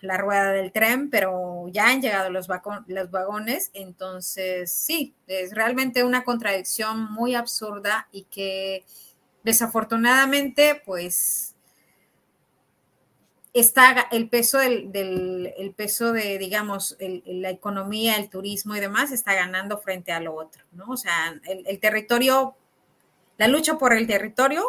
la 0.00 0.16
rueda 0.16 0.52
del 0.52 0.72
tren, 0.72 1.10
pero 1.10 1.66
ya 1.68 1.88
han 1.88 2.00
llegado 2.00 2.30
los, 2.30 2.48
los 2.86 3.10
vagones, 3.10 3.70
entonces 3.74 4.70
sí, 4.70 5.14
es 5.26 5.54
realmente 5.54 6.04
una 6.04 6.24
contradicción 6.24 7.12
muy 7.12 7.34
absurda 7.34 8.08
y 8.12 8.24
que 8.24 8.84
desafortunadamente 9.44 10.82
pues 10.84 11.54
está 13.52 14.08
el 14.10 14.28
peso 14.28 14.58
del, 14.58 15.54
el 15.56 15.72
peso 15.74 16.12
de, 16.12 16.38
digamos, 16.38 16.96
la 16.98 17.50
economía, 17.50 18.16
el 18.16 18.28
turismo 18.28 18.76
y 18.76 18.80
demás 18.80 19.12
está 19.12 19.34
ganando 19.34 19.78
frente 19.78 20.12
a 20.12 20.20
otro, 20.30 20.64
¿no? 20.72 20.86
O 20.88 20.96
sea, 20.96 21.40
el, 21.44 21.80
territorio 21.80 22.56
La 23.38 23.48
lucha 23.48 23.78
por 23.78 23.92
el 23.92 24.06
territorio 24.06 24.64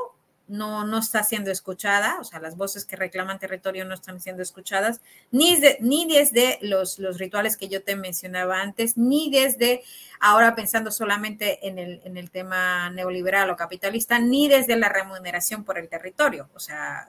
no, 0.50 0.84
no 0.84 0.98
está 0.98 1.24
siendo 1.24 1.52
escuchada, 1.52 2.18
o 2.20 2.24
sea, 2.24 2.40
las 2.40 2.58
voces 2.58 2.84
que 2.84 2.96
reclaman 2.96 3.40
territorio 3.40 3.86
no 3.86 3.94
están 3.94 4.20
siendo 4.20 4.42
escuchadas, 4.42 5.00
ni, 5.32 5.58
ni 5.80 6.06
desde 6.08 6.58
los, 6.62 7.00
los 7.00 7.20
rituales 7.20 7.56
que 7.56 7.70
yo 7.70 7.84
te 7.84 7.96
mencionaba 7.96 8.60
antes, 8.60 8.98
ni 8.98 9.30
desde 9.30 9.84
ahora 10.20 10.56
pensando 10.56 10.92
solamente 10.92 11.68
en 11.68 11.78
el, 11.78 12.02
en 12.04 12.18
el 12.18 12.32
tema 12.32 12.90
neoliberal 12.90 13.50
o 13.52 13.56
capitalista, 13.56 14.20
ni 14.20 14.48
desde 14.48 14.76
la 14.76 14.90
remuneración 14.90 15.64
por 15.64 15.78
el 15.78 15.88
territorio. 15.88 16.50
O 16.56 16.60
sea, 16.60 17.08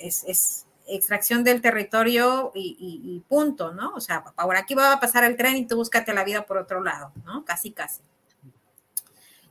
es, 0.00 0.24
es, 0.26 0.66
extracción 0.84 1.44
del 1.44 1.60
territorio 1.60 2.50
y, 2.54 3.22
punto, 3.28 3.72
¿no? 3.72 3.94
O 3.94 4.00
sea, 4.00 4.24
ahora 4.36 4.60
aquí 4.60 4.74
va 4.74 4.92
a 4.92 5.00
pasar 5.00 5.24
el 5.24 5.36
tren 5.36 5.56
y 5.56 5.66
tú 5.66 5.76
búscate 5.76 6.12
la 6.12 6.24
vida 6.24 6.44
por 6.44 6.58
otro 6.58 6.82
lado, 6.82 7.12
¿no? 7.24 7.44
Casi, 7.44 7.70
casi. 7.70 8.00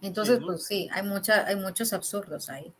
Entonces, 0.02 0.40
pues 0.44 0.66
sí, 0.66 0.90
hay, 0.92 1.04
mucha, 1.04 1.46
hay 1.48 1.56
muchos 1.56 1.94
absurdos 1.94 2.50
ahí. 2.50 2.74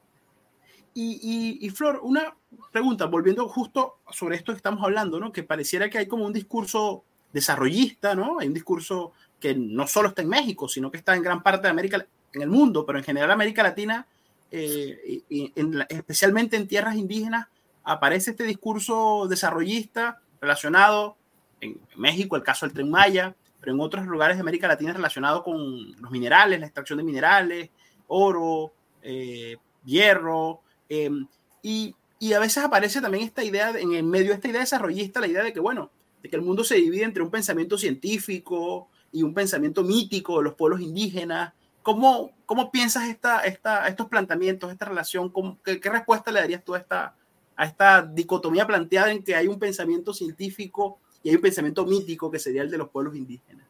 Y, 0.94 1.70
Flor, 1.70 2.00
una 2.04 2.36
pregunta, 2.72 3.06
volviendo 3.06 3.48
justo 3.48 4.00
sobre 4.12 4.36
esto 4.36 4.52
que 4.52 4.58
estamos 4.58 4.84
hablando, 4.84 5.20
¿no? 5.20 5.32
Que 5.32 5.44
pareciera 5.44 5.90
que 5.90 5.98
hay 5.98 6.08
como 6.08 6.26
un 6.26 6.34
discurso 6.34 7.04
desarrollista, 7.32 8.14
¿no? 8.14 8.40
Hay 8.40 8.48
un 8.48 8.54
discurso 8.54 9.14
que 9.40 9.56
no 9.56 9.88
solo 9.88 10.10
está 10.10 10.22
en 10.22 10.30
México, 10.30 10.68
sino 10.68 10.92
que 10.92 10.98
está 10.98 11.16
en 11.16 11.24
gran 11.24 11.42
parte 11.44 11.64
de 11.64 11.70
América, 11.72 12.06
en 12.34 12.42
el 12.42 12.50
mundo, 12.50 12.86
pero 12.86 12.98
en 12.98 13.06
general 13.06 13.32
América 13.32 13.64
Latina, 13.64 14.06
eh, 14.52 15.24
y, 15.30 15.54
especialmente 15.90 16.58
en 16.58 16.68
tierras 16.68 16.96
indígenas, 16.96 17.48
aparece 17.84 18.32
este 18.32 18.44
discurso 18.44 19.28
desarrollista 19.30 20.20
relacionado 20.42 21.16
en 21.62 21.80
México, 21.96 22.36
el 22.36 22.44
caso 22.44 22.66
del 22.66 22.74
Tren 22.74 22.90
Maya, 22.90 23.36
pero 23.60 23.74
en 23.74 23.80
otros 23.80 24.06
lugares 24.08 24.38
de 24.38 24.42
América 24.42 24.68
Latina 24.68 24.94
relacionado 24.94 25.44
con 25.44 25.92
los 26.02 26.12
minerales, 26.12 26.60
la 26.60 26.66
extracción 26.66 26.98
de 26.98 27.04
minerales, 27.04 27.70
oro, 28.08 28.74
eh, 29.04 29.58
hierro, 29.86 30.62
Em, 30.94 31.26
y, 31.64 31.96
y, 32.20 32.34
a 32.34 32.40
veces 32.40 32.62
aparece 32.62 33.00
también 33.00 33.24
esta 33.24 33.46
idea, 33.46 33.70
en 33.70 33.94
el 33.94 34.04
medio 34.04 34.28
de 34.28 34.34
esta 34.34 34.50
idea 34.50 34.60
desarrollista, 34.60 35.22
la 35.22 35.28
idea 35.28 35.42
de 35.42 35.54
que, 35.54 35.62
bueno, 35.62 35.90
de 36.22 36.30
que 36.30 36.36
el 36.36 36.42
mundo 36.42 36.66
se 36.66 36.76
divide 36.76 37.06
entre 37.06 37.24
un 37.24 37.32
pensamiento 37.32 37.78
científico 37.78 38.90
y 39.10 39.24
un 39.24 39.34
pensamiento 39.34 39.84
mítico 39.84 40.40
de 40.40 40.44
los 40.44 40.56
pueblos 40.56 40.82
indígenas. 40.82 41.54
¿Cómo, 41.82 42.32
cómo 42.46 42.72
piensas 42.72 43.08
esta, 43.08 43.40
esta, 43.40 43.88
estos 43.88 44.10
planteamientos, 44.10 44.70
esta 44.70 44.84
relación? 44.84 45.32
qué, 45.64 45.80
qué, 45.80 45.90
respuesta 45.90 46.30
le 46.30 46.42
darías 46.42 46.62
tú 46.62 46.76
a 46.76 46.80
esta, 46.80 47.16
a 47.56 47.66
esta 47.66 48.02
dicotomía 48.02 48.68
planteada 48.68 49.14
en 49.14 49.24
que 49.24 49.34
hay 49.34 49.48
un 49.48 49.60
pensamiento 49.60 50.14
científico 50.14 51.00
y 51.24 51.30
hay 51.30 51.36
un 51.36 51.42
pensamiento 51.42 51.86
mítico 51.86 52.30
que 52.30 52.38
sería 52.38 52.64
el 52.64 52.70
de 52.70 52.78
los 52.78 52.90
pueblos 52.90 53.16
indígenas? 53.16 53.66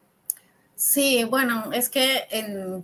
Sí, 0.74 1.24
bueno, 1.26 1.72
es 1.72 1.88
que 1.88 2.24
en 2.32 2.84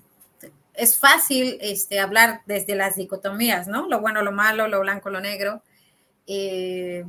es 0.78 0.98
fácil 0.98 1.58
este, 1.60 2.00
hablar 2.00 2.42
desde 2.46 2.76
las 2.76 2.96
dicotomías, 2.96 3.68
¿no? 3.68 3.88
Lo 3.90 4.00
bueno, 4.00 4.22
lo 4.22 4.32
malo, 4.32 4.68
lo 4.68 4.80
blanco, 4.80 5.10
lo 5.10 5.20
negro. 5.20 5.62
Eh, 6.28 7.04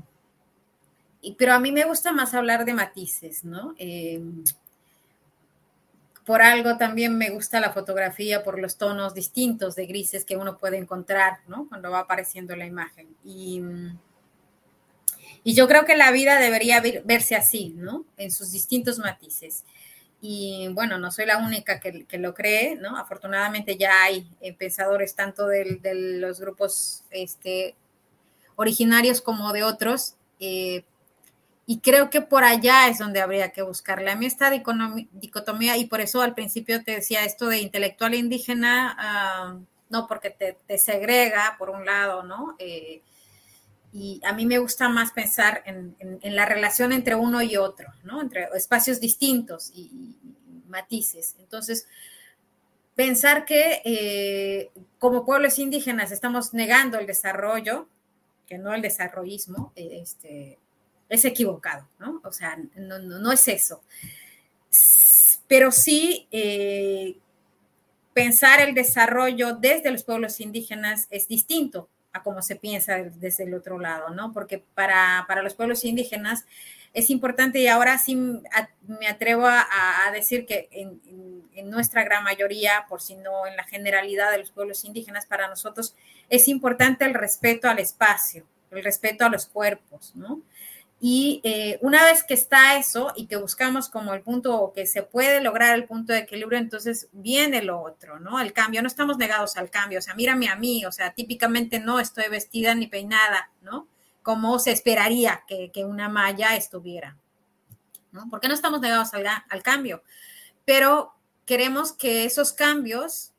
pero 1.36 1.52
a 1.52 1.60
mí 1.60 1.70
me 1.70 1.84
gusta 1.84 2.12
más 2.12 2.32
hablar 2.34 2.64
de 2.64 2.72
matices, 2.72 3.44
¿no? 3.44 3.74
Eh, 3.78 4.22
por 6.24 6.42
algo 6.42 6.76
también 6.76 7.16
me 7.16 7.30
gusta 7.30 7.60
la 7.60 7.72
fotografía 7.72 8.42
por 8.42 8.58
los 8.58 8.76
tonos 8.76 9.14
distintos 9.14 9.74
de 9.76 9.86
grises 9.86 10.24
que 10.24 10.36
uno 10.36 10.58
puede 10.58 10.78
encontrar, 10.78 11.38
¿no? 11.46 11.68
Cuando 11.68 11.90
va 11.90 12.00
apareciendo 12.00 12.56
la 12.56 12.66
imagen. 12.66 13.08
Y, 13.24 13.62
y 15.44 15.54
yo 15.54 15.68
creo 15.68 15.84
que 15.84 15.96
la 15.96 16.10
vida 16.10 16.38
debería 16.38 16.82
verse 17.04 17.36
así, 17.36 17.74
¿no? 17.76 18.04
En 18.16 18.30
sus 18.30 18.52
distintos 18.52 18.98
matices. 18.98 19.64
Y 20.20 20.68
bueno, 20.72 20.98
no 20.98 21.12
soy 21.12 21.26
la 21.26 21.38
única 21.38 21.78
que, 21.78 22.06
lo 22.18 22.34
cree, 22.34 22.74
¿no? 22.76 22.96
Afortunadamente 22.96 23.76
ya 23.76 24.02
hay 24.02 24.28
pensadores 24.58 25.14
tanto 25.14 25.46
de, 25.46 25.78
los 26.18 26.40
grupos 26.40 27.04
este, 27.10 27.76
originarios 28.56 29.20
como 29.20 29.52
de 29.52 29.62
otros. 29.62 30.16
Eh, 30.40 30.84
y 31.70 31.80
creo 31.80 32.08
que 32.08 32.22
por 32.22 32.44
allá 32.44 32.88
es 32.88 32.98
donde 32.98 33.20
habría 33.20 33.52
que 33.52 33.60
buscarle. 33.60 34.10
A 34.10 34.16
mí 34.16 34.24
esta 34.24 34.50
dicotomía, 34.50 35.76
y 35.76 35.84
por 35.84 36.00
eso 36.00 36.22
al 36.22 36.34
principio 36.34 36.82
te 36.82 36.92
decía 36.92 37.26
esto 37.26 37.46
de 37.46 37.58
intelectual 37.58 38.14
indígena, 38.14 38.96
ah, 38.98 39.58
no 39.90 40.06
porque 40.06 40.30
te, 40.30 40.78
segrega 40.78 41.56
por 41.58 41.68
un 41.68 41.84
lado, 41.84 42.22
¿no? 42.22 42.56
Eh, 42.58 43.02
y 43.92 44.20
a 44.24 44.32
mí 44.32 44.44
me 44.44 44.58
gusta 44.58 44.88
más 44.88 45.12
pensar 45.12 45.62
en, 45.64 45.96
la 46.22 46.44
relación 46.44 46.92
entre 46.92 47.14
uno 47.14 47.40
y 47.42 47.56
otro, 47.56 47.92
¿no? 48.04 48.20
Entre 48.20 48.48
espacios 48.54 49.00
distintos 49.00 49.70
y, 49.74 50.16
matices. 50.68 51.34
Entonces, 51.38 51.86
pensar 52.94 53.46
que 53.46 53.80
eh, 53.86 54.70
como 54.98 55.24
pueblos 55.24 55.58
indígenas 55.58 56.12
estamos 56.12 56.52
negando 56.52 56.98
el 56.98 57.06
desarrollo, 57.06 57.88
que 58.46 58.58
no 58.58 58.74
el 58.74 58.82
desarrollismo, 58.82 59.72
este, 59.76 60.58
es 61.08 61.24
equivocado, 61.24 61.88
¿no? 61.98 62.20
O 62.22 62.32
sea, 62.32 62.58
no, 62.76 63.32
es 63.32 63.48
eso. 63.48 63.82
Pero 65.46 65.72
sí 65.72 66.28
eh, 66.30 67.16
pensar 68.12 68.60
el 68.60 68.74
desarrollo 68.74 69.54
desde 69.54 69.90
los 69.90 70.04
pueblos 70.04 70.38
indígenas 70.40 71.06
es 71.08 71.28
distinto 71.28 71.88
a 72.18 72.22
cómo 72.22 72.42
se 72.42 72.56
piensa 72.56 72.96
desde 72.96 73.44
el 73.44 73.54
otro 73.54 73.78
lado, 73.78 74.10
¿no? 74.10 74.32
Porque 74.32 74.64
para, 74.74 75.26
los 75.42 75.54
pueblos 75.54 75.84
indígenas 75.84 76.44
es 76.94 77.10
importante 77.10 77.58
y 77.58 77.68
ahora 77.68 77.98
sí 77.98 78.16
me 78.16 79.08
atrevo 79.08 79.46
a, 79.46 80.10
decir 80.12 80.46
que 80.46 80.68
en, 80.72 81.00
nuestra 81.70 82.04
gran 82.04 82.22
mayoría, 82.22 82.86
por 82.88 83.02
si 83.02 83.16
no 83.16 83.46
en 83.46 83.56
la 83.56 83.64
generalidad 83.64 84.30
de 84.30 84.38
los 84.38 84.52
pueblos 84.52 84.84
indígenas, 84.84 85.26
para 85.26 85.48
nosotros 85.48 85.96
es 86.30 86.46
importante 86.46 87.04
el 87.04 87.14
respeto 87.14 87.68
al 87.68 87.80
espacio, 87.80 88.46
el 88.70 88.84
respeto 88.84 89.24
a 89.24 89.28
los 89.28 89.46
cuerpos, 89.46 90.12
¿no? 90.14 90.40
Y 91.00 91.40
eh, 91.44 91.78
una 91.80 92.02
vez 92.04 92.24
que 92.24 92.34
está 92.34 92.76
eso 92.76 93.12
y 93.14 93.26
que 93.26 93.36
buscamos 93.36 93.88
como 93.88 94.14
el 94.14 94.22
punto 94.22 94.60
o 94.60 94.72
que 94.72 94.84
se 94.84 95.04
puede 95.04 95.40
lograr 95.40 95.74
el 95.76 95.84
punto 95.84 96.12
de 96.12 96.20
equilibrio, 96.20 96.58
entonces 96.58 97.08
viene 97.12 97.62
lo 97.62 97.80
otro, 97.80 98.18
¿no? 98.18 98.40
El 98.40 98.52
cambio, 98.52 98.82
no 98.82 98.88
estamos 98.88 99.16
negados 99.16 99.56
al 99.56 99.70
cambio, 99.70 100.00
o 100.00 100.02
sea, 100.02 100.14
mírame 100.14 100.48
a 100.48 100.56
mí, 100.56 100.84
o 100.86 100.90
sea, 100.90 101.12
típicamente 101.12 101.78
no 101.78 102.00
estoy 102.00 102.28
vestida 102.28 102.74
ni 102.74 102.88
peinada, 102.88 103.52
¿no? 103.62 103.86
Como 104.24 104.58
se 104.58 104.72
esperaría 104.72 105.44
que, 105.46 105.84
una 105.84 106.08
malla 106.08 106.56
estuviera, 106.56 107.16
¿no? 108.10 108.26
Porque 108.28 108.48
no 108.48 108.54
estamos 108.54 108.80
negados 108.80 109.10
al, 109.14 109.62
cambio, 109.62 110.02
pero 110.64 111.14
queremos 111.46 111.92
que 111.92 112.24
esos 112.24 112.52
cambios 112.52 113.30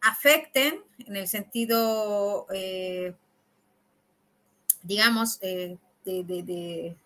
afecten 0.00 0.82
en 1.00 1.16
el 1.16 1.28
sentido, 1.28 2.46
eh, 2.50 3.14
digamos, 4.82 5.38
eh, 5.42 5.76
de, 6.04 6.96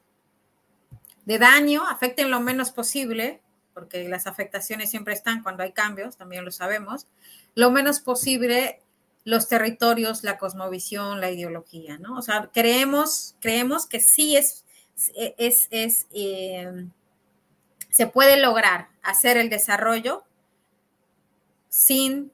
daño, 1.27 1.87
afecten 1.87 2.31
lo 2.31 2.41
menos 2.41 2.71
posible, 2.71 3.41
porque 3.75 4.09
las 4.09 4.27
afectaciones 4.27 4.91
siempre 4.91 5.15
están 5.15 5.43
cuando 5.43 5.63
hay 5.63 5.73
cambios, 5.73 6.17
también 6.17 6.45
lo 6.45 6.51
sabemos, 6.51 7.07
lo 7.55 7.71
menos 7.71 8.01
posible 8.01 8.81
los 9.25 9.49
territorios, 9.49 10.25
la 10.25 10.39
cosmovisión, 10.39 11.21
la 11.21 11.31
ideología, 11.31 11.99
¿no? 11.99 12.17
O 12.17 12.23
sea, 12.23 12.51
creemos, 12.53 13.37
creemos 13.41 13.87
que 13.87 14.01
sí 14.01 14.37
es, 14.37 14.65
es, 15.37 15.69
es 15.71 16.07
eh, 16.13 16.87
se 17.91 18.07
puede 18.07 18.41
lograr 18.41 18.89
hacer 19.03 19.37
el 19.37 19.51
desarrollo 19.51 20.25
sin 21.69 22.33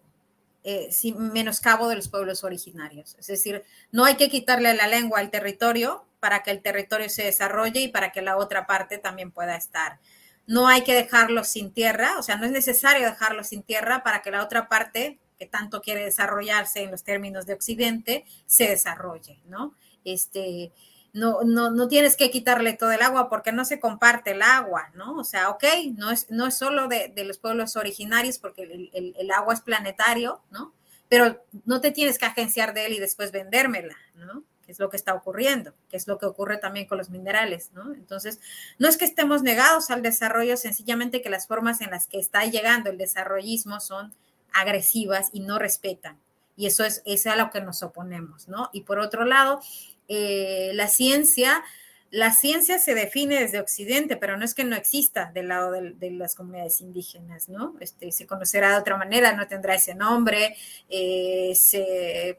eh, 0.67 0.91
sin 0.91 1.31
menoscabo 1.31 1.89
de 1.89 1.97
los 1.97 2.09
pueblos 2.09 2.43
originarios. 2.43 3.17
Es 3.19 3.27
decir, 3.27 3.65
no 3.93 4.07
hay 4.07 4.17
que 4.17 4.31
quitarle 4.31 4.73
la 4.73 4.89
lengua 4.89 5.19
al 5.19 5.31
territorio 5.31 6.07
para 6.25 6.43
que 6.43 6.51
el 6.51 6.63
territorio 6.63 7.11
se 7.11 7.25
desarrolle 7.25 7.81
y 7.81 7.89
para 7.89 8.11
que 8.11 8.23
la 8.23 8.39
otra 8.39 8.67
parte 8.67 8.97
también 8.97 9.31
pueda 9.31 9.57
estar. 9.57 9.99
No 10.47 10.69
hay 10.69 10.83
que 10.83 10.95
dejarlo 10.95 11.45
sin 11.45 11.71
tierra, 11.71 12.19
o 12.19 12.23
sea, 12.23 12.37
no 12.37 12.47
es 12.47 12.51
necesario 12.51 13.05
dejarlo 13.05 13.45
sin 13.45 13.63
tierra 13.63 14.03
para 14.03 14.23
que 14.23 14.31
la 14.31 14.43
otra 14.43 14.67
parte 14.67 15.19
que 15.39 15.45
tanto 15.45 15.83
quiere 15.83 16.03
desarrollarse 16.03 16.81
en 16.81 16.91
los 16.91 17.05
términos 17.05 17.45
de 17.45 17.53
Occidente 17.53 18.25
se 18.47 18.69
desarrolle, 18.71 19.39
¿no? 19.45 19.75
Este, 20.03 20.73
no, 21.13 21.43
no, 21.43 21.71
no 21.71 21.89
tienes 21.89 22.17
que 22.17 22.31
quitarle 22.31 22.73
todo 22.73 22.93
el 22.93 23.03
agua 23.03 23.29
porque 23.29 23.53
no 23.53 23.67
se 23.67 23.79
comparte 23.79 24.31
el 24.31 24.41
agua, 24.41 24.91
¿no? 24.95 25.19
O 25.19 25.25
sea, 25.25 25.51
ok, 25.51 25.65
no 25.95 26.11
es, 26.11 26.31
no 26.31 26.47
es 26.47 26.57
solo 26.57 26.89
de, 26.89 27.13
los 27.23 27.37
pueblos 27.37 27.77
originarios 27.77 28.39
porque 28.39 28.63
el, 28.63 29.15
el, 29.15 29.31
agua 29.31 29.53
es 29.53 29.61
planetario, 29.61 30.41
¿no? 30.51 30.73
Pero 31.11 31.45
no 31.67 31.83
te 31.83 31.91
tienes 31.91 32.17
que 32.17 32.25
agenciar 32.25 32.73
de 32.73 32.87
él 32.87 32.95
y 32.95 32.99
después 32.99 33.31
vendérmela, 33.31 33.99
¿no? 34.15 34.43
Que 34.65 34.73
es 34.73 34.79
lo 34.79 34.91
que 34.91 34.97
está 34.97 35.15
ocurriendo, 35.15 35.75
que 35.89 35.97
es 35.97 36.07
lo 36.07 36.19
que 36.19 36.27
ocurre 36.27 36.59
también 36.59 36.87
con 36.87 36.99
los 36.99 37.11
minerales, 37.11 37.71
¿no? 37.73 37.95
Entonces, 37.95 38.41
no 38.79 38.89
es 38.89 38.97
que 38.97 39.05
estemos 39.05 39.43
negados 39.43 39.91
al 39.91 40.03
desarrollo, 40.03 40.57
sencillamente 40.57 41.23
que 41.23 41.31
las 41.31 41.47
formas 41.47 41.81
en 41.81 41.91
las 41.91 42.07
que 42.07 42.19
está 42.19 42.45
llegando 42.45 42.91
el 42.91 42.99
desarrollismo 42.99 43.81
son 43.81 44.15
agresivas 44.53 45.31
y 45.33 45.41
no 45.41 45.59
respetan. 45.59 46.19
Y 46.57 46.67
eso 46.67 46.85
es, 46.85 47.03
es 47.05 47.27
a 47.27 47.37
lo 47.37 47.51
que 47.51 47.61
nos 47.61 47.83
oponemos, 47.83 48.49
¿no? 48.49 48.71
Y 48.73 48.83
por 48.83 48.99
otro 48.99 49.25
lado, 49.25 49.61
eh, 50.09 50.71
la 50.75 50.89
ciencia 50.89 51.63
la 52.15 52.31
ciencia 52.31 52.79
se 52.79 52.95
define 52.95 53.41
desde 53.41 53.59
Occidente, 53.59 54.17
pero 54.17 54.37
no 54.37 54.45
es 54.45 54.55
que 54.55 54.63
no 54.63 54.77
exista 54.77 55.33
del 55.35 55.49
lado 55.49 55.73
de, 55.73 56.11
las 56.13 56.37
comunidades 56.37 56.81
indígenas, 56.81 57.49
¿no? 57.49 57.75
Este, 57.81 58.13
se 58.13 58.25
conocerá 58.25 58.71
de 58.71 58.79
otra 58.79 58.97
manera, 58.97 59.33
no 59.33 59.49
tendrá 59.49 59.75
ese 59.75 59.97
nombre, 59.97 60.57
eh, 60.89 61.53
se, 61.57 62.39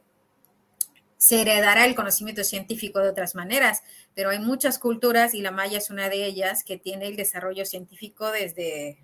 se 1.17 1.41
heredará 1.41 1.85
el 1.85 1.95
conocimiento 1.95 2.43
científico 2.43 2.99
de 2.99 3.09
otras 3.09 3.35
maneras, 3.35 3.83
pero 4.13 4.29
hay 4.29 4.39
muchas 4.39 4.79
culturas 4.79 5.33
y 5.33 5.41
la 5.41 5.51
maya 5.51 5.77
es 5.77 5.89
una 5.89 6.09
de 6.09 6.25
ellas 6.25 6.63
que 6.63 6.77
tiene 6.77 7.07
el 7.07 7.15
desarrollo 7.15 7.65
científico 7.65 8.31
desde, 8.31 8.97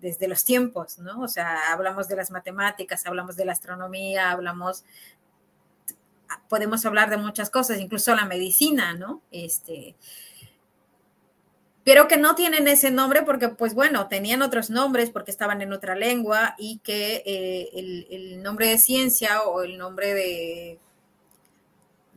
desde 0.00 0.28
los 0.28 0.44
tiempos, 0.44 0.98
¿no? 0.98 1.22
O 1.22 1.28
sea, 1.28 1.72
hablamos 1.72 2.08
de 2.08 2.16
las 2.16 2.30
matemáticas, 2.30 3.06
hablamos 3.06 3.36
de 3.36 3.44
la 3.44 3.52
astronomía, 3.52 4.30
hablamos 4.30 4.84
podemos 6.48 6.84
hablar 6.86 7.10
de 7.10 7.16
muchas 7.16 7.50
cosas, 7.50 7.80
incluso 7.80 8.14
la 8.14 8.24
medicina, 8.24 8.94
¿no? 8.94 9.22
Este, 9.32 9.96
pero 11.84 12.08
que 12.08 12.16
no 12.16 12.34
tienen 12.34 12.68
ese 12.68 12.90
nombre 12.90 13.22
porque, 13.22 13.48
pues 13.48 13.74
bueno, 13.74 14.08
tenían 14.08 14.42
otros 14.42 14.70
nombres 14.70 15.10
porque 15.10 15.30
estaban 15.30 15.62
en 15.62 15.72
otra 15.72 15.96
lengua 15.96 16.54
y 16.58 16.78
que 16.78 17.22
eh, 17.26 18.06
el, 18.10 18.42
nombre 18.42 18.68
de 18.68 18.78
ciencia 18.78 19.42
o 19.42 19.62
el 19.62 19.78
nombre 19.78 20.14
de 20.14 20.78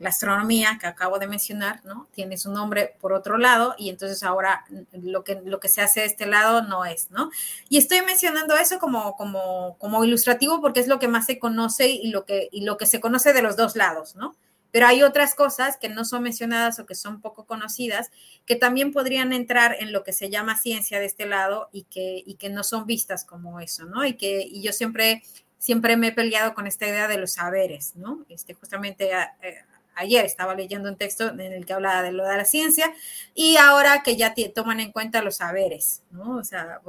la 0.04 0.10
astronomía 0.10 0.78
que 0.80 0.86
acabo 0.86 1.18
de 1.18 1.28
mencionar, 1.28 1.80
¿no? 1.86 2.08
Tiene 2.14 2.38
su 2.38 2.52
nombre 2.52 2.96
por 3.00 3.14
otro 3.14 3.38
lado 3.38 3.74
y 3.78 3.90
entonces 3.90 4.22
ahora 4.22 4.66
lo 4.92 5.24
que, 5.24 5.42
lo 5.46 5.62
que 5.62 5.70
se 5.70 5.82
hace 5.82 6.02
de 6.02 6.08
este 6.08 6.26
lado 6.26 6.62
no 6.62 6.84
es, 6.84 7.10
¿no? 7.10 7.32
Y 7.70 7.78
estoy 7.78 8.02
mencionando 8.02 8.58
eso 8.58 8.80
como, 8.80 9.16
como, 9.16 9.78
como 9.80 10.04
ilustrativo 10.04 10.60
porque 10.60 10.82
es 10.82 10.88
lo 10.88 11.00
que 11.00 11.08
más 11.08 11.26
se 11.26 11.40
conoce 11.40 11.90
y 11.90 12.12
lo, 12.12 12.26
que, 12.26 12.50
y 12.52 12.66
lo 12.66 12.78
que 12.78 12.86
se 12.86 13.00
conoce 13.00 13.32
de 13.32 13.42
los 13.42 13.56
dos 13.56 13.78
lados, 13.78 14.16
¿no? 14.16 14.36
Pero 14.72 14.88
hay 14.88 15.04
otras 15.04 15.36
cosas 15.36 15.78
que 15.78 15.88
no 15.88 16.04
son 16.04 16.24
mencionadas 16.24 16.80
o 16.80 16.86
que 16.86 16.96
son 16.96 17.22
poco 17.22 17.46
conocidas 17.46 18.12
que 18.46 18.58
también 18.58 18.92
podrían 18.92 19.32
entrar 19.32 19.78
en 19.80 19.94
lo 19.94 20.04
que 20.04 20.12
se 20.12 20.30
llama 20.30 20.60
ciencia 20.60 21.00
de 21.00 21.06
este 21.06 21.26
lado 21.28 21.70
y 21.72 21.84
que, 21.84 22.22
y 22.26 22.36
que 22.36 22.50
no 22.50 22.64
son 22.64 22.86
vistas 22.86 23.24
como 23.24 23.62
eso, 23.62 23.86
¿no? 23.86 24.06
Y 24.06 24.16
que 24.16 24.42
y 24.42 24.62
yo 24.64 24.74
siempre, 24.74 25.24
siempre 25.60 25.96
me 25.96 26.08
he 26.08 26.12
peleado 26.12 26.54
con 26.56 26.68
esta 26.68 26.88
idea 26.88 27.08
de 27.08 27.20
los 27.20 27.34
saberes, 27.34 27.96
¿no? 27.96 28.26
Este, 28.28 28.54
justamente 28.54 29.12
eh, 29.12 29.64
ayer 29.96 30.26
estaba 30.26 30.56
leyendo 30.56 30.90
un 30.90 30.98
texto 30.98 31.30
en 31.30 31.40
el 31.40 31.66
que 31.66 31.74
hablaba 31.74 32.02
de 32.02 32.12
lo 32.12 32.26
de 32.26 32.38
la 32.38 32.46
ciencia 32.46 32.94
y 33.34 33.58
ahora 33.58 34.04
que 34.04 34.16
ya 34.16 34.34
toman 34.54 34.80
en 34.80 34.92
cuenta 34.92 35.22
los 35.22 35.38
saberes, 35.38 36.04
¿no? 36.12 36.38
O 36.38 36.44
sea, 36.44 36.80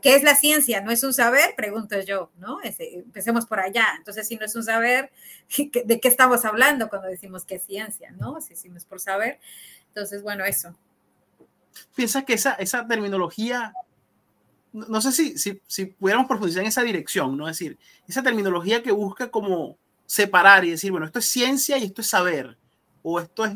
¿qué 0.00 0.14
es 0.14 0.22
la 0.22 0.34
ciencia? 0.34 0.80
¿No 0.80 0.90
es 0.90 1.02
un 1.02 1.14
saber? 1.14 1.54
Pregunto 1.56 2.00
yo, 2.00 2.30
¿no? 2.38 2.58
empecemos 2.62 3.46
por 3.46 3.60
allá. 3.60 3.86
Entonces, 3.96 4.26
si 4.26 4.36
no 4.36 4.44
es 4.44 4.54
un 4.54 4.64
saber, 4.64 5.10
¿de 5.84 6.00
qué 6.00 6.08
estamos 6.08 6.44
hablando 6.44 6.88
cuando 6.88 7.08
decimos 7.08 7.44
que 7.44 7.56
es 7.56 7.64
ciencia, 7.64 8.10
¿no? 8.12 8.40
Si 8.40 8.50
decimos 8.50 8.84
por 8.84 9.00
saber. 9.00 9.38
Entonces, 9.88 10.22
bueno, 10.22 10.44
eso. 10.44 10.76
Piensa 11.94 12.24
que 12.24 12.34
esa, 12.34 12.54
esa 12.54 12.86
terminología, 12.86 13.72
no 14.72 15.00
sé 15.00 15.12
si, 15.12 15.38
si, 15.38 15.60
si 15.66 15.86
pudiéramos 15.86 16.28
profundizar 16.28 16.62
en 16.62 16.68
esa 16.68 16.82
dirección, 16.82 17.36
¿no? 17.36 17.48
Es 17.48 17.58
decir, 17.58 17.78
esa 18.06 18.22
terminología 18.22 18.82
que 18.82 18.92
busca 18.92 19.30
como 19.30 19.78
separar 20.08 20.64
y 20.64 20.70
decir, 20.70 20.90
bueno, 20.90 21.04
esto 21.04 21.18
es 21.18 21.26
ciencia 21.26 21.76
y 21.76 21.84
esto 21.84 22.00
es 22.00 22.08
saber, 22.08 22.56
o 23.02 23.20
esto 23.20 23.44
es... 23.44 23.52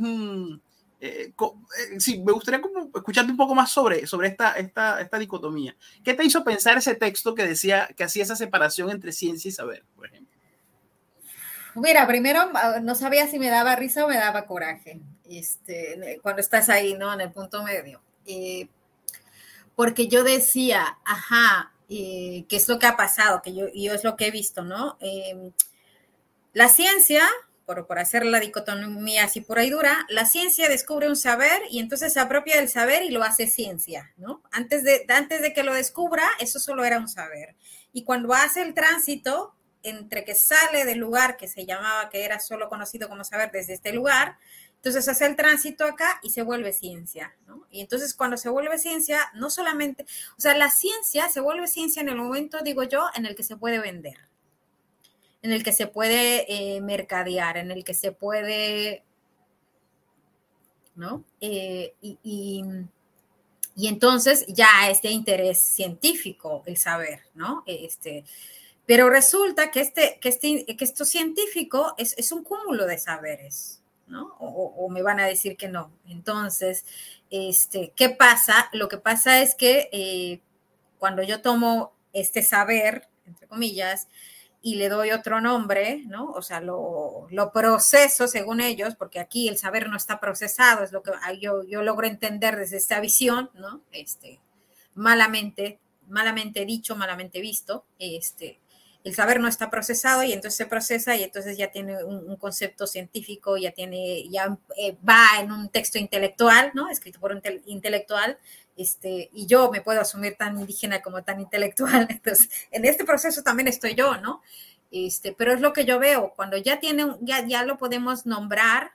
Eh, 1.00 1.32
eh, 1.34 1.98
sí, 1.98 2.18
me 2.20 2.30
gustaría 2.30 2.60
como 2.60 2.90
escucharte 2.94 3.32
un 3.32 3.36
poco 3.36 3.56
más 3.56 3.72
sobre, 3.72 4.06
sobre 4.06 4.28
esta, 4.28 4.52
esta, 4.52 5.00
esta 5.00 5.18
dicotomía. 5.18 5.74
¿Qué 6.04 6.14
te 6.14 6.24
hizo 6.24 6.44
pensar 6.44 6.76
ese 6.76 6.94
texto 6.94 7.34
que 7.34 7.44
decía 7.44 7.88
que 7.96 8.04
hacía 8.04 8.22
esa 8.22 8.36
separación 8.36 8.90
entre 8.90 9.12
ciencia 9.12 9.48
y 9.48 9.52
saber, 9.52 9.84
por 9.96 10.06
ejemplo? 10.06 10.38
Mira, 11.74 12.06
primero 12.06 12.50
ah, 12.54 12.80
no 12.82 12.94
sabía 12.94 13.26
si 13.26 13.38
me 13.38 13.48
daba 13.48 13.74
risa 13.74 14.04
o 14.04 14.08
me 14.08 14.16
daba 14.16 14.46
coraje, 14.46 15.00
este, 15.24 16.20
cuando 16.22 16.42
estás 16.42 16.68
ahí, 16.68 16.94
¿no? 16.94 17.12
En 17.14 17.22
el 17.22 17.32
punto 17.32 17.64
medio. 17.64 18.02
Eh, 18.26 18.68
porque 19.74 20.06
yo 20.06 20.22
decía, 20.22 20.98
ajá, 21.04 21.72
¿qué 21.88 22.46
es 22.50 22.68
lo 22.68 22.78
que 22.78 22.86
ha 22.86 22.96
pasado? 22.96 23.40
Que 23.42 23.54
yo, 23.54 23.66
yo 23.74 23.94
es 23.94 24.04
lo 24.04 24.16
que 24.16 24.26
he 24.26 24.30
visto, 24.30 24.62
¿no? 24.62 24.98
La 26.54 26.68
ciencia, 26.68 27.22
por, 27.64 27.98
hacer 27.98 28.26
la 28.26 28.38
dicotomía 28.38 29.24
así 29.24 29.40
por 29.40 29.58
ahí 29.58 29.70
dura, 29.70 30.04
la 30.10 30.26
ciencia 30.26 30.68
descubre 30.68 31.08
un 31.08 31.16
saber 31.16 31.62
y 31.70 31.78
entonces 31.78 32.12
se 32.12 32.20
apropia 32.20 32.56
del 32.56 32.68
saber 32.68 33.04
y 33.04 33.10
lo 33.10 33.22
hace 33.22 33.46
ciencia, 33.46 34.12
¿no? 34.18 34.42
Antes 34.50 34.84
de, 34.84 35.06
antes 35.08 35.40
de 35.40 35.54
que 35.54 35.62
lo 35.62 35.72
descubra, 35.72 36.28
eso 36.40 36.58
solo 36.58 36.84
era 36.84 36.98
un 36.98 37.08
saber. 37.08 37.56
Y 37.94 38.04
cuando 38.04 38.34
hace 38.34 38.60
el 38.60 38.74
tránsito 38.74 39.54
entre 39.82 40.26
que 40.26 40.34
sale 40.34 40.84
del 40.84 40.98
lugar 40.98 41.38
que 41.38 41.48
se 41.48 41.64
llamaba, 41.64 42.10
que 42.10 42.24
era 42.24 42.38
solo 42.38 42.68
conocido 42.68 43.08
como 43.08 43.24
saber 43.24 43.50
desde 43.50 43.72
este 43.72 43.94
lugar, 43.94 44.36
entonces 44.74 45.08
hace 45.08 45.24
el 45.24 45.36
tránsito 45.36 45.86
acá 45.86 46.20
y 46.22 46.30
se 46.30 46.42
vuelve 46.42 46.74
ciencia, 46.74 47.34
¿no? 47.46 47.66
Y 47.70 47.80
entonces 47.80 48.12
cuando 48.12 48.36
se 48.36 48.50
vuelve 48.50 48.78
ciencia, 48.78 49.30
no 49.32 49.48
solamente, 49.48 50.04
o 50.36 50.40
sea, 50.40 50.54
la 50.54 50.70
ciencia 50.70 51.30
se 51.30 51.40
vuelve 51.40 51.66
ciencia 51.66 52.02
en 52.02 52.10
el 52.10 52.16
momento, 52.16 52.60
digo 52.62 52.82
yo, 52.82 53.08
en 53.14 53.24
el 53.24 53.34
que 53.34 53.42
se 53.42 53.56
puede 53.56 53.78
vender 53.78 54.31
en 55.42 55.52
el 55.52 55.62
que 55.62 55.72
se 55.72 55.88
puede 55.88 56.46
eh, 56.48 56.80
mercadear, 56.80 57.56
en 57.56 57.70
el 57.70 57.84
que 57.84 57.94
se 57.94 58.12
puede, 58.12 59.02
¿no? 60.94 61.24
Eh, 61.40 61.94
y, 62.00 62.64
entonces 63.76 64.46
ya 64.48 64.68
este 64.90 65.10
interés 65.10 65.60
científico, 65.60 66.62
el 66.66 66.76
saber, 66.76 67.20
¿no? 67.34 67.64
Este, 67.66 68.24
pero 68.86 69.10
resulta 69.10 69.70
que, 69.70 69.80
este, 69.80 70.18
que, 70.20 70.28
este, 70.28 70.64
que 70.76 70.84
esto 70.84 71.04
científico 71.04 71.94
es, 71.96 72.30
un 72.32 72.44
cúmulo 72.44 72.86
de 72.86 72.98
saberes, 72.98 73.80
¿no? 74.06 74.36
O, 74.38 74.88
me 74.90 75.02
van 75.02 75.20
a 75.20 75.26
decir 75.26 75.56
que 75.56 75.68
no. 75.68 75.90
Entonces, 76.06 76.84
este, 77.30 77.92
¿qué 77.96 78.10
pasa? 78.10 78.68
Lo 78.72 78.88
que 78.88 78.98
pasa 78.98 79.40
es 79.40 79.54
que 79.54 79.88
eh, 79.92 80.40
cuando 80.98 81.22
yo 81.22 81.40
tomo 81.40 81.94
este 82.12 82.42
saber, 82.42 83.08
entre 83.26 83.46
comillas, 83.48 84.08
y 84.62 84.76
le 84.76 84.88
doy 84.88 85.10
otro 85.10 85.40
nombre, 85.40 86.04
¿no? 86.06 86.30
O 86.30 86.40
sea, 86.40 86.60
lo, 86.60 87.26
proceso 87.52 88.28
según 88.28 88.60
ellos, 88.60 88.94
porque 88.94 89.18
aquí 89.18 89.48
el 89.48 89.58
saber 89.58 89.88
no 89.88 89.96
está 89.96 90.20
procesado, 90.20 90.84
es 90.84 90.92
lo 90.92 91.02
que 91.02 91.10
yo, 91.40 91.64
yo 91.64 91.82
logro 91.82 92.06
entender 92.06 92.56
desde 92.56 92.76
esta 92.76 93.00
visión, 93.00 93.50
¿no? 93.54 93.82
Este, 93.90 94.40
malamente, 94.94 95.80
malamente 96.08 96.64
dicho, 96.64 96.94
malamente 96.94 97.40
visto, 97.40 97.84
este, 97.98 98.60
el 99.04 99.14
saber 99.14 99.40
no 99.40 99.48
está 99.48 99.70
procesado 99.70 100.22
y 100.22 100.32
entonces 100.32 100.56
se 100.56 100.66
procesa 100.66 101.16
y 101.16 101.24
entonces 101.24 101.56
ya 101.56 101.70
tiene 101.70 102.04
un, 102.04 102.36
concepto 102.36 102.86
científico, 102.86 103.56
ya 103.56 103.72
tiene, 103.72 104.28
ya 104.28 104.56
eh, 104.76 104.96
va 105.08 105.40
en 105.40 105.50
un 105.50 105.68
texto 105.68 105.98
intelectual, 105.98 106.70
¿no? 106.74 106.88
Escrito 106.88 107.20
por 107.20 107.32
un 107.32 107.42
intelectual, 107.66 108.38
este, 108.76 109.30
y 109.32 109.46
yo 109.46 109.70
me 109.70 109.80
puedo 109.80 110.00
asumir 110.00 110.36
tan 110.36 110.58
indígena 110.58 111.02
como 111.02 111.22
tan 111.22 111.40
intelectual. 111.40 112.06
Entonces, 112.10 112.48
en 112.70 112.84
este 112.84 113.04
proceso 113.04 113.42
también 113.42 113.68
estoy 113.68 113.94
yo, 113.94 114.16
¿no? 114.18 114.42
Este, 114.90 115.32
pero 115.32 115.52
es 115.52 115.60
lo 115.60 115.72
que 115.72 115.84
yo 115.84 115.98
veo, 115.98 116.32
cuando 116.36 116.56
ya 116.56 116.78
tiene, 116.78 117.16
ya, 117.20 117.46
ya 117.46 117.64
lo 117.64 117.78
podemos 117.78 118.26
nombrar 118.26 118.92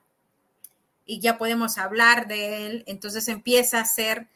y 1.06 1.20
ya 1.20 1.38
podemos 1.38 1.78
hablar 1.78 2.28
de 2.28 2.68
él, 2.68 2.84
entonces 2.86 3.28
empieza 3.30 3.80
a 3.80 3.86
ser, 3.86 4.28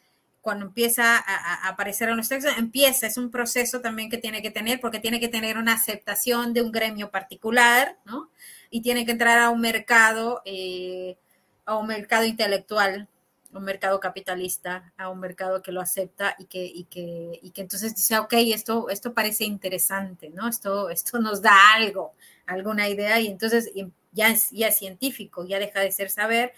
cuando 0.42 0.66
empieza 0.66 1.16
a, 1.16 1.68
aparecer 1.68 2.10
en 2.10 2.18
los 2.18 2.28
textos, 2.28 2.52
empieza, 2.58 3.06
es 3.06 3.16
un 3.16 3.30
proceso 3.30 3.80
también 3.80 4.10
que 4.10 4.18
tiene 4.18 4.42
que 4.42 4.50
tener, 4.50 4.80
porque 4.80 4.98
tiene 5.00 5.20
que 5.20 5.28
tener 5.28 5.56
una 5.56 5.74
aceptación 5.74 6.52
de 6.52 6.62
un 6.62 6.72
gremio 6.72 7.10
particular, 7.10 7.96
¿no? 8.04 8.28
Y 8.70 8.82
tiene 8.82 9.06
que 9.06 9.12
entrar 9.12 9.38
a 9.38 9.50
un 9.50 9.60
mercado, 9.60 10.42
eh, 10.44 11.16
a 11.64 11.76
un 11.76 11.86
mercado 11.86 12.26
intelectual 12.26 13.08
un 13.52 13.64
mercado 13.64 14.00
capitalista 14.00 14.92
a 14.96 15.08
un 15.08 15.20
mercado 15.20 15.62
que 15.62 15.72
lo 15.72 15.80
acepta 15.80 16.34
y 16.38 16.46
que, 16.46 16.64
y 16.64 16.84
que, 16.84 17.38
y 17.42 17.50
que 17.50 17.60
entonces 17.62 17.94
dice, 17.94 18.18
ok, 18.18 18.32
esto, 18.34 18.88
esto 18.88 19.12
parece 19.12 19.44
interesante, 19.44 20.30
¿no? 20.30 20.48
Esto, 20.48 20.90
esto 20.90 21.18
nos 21.18 21.42
da 21.42 21.74
algo, 21.74 22.14
alguna 22.46 22.88
idea 22.88 23.20
y 23.20 23.26
entonces 23.26 23.70
ya 24.12 24.30
es, 24.30 24.50
ya 24.50 24.68
es 24.68 24.78
científico, 24.78 25.44
ya 25.44 25.58
deja 25.58 25.80
de 25.80 25.92
ser 25.92 26.10
saber 26.10 26.52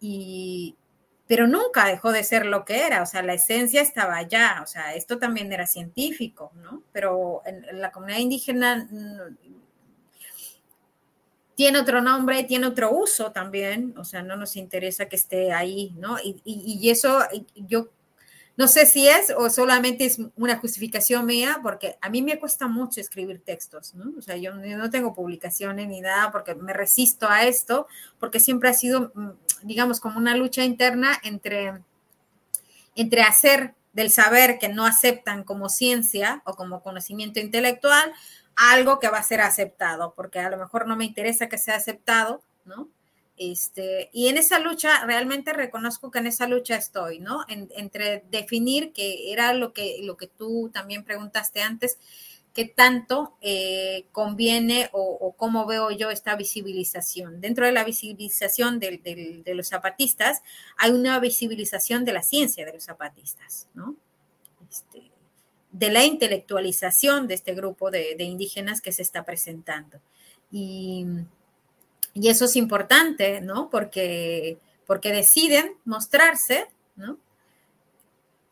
y, 0.00 0.76
pero 1.32 1.46
nunca 1.46 1.86
dejó 1.86 2.12
de 2.12 2.24
ser 2.24 2.44
lo 2.44 2.66
que 2.66 2.86
era, 2.86 3.00
o 3.00 3.06
sea, 3.06 3.22
la 3.22 3.32
esencia 3.32 3.80
estaba 3.80 4.18
allá, 4.18 4.60
o 4.62 4.66
sea, 4.66 4.94
esto 4.94 5.18
también 5.18 5.50
era 5.50 5.66
científico, 5.66 6.52
¿no? 6.56 6.82
Pero 6.92 7.40
en 7.46 7.80
la 7.80 7.90
comunidad 7.90 8.18
indígena 8.18 8.86
tiene 11.54 11.78
otro 11.78 12.02
nombre, 12.02 12.44
tiene 12.44 12.66
otro 12.66 12.92
uso 12.92 13.32
también, 13.32 13.94
o 13.96 14.04
sea, 14.04 14.22
no 14.22 14.36
nos 14.36 14.56
interesa 14.56 15.06
que 15.06 15.16
esté 15.16 15.54
ahí, 15.54 15.94
¿no? 15.96 16.18
Y, 16.22 16.90
eso 16.90 17.20
yo 17.54 17.88
no 18.58 18.68
sé 18.68 18.84
si 18.84 19.08
es 19.08 19.32
o 19.34 19.48
solamente 19.48 20.04
es 20.04 20.18
una 20.36 20.58
justificación 20.58 21.24
mía, 21.24 21.60
porque 21.62 21.96
a 22.02 22.10
mí 22.10 22.20
me 22.20 22.38
cuesta 22.38 22.66
mucho 22.66 23.00
escribir 23.00 23.40
textos, 23.42 23.94
¿no? 23.94 24.12
O 24.18 24.20
sea, 24.20 24.36
yo, 24.36 24.54
no 24.54 24.90
tengo 24.90 25.14
publicaciones 25.14 25.88
ni 25.88 26.02
nada 26.02 26.30
porque 26.30 26.54
me 26.54 26.74
resisto 26.74 27.26
a 27.26 27.44
esto, 27.44 27.86
porque 28.20 28.38
siempre 28.38 28.68
ha 28.68 28.74
sido, 28.74 29.12
mm, 29.14 29.30
digamos, 29.62 30.00
como 30.00 30.18
una 30.18 30.36
lucha 30.36 30.64
interna 30.64 31.18
entre, 31.22 31.80
entre 32.94 33.22
hacer 33.22 33.74
del 33.92 34.10
saber 34.10 34.58
que 34.58 34.68
no 34.68 34.86
aceptan 34.86 35.44
como 35.44 35.68
ciencia 35.68 36.42
o 36.44 36.54
como 36.54 36.82
conocimiento 36.82 37.40
intelectual, 37.40 38.12
algo 38.56 38.98
que 38.98 39.08
va 39.08 39.18
a 39.18 39.22
ser 39.22 39.40
aceptado, 39.40 40.14
porque 40.14 40.38
a 40.38 40.50
lo 40.50 40.56
mejor 40.56 40.86
no 40.86 40.96
me 40.96 41.04
interesa 41.04 41.48
que 41.48 41.58
sea 41.58 41.76
aceptado, 41.76 42.42
¿no? 42.64 42.88
Este, 43.36 44.10
y 44.12 44.28
en 44.28 44.36
esa 44.36 44.58
lucha, 44.58 45.04
realmente 45.04 45.52
reconozco 45.52 46.10
que 46.10 46.18
en 46.18 46.26
esa 46.26 46.46
lucha 46.46 46.76
estoy, 46.76 47.18
¿no? 47.18 47.44
entre 47.48 48.24
definir, 48.30 48.92
que 48.92 49.32
era 49.32 49.54
lo 49.54 49.72
que, 49.72 50.00
lo 50.02 50.16
que 50.16 50.26
tú 50.26 50.70
también 50.72 51.02
preguntaste 51.02 51.62
antes, 51.62 51.98
qué 52.54 52.66
tanto 52.66 53.34
eh, 53.40 54.06
conviene 54.12 54.90
o, 54.92 55.34
cómo 55.36 55.66
veo 55.66 55.90
yo 55.90 56.10
esta 56.10 56.36
visibilización. 56.36 57.40
Dentro 57.40 57.66
de 57.66 57.72
la 57.72 57.84
visibilización 57.84 58.78
de, 58.78 59.42
los 59.54 59.68
zapatistas 59.68 60.42
hay 60.76 60.92
una 60.92 61.18
visibilización 61.18 62.04
de 62.04 62.12
la 62.12 62.22
ciencia 62.22 62.64
de 62.66 62.74
los 62.74 62.84
zapatistas, 62.84 63.68
¿no? 63.74 63.96
Este, 64.70 65.10
de 65.70 65.90
la 65.90 66.04
intelectualización 66.04 67.26
de 67.26 67.34
este 67.34 67.54
grupo 67.54 67.90
de, 67.90 68.16
indígenas 68.22 68.80
que 68.80 68.92
se 68.92 69.02
está 69.02 69.24
presentando. 69.24 70.00
Y, 70.50 71.06
y, 72.12 72.28
eso 72.28 72.44
es 72.44 72.56
importante, 72.56 73.40
¿no? 73.40 73.70
Porque, 73.70 74.58
porque 74.86 75.12
deciden 75.12 75.72
mostrarse, 75.86 76.68
¿no? 76.96 77.18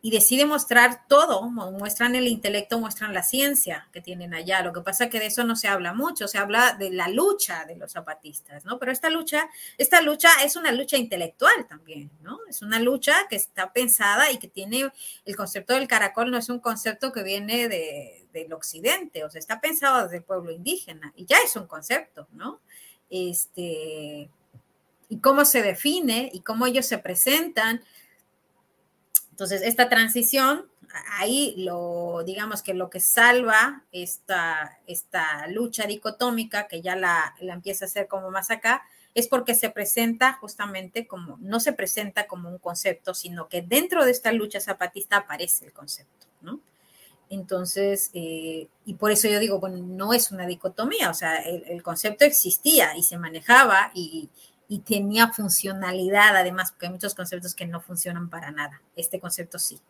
Y 0.03 0.11
decide 0.11 0.47
mostrar 0.47 1.07
todo, 1.09 1.43
muestran 1.43 2.15
el 2.15 2.27
intelecto, 2.27 2.81
muestran 2.81 3.13
la 3.13 3.23
ciencia 3.23 3.87
que 3.93 4.01
tienen 4.01 4.33
allá. 4.33 4.63
Lo 4.63 4.73
que 4.73 4.81
pasa 4.81 5.05
es 5.05 5.11
que 5.11 5.21
de 5.21 5.27
eso 5.27 5.45
no 5.45 5.57
se 5.57 5.69
habla 5.69 5.93
mucho, 5.93 6.27
se 6.27 6.39
habla 6.39 6.75
de 6.79 6.91
la 6.91 7.09
lucha 7.09 7.67
de 7.67 7.77
los 7.77 7.93
zapatistas, 7.93 8.65
¿no? 8.65 8.79
Pero 8.79 8.93
esta 8.93 9.11
lucha, 9.11 9.51
esta 9.77 10.01
lucha 10.01 10.31
es 10.43 10.57
una 10.57 10.73
lucha 10.73 10.97
intelectual 10.97 11.67
también, 11.69 12.11
¿no? 12.23 12.39
Es 12.49 12.63
una 12.63 12.81
lucha 12.81 13.15
que 13.29 13.37
está 13.37 13.75
pensada 13.75 14.33
y 14.33 14.39
que 14.39 14.49
tiene 14.49 14.91
el 15.27 15.37
concepto 15.37 15.75
del 15.75 15.87
caracol 15.87 16.31
no 16.31 16.39
es 16.39 16.49
un 16.49 16.61
concepto 16.61 17.13
que 17.13 17.23
viene 17.23 17.69
de, 17.69 18.27
del 18.33 18.53
occidente, 18.55 19.25
o 19.25 19.31
sea, 19.31 19.39
está 19.39 19.61
pensado 19.61 20.05
desde 20.05 20.19
el 20.19 20.23
pueblo 20.23 20.51
indígena 20.51 21.13
y 21.15 21.27
ya 21.27 21.37
es 21.45 21.57
un 21.57 21.67
concepto, 21.67 22.27
¿no? 22.33 22.61
Este, 23.11 24.31
y 25.11 25.19
cómo 25.19 25.45
se 25.45 25.63
define 25.63 26.31
y 26.33 26.41
cómo 26.41 26.67
ellos 26.67 26.87
se 26.87 26.97
presentan 26.97 27.83
entonces, 29.41 29.63
esta 29.63 29.89
transición, 29.89 30.67
ahí 31.13 31.55
lo, 31.57 32.23
digamos 32.27 32.61
que 32.61 32.75
lo 32.75 32.91
que 32.91 33.01
salva 33.01 33.85
esta, 33.91 34.79
esta 34.87 35.47
lucha 35.47 35.87
dicotómica, 35.87 36.69
que 36.69 36.83
ya 36.83 36.95
la, 36.95 37.35
la 37.41 37.55
empieza 37.55 37.87
a 37.87 37.89
hacer 37.89 38.07
como 38.07 38.31
más 38.31 38.51
acá, 38.51 38.83
es 39.15 39.29
porque 39.29 39.55
se 39.55 39.71
presenta 39.71 40.35
justamente 40.35 41.07
como, 41.07 41.39
no 41.41 41.59
se 41.59 41.73
presenta 41.73 42.27
como 42.27 42.51
un 42.51 42.59
concepto, 42.59 43.15
sino 43.15 43.49
que 43.49 43.63
dentro 43.63 44.05
de 44.05 44.11
esta 44.11 44.31
lucha 44.31 44.61
zapatista 44.61 45.17
aparece 45.17 45.65
el 45.65 45.73
concepto, 45.73 46.27
¿no? 46.43 46.61
Entonces, 47.31 48.11
eh, 48.13 48.69
y 48.85 48.95
por 48.95 49.11
eso 49.11 49.27
yo 49.27 49.39
digo, 49.39 49.59
bueno, 49.59 49.79
no 49.79 50.13
es 50.13 50.33
una 50.33 50.47
dicotomía, 50.47 51.09
o 51.09 51.15
sea, 51.15 51.37
el, 51.37 51.65
el 51.67 51.83
concepto 51.83 52.27
existía 52.27 52.95
y 52.95 53.05
se 53.05 53.17
manejaba 53.17 53.91
y, 53.95 54.29
y 54.71 54.79
tenía 54.79 55.33
funcionalidad, 55.33 56.37
además, 56.37 56.71
porque 56.71 56.87
hay 56.87 56.93
muchos 56.93 57.17
conceptos 57.17 57.57
que 57.57 57.67
no 57.67 57.81
funcionan 57.81 58.31
para 58.31 58.53
nada. 58.53 58.81
Este 58.95 59.19
concepto 59.19 59.59
sí. 59.59 59.81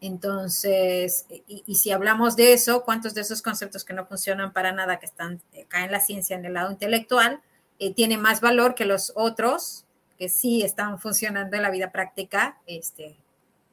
Entonces, 0.00 1.26
y, 1.46 1.76
si 1.76 1.92
hablamos 1.92 2.34
de 2.34 2.52
eso, 2.52 2.82
¿cuántos 2.84 3.14
de 3.14 3.20
esos 3.20 3.40
conceptos 3.40 3.84
que 3.84 3.94
no 3.94 4.04
funcionan 4.04 4.52
para 4.52 4.72
nada, 4.72 4.98
que 4.98 5.06
están 5.06 5.40
acá 5.64 5.84
en 5.84 5.92
la 5.92 6.00
ciencia, 6.00 6.36
en 6.36 6.44
el 6.44 6.54
lado 6.54 6.72
intelectual, 6.72 7.40
eh, 7.78 7.94
tiene 7.94 8.18
más 8.18 8.40
valor 8.40 8.74
que 8.74 8.84
los 8.84 9.12
otros 9.14 9.84
que 10.18 10.28
sí 10.28 10.62
están 10.62 10.98
funcionando 10.98 11.56
en 11.56 11.62
la 11.62 11.70
vida 11.70 11.92
práctica, 11.92 12.58
este, 12.66 13.16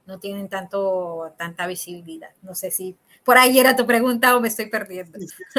no 0.06 0.20
tienen 0.20 0.50
tanto, 0.50 1.34
tanta 1.38 1.68
visibilidad. 1.68 2.30
No 2.42 2.56
sé 2.56 2.72
si 2.72 2.96
por 3.24 3.38
ahí 3.38 3.58
era 3.58 3.76
tu 3.76 3.86
pregunta 3.86 4.36
o 4.36 4.42
me 4.42 4.50
estoy 4.50 4.68
perdiendo. 4.68 5.18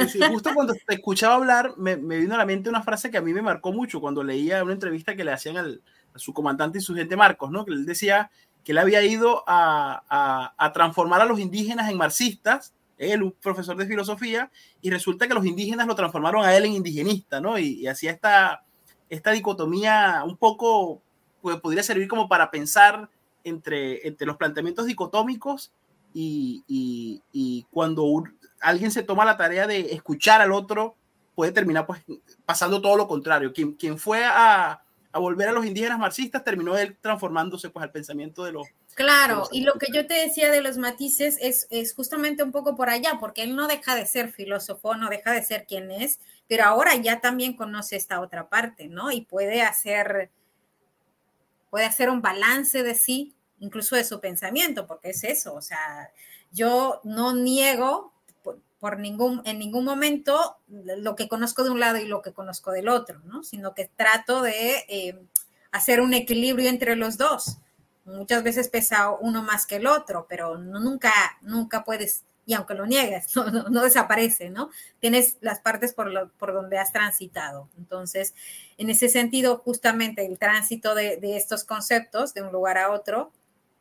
Sí, 0.09 0.21
justo 0.31 0.51
cuando 0.55 0.75
te 0.75 0.95
escuchaba 0.95 1.37
hablar, 1.37 1.75
me, 1.77 1.97
vino 1.97 2.35
a 2.35 2.39
la 2.39 2.45
mente 2.45 2.69
una 2.69 2.83
frase 2.83 3.11
que 3.11 3.19
a 3.19 3.23
mí 3.23 3.33
me 3.33 3.43
marcó 3.43 3.73
mucho 3.73 4.01
cuando 4.01 4.23
leía 4.23 4.63
una 4.63 4.75
entrevista 4.75 5.17
que 5.17 5.25
le 5.25 5.33
hacían 5.33 5.57
al, 5.57 5.83
a 6.15 6.19
su 6.19 6.33
comandante 6.33 6.79
y 6.79 6.83
su 6.83 6.95
gente 6.95 7.17
Marcos, 7.17 7.51
¿no? 7.51 7.65
Que 7.65 7.73
él 7.73 7.87
decía 7.87 8.31
que 8.65 8.73
él 8.73 8.79
había 8.79 9.03
ido 9.03 9.45
a, 9.47 10.55
a, 10.59 10.73
transformar 10.73 11.21
a 11.21 11.27
los 11.27 11.39
indígenas 11.39 11.91
en 11.91 11.99
marxistas, 11.99 12.73
él, 12.97 13.23
un 13.23 13.33
profesor 13.33 13.77
de 13.77 13.87
filosofía, 13.87 14.51
y 14.81 14.91
resulta 14.91 15.29
que 15.29 15.35
los 15.35 15.45
indígenas 15.45 15.87
lo 15.87 15.95
transformaron 15.95 16.45
a 16.45 16.57
él 16.57 16.65
en 16.65 16.73
indigenista, 16.73 17.41
¿no? 17.41 17.59
Y, 17.59 17.87
hacía 17.87 18.11
esta, 18.11 18.65
esta 19.11 19.33
dicotomía 19.33 20.23
un 20.25 20.39
poco, 20.39 21.03
pues 21.43 21.61
podría 21.61 21.83
servir 21.83 22.09
como 22.09 22.27
para 22.27 22.51
pensar 22.51 23.11
entre, 23.45 24.07
entre 24.07 24.27
los 24.27 24.37
planteamientos 24.37 24.87
dicotómicos 24.87 25.73
y, 26.13 27.23
cuando 27.71 28.25
alguien 28.61 28.91
se 28.91 29.03
toma 29.03 29.25
la 29.25 29.37
tarea 29.37 29.67
de 29.67 29.93
escuchar 29.93 30.41
al 30.41 30.53
otro, 30.53 30.97
puede 31.35 31.53
terminar 31.53 31.87
pues 31.87 32.03
pasando 32.45 32.81
todo 32.81 32.97
lo 32.97 33.09
contrario. 33.09 33.53
Quien, 33.53 33.73
quien 33.73 33.99
fue 33.99 34.25
a, 34.25 34.85
a 35.15 35.19
volver 35.21 35.49
a 35.49 35.53
los 35.53 35.65
indígenas 35.65 35.99
marxistas 35.99 36.43
terminó 36.43 36.77
él 36.77 36.97
transformándose 37.01 37.71
pues 37.71 37.85
al 37.85 37.93
pensamiento 37.93 38.43
de 38.43 38.51
los... 38.51 38.67
Claro, 38.95 39.49
y 39.53 39.63
lo 39.63 39.75
que 39.75 39.87
yo 39.93 40.07
te 40.09 40.15
decía 40.15 40.51
de 40.51 40.61
los 40.61 40.77
matices 40.77 41.39
es, 41.41 41.69
es 41.71 41.95
justamente 41.95 42.43
un 42.43 42.51
poco 42.51 42.77
por 42.77 42.91
allá, 42.91 43.19
porque 43.21 43.45
él 43.45 43.55
no 43.55 43.69
deja 43.69 43.95
de 43.95 44.07
ser 44.07 44.33
filósofo, 44.33 44.97
no 44.97 45.09
deja 45.09 45.31
de 45.31 45.45
ser 45.45 45.67
quien 45.67 45.93
es, 45.93 46.19
pero 46.49 46.65
ahora 46.65 46.97
ya 46.97 47.21
también 47.21 47.55
conoce 47.55 47.95
esta 47.95 48.21
otra 48.21 48.49
parte, 48.49 48.89
¿no? 48.89 49.13
Y 49.13 49.21
puede 49.21 49.63
hacer, 49.63 50.31
puede 51.75 51.87
hacer 51.87 52.09
un 52.09 52.22
balance 52.22 52.85
de 52.85 52.95
sí 52.95 53.35
incluso 53.59 53.97
de 53.97 54.05
su 54.05 54.20
pensamiento, 54.20 54.87
porque 54.87 55.11
es 55.11 55.25
eso, 55.25 55.53
o 55.55 55.61
sea, 55.61 56.09
yo 56.53 57.01
no 57.03 57.35
niego 57.35 58.12
por, 58.79 59.01
ningún, 59.01 59.43
en 59.45 59.59
ningún 59.59 59.85
momento 59.85 60.57
lo 60.68 61.16
que 61.16 61.27
conozco 61.27 61.64
de 61.64 61.70
un 61.70 61.81
lado 61.81 61.97
y 61.99 62.07
lo 62.07 62.22
que 62.22 62.33
conozco 62.33 62.70
del 62.70 62.89
otro, 62.89 63.18
¿no? 63.25 63.43
Sino 63.43 63.75
que 63.75 63.91
trato 63.97 64.41
de 64.41 64.85
eh, 64.87 65.18
hacer 65.72 66.01
un 66.01 66.14
equilibrio 66.14 66.70
entre 66.70 66.95
los 66.95 67.18
dos. 67.18 67.59
Muchas 68.05 68.45
veces 68.45 68.68
pesa 68.68 69.11
uno 69.11 69.43
más 69.43 69.66
que 69.66 69.75
el 69.75 69.89
otro, 69.89 70.27
pero 70.29 70.57
nunca, 70.57 71.12
nunca 71.43 71.83
puedes, 71.83 72.22
y 72.47 72.55
aunque 72.55 72.75
lo 72.75 72.87
niegues, 72.87 73.35
no, 73.71 73.83
desaparece, 73.83 74.51
¿no? 74.51 74.71
Tienes 75.01 75.39
las 75.41 75.61
partes 75.61 75.95
por, 75.95 76.31
por 76.33 76.53
donde 76.53 76.79
has 76.79 76.93
transitado. 76.93 77.69
Entonces, 77.79 78.35
en 78.79 78.91
ese 78.91 79.09
sentido, 79.09 79.59
justamente 79.59 80.27
el 80.27 80.39
tránsito 80.39 80.95
de, 80.95 81.17
de 81.17 81.37
estos 81.37 81.65
conceptos 81.65 82.35
de 82.35 82.43
un 82.43 82.53
lugar 82.53 82.79
a 82.79 82.91
otro 82.91 83.33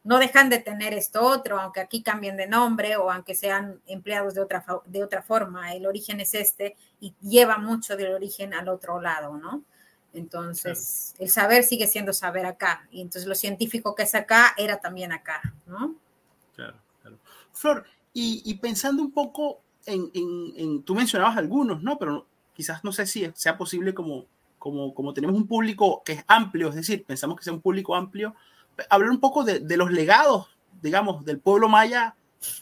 no 0.04 0.20
dejan 0.20 0.50
de 0.50 0.60
tener 0.60 0.94
esto 0.94 1.22
otro, 1.22 1.60
aunque 1.60 1.80
aquí 1.80 2.04
cambien 2.04 2.36
de 2.36 2.48
nombre 2.48 2.98
o 2.98 3.10
aunque 3.10 3.36
sean 3.36 3.82
empleados 3.88 4.34
de 4.34 4.42
otra, 4.42 4.66
de 4.86 5.04
otra 5.04 5.22
forma. 5.22 5.74
El 5.74 5.86
origen 5.86 6.20
es 6.20 6.34
este 6.34 6.76
y 7.00 7.14
lleva 7.22 7.58
mucho 7.58 7.96
del 7.96 8.14
origen 8.14 8.54
al 8.54 8.68
otro 8.68 9.00
lado, 9.00 9.38
¿no? 9.38 9.64
Entonces, 10.14 11.16
el 11.20 11.30
saber 11.30 11.64
sigue 11.64 11.88
siendo 11.88 12.14
saber 12.14 12.46
acá. 12.46 12.88
Y 12.92 13.02
entonces 13.02 13.28
lo 13.28 13.34
científico 13.34 13.96
que 13.96 14.04
es 14.04 14.14
acá 14.14 14.54
era 14.58 14.78
también 14.78 15.12
acá, 15.12 15.42
¿no? 15.66 15.96
Claro, 16.54 16.78
claro. 17.02 17.18
Flor, 17.54 17.86
y, 18.14 18.54
pensando 18.56 19.02
un 19.02 19.12
poco 19.12 19.62
en, 19.86 20.12
en, 20.14 20.84
tú 20.84 20.94
mencionabas 20.94 21.38
algunos, 21.38 21.82
¿no? 21.82 21.98
Pero 21.98 22.28
quizás 22.54 22.84
no 22.84 22.92
sé 22.92 23.06
si 23.08 23.30
sea 23.34 23.58
posible 23.58 23.94
como, 23.94 24.26
como, 24.60 25.14
tenemos 25.14 25.36
un 25.36 25.48
público 25.48 26.04
que 26.06 26.14
es 26.14 26.24
amplio, 26.28 26.70
es 26.70 26.76
decir, 26.76 27.04
pensamos 27.04 27.38
que 27.38 27.44
sea 27.44 27.54
un 27.54 27.62
público 27.62 27.96
amplio, 27.96 28.36
hablar 28.90 29.10
un 29.10 29.20
poco 29.20 29.44
de, 29.44 29.78
los 29.78 29.92
legados, 29.92 30.48
digamos, 30.82 31.26
del 31.26 31.40
pueblo 31.40 31.68
maya 31.68 32.16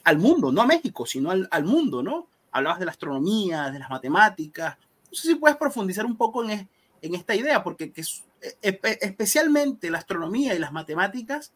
al 0.04 0.18
mundo, 0.18 0.52
no 0.52 0.62
a 0.62 0.66
México, 0.66 1.06
sino 1.06 1.32
al, 1.32 1.64
mundo, 1.64 2.02
¿no? 2.02 2.28
Hablabas 2.52 2.80
de 2.80 2.86
la 2.86 2.92
astronomía, 2.92 3.72
de 3.72 3.80
las 3.80 3.90
matemáticas. 3.90 4.78
No 5.12 5.18
sé 5.18 5.28
si 5.30 5.36
puedes 5.36 5.58
profundizar 5.58 6.06
un 6.06 6.18
poco 6.18 6.44
en, 6.44 6.68
esta 7.02 7.36
idea, 7.36 7.64
porque 7.64 7.94
e, 7.96 8.80
especialmente 9.02 9.90
la 9.92 10.00
astronomía 10.00 10.56
y 10.56 10.60
las 10.60 10.72
matemáticas 10.72 11.52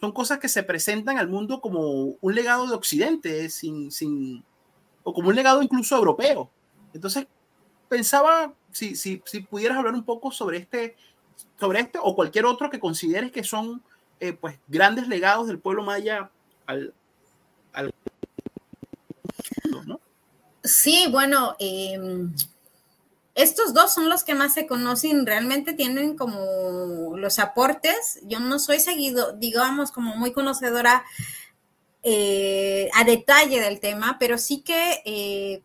son 0.00 0.12
cosas 0.12 0.38
que 0.38 0.48
se 0.48 0.62
presentan 0.62 1.18
al 1.18 1.28
mundo 1.28 1.60
como 1.60 2.16
un 2.20 2.34
legado 2.34 2.66
de 2.66 2.74
Occidente, 2.74 3.50
sin, 3.50 3.90
sin, 3.90 4.42
o 5.02 5.12
como 5.12 5.28
un 5.28 5.34
legado 5.34 5.62
incluso 5.62 5.96
europeo. 5.96 6.50
Entonces, 6.94 7.26
pensaba 7.88 8.54
si, 8.72 8.96
si, 8.96 9.22
si 9.26 9.40
pudieras 9.40 9.76
hablar 9.76 9.94
un 9.94 10.04
poco 10.04 10.30
sobre 10.30 10.58
este, 10.58 10.96
sobre 11.58 11.80
este 11.80 11.98
o 12.02 12.14
cualquier 12.14 12.46
otro 12.46 12.70
que 12.70 12.80
consideres 12.80 13.30
que 13.30 13.44
son 13.44 13.82
eh, 14.20 14.32
pues 14.32 14.58
grandes 14.68 15.08
legados 15.08 15.46
del 15.46 15.58
pueblo 15.58 15.82
maya 15.82 16.30
al, 16.66 16.94
¿no? 19.86 20.00
Sí, 20.62 21.06
bueno, 21.10 21.56
em, 21.58 22.32
estos 23.42 23.74
dos 23.74 23.92
son 23.92 24.08
los 24.08 24.24
que 24.24 24.34
más 24.34 24.54
se 24.54 24.66
conocen, 24.66 25.26
realmente 25.26 25.72
tienen 25.72 26.16
como 26.16 27.16
los 27.16 27.38
aportes. 27.38 28.20
Yo 28.24 28.40
no 28.40 28.58
soy 28.58 28.80
seguido, 28.80 29.32
digamos, 29.32 29.92
como 29.92 30.16
muy 30.16 30.32
conocedora 30.32 31.04
eh, 32.02 32.88
a 32.94 33.04
detalle 33.04 33.60
del 33.60 33.80
tema, 33.80 34.16
pero 34.18 34.38
sí 34.38 34.62
que 34.62 35.02
eh, 35.04 35.62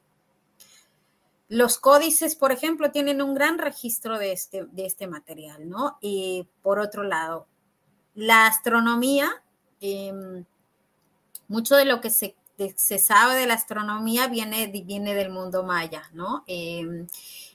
los 1.48 1.78
códices, 1.78 2.36
por 2.36 2.52
ejemplo, 2.52 2.92
tienen 2.92 3.22
un 3.22 3.34
gran 3.34 3.58
registro 3.58 4.18
de 4.18 4.32
este, 4.32 4.66
de 4.66 4.86
este 4.86 5.08
material, 5.08 5.70
¿no? 5.70 5.98
Y 6.02 6.48
por 6.62 6.80
otro 6.80 7.04
lado, 7.04 7.48
la 8.16 8.48
astronomía, 8.48 9.44
em, 9.80 10.46
mucho 11.48 11.76
de 11.76 11.86
lo 11.86 12.02
que 12.02 12.10
se 12.10 12.36
se 12.76 13.00
sabe 13.00 13.36
de 13.36 13.48
la 13.48 13.56
astronomía 13.56 14.28
viene, 14.28 14.68
viene 14.68 15.14
del 15.14 15.30
mundo 15.30 15.64
maya, 15.64 16.04
¿no? 16.14 16.44
Em, 16.48 17.08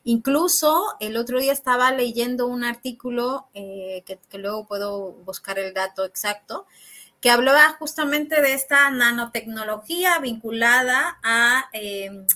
incluso 0.05 0.97
el 1.01 1.17
otro 1.17 1.41
día 1.41 1.53
estaba 1.53 1.91
leyendo 1.93 2.47
un 2.47 2.65
artículo 2.65 3.49
eh, 3.55 4.03
que, 4.07 4.39
luego 4.39 4.67
puedo 4.67 5.13
buscar 5.13 5.59
el 5.59 5.75
dato 5.75 6.05
exacto, 6.05 6.67
que 7.21 7.31
hablaba 7.31 7.77
justamente 7.79 8.41
de 8.41 8.55
esta 8.55 8.91
nanotecnología 8.91 10.19
vinculada 10.21 11.19
a, 11.23 11.65
em, 11.73 12.27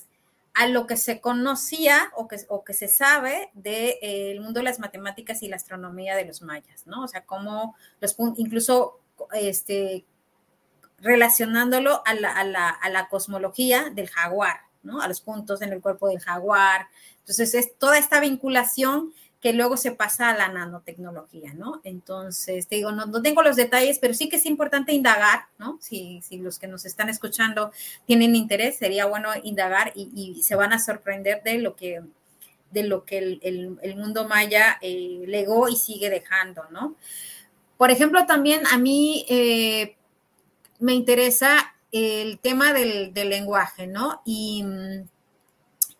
a 0.54 0.66
lo 0.68 0.86
que 0.86 0.96
se 0.96 1.20
conocía 1.20 2.12
o 2.16 2.28
que, 2.28 2.36
o 2.48 2.64
que 2.64 2.74
se 2.74 2.88
sabe 2.88 3.50
del 3.54 3.98
de, 4.00 4.40
mundo 4.40 4.60
de 4.60 4.64
las 4.64 4.78
matemáticas 4.78 5.42
y 5.42 5.48
la 5.48 5.56
astronomía 5.56 6.16
de 6.16 6.24
los 6.26 6.42
mayas, 6.42 6.86
¿no? 6.86 7.04
O 7.04 7.08
sea, 7.08 7.24
cómo 7.26 7.76
los 8.00 8.16
incluso 8.36 9.00
este, 9.32 10.04
relacionándolo 10.98 12.02
a 12.04 12.14
la, 12.14 13.08
cosmología 13.10 13.90
del 13.90 14.08
jaguar, 14.08 14.60
¿no? 14.82 15.00
A 15.00 15.08
los 15.08 15.20
puntos 15.20 15.62
en 15.62 15.72
el 15.72 15.80
cuerpo 15.80 16.08
del 16.08 16.20
jaguar. 16.20 16.88
Entonces, 17.18 17.54
es 17.54 17.78
toda 17.78 17.98
esta 17.98 18.20
vinculación 18.20 19.12
que 19.44 19.52
luego 19.52 19.76
se 19.76 19.92
pasa 19.92 20.30
a 20.30 20.34
la 20.34 20.48
nanotecnología, 20.48 21.52
¿no? 21.52 21.82
Entonces, 21.84 22.66
te 22.66 22.76
digo, 22.76 22.92
no, 22.92 23.20
tengo 23.20 23.42
los 23.42 23.56
detalles, 23.56 23.98
pero 23.98 24.14
sí 24.14 24.30
que 24.30 24.36
es 24.36 24.46
importante 24.46 24.92
indagar, 24.92 25.48
¿no? 25.58 25.78
Si, 25.82 26.22
los 26.38 26.58
que 26.58 26.66
nos 26.66 26.86
están 26.86 27.10
escuchando 27.10 27.70
tienen 28.06 28.36
interés, 28.36 28.78
sería 28.78 29.04
bueno 29.04 29.28
indagar 29.42 29.92
y, 29.94 30.42
se 30.42 30.54
van 30.54 30.72
a 30.72 30.78
sorprender 30.78 31.42
de 31.42 31.58
lo 31.58 31.76
que, 31.76 32.00
de 32.70 32.82
lo 32.84 33.04
que 33.04 33.38
el, 33.42 33.96
mundo 33.96 34.26
maya 34.26 34.78
eh, 34.80 35.24
legó 35.26 35.68
y 35.68 35.76
sigue 35.76 36.08
dejando, 36.08 36.64
¿no? 36.70 36.96
Por 37.76 37.90
ejemplo, 37.90 38.24
también 38.24 38.66
a 38.68 38.78
mí 38.78 39.26
eh, 39.28 39.96
me 40.78 40.94
interesa 40.94 41.74
el 41.92 42.38
tema 42.40 42.72
del, 42.72 43.12
lenguaje, 43.14 43.86
¿no? 43.86 44.20
Y, 44.24 44.64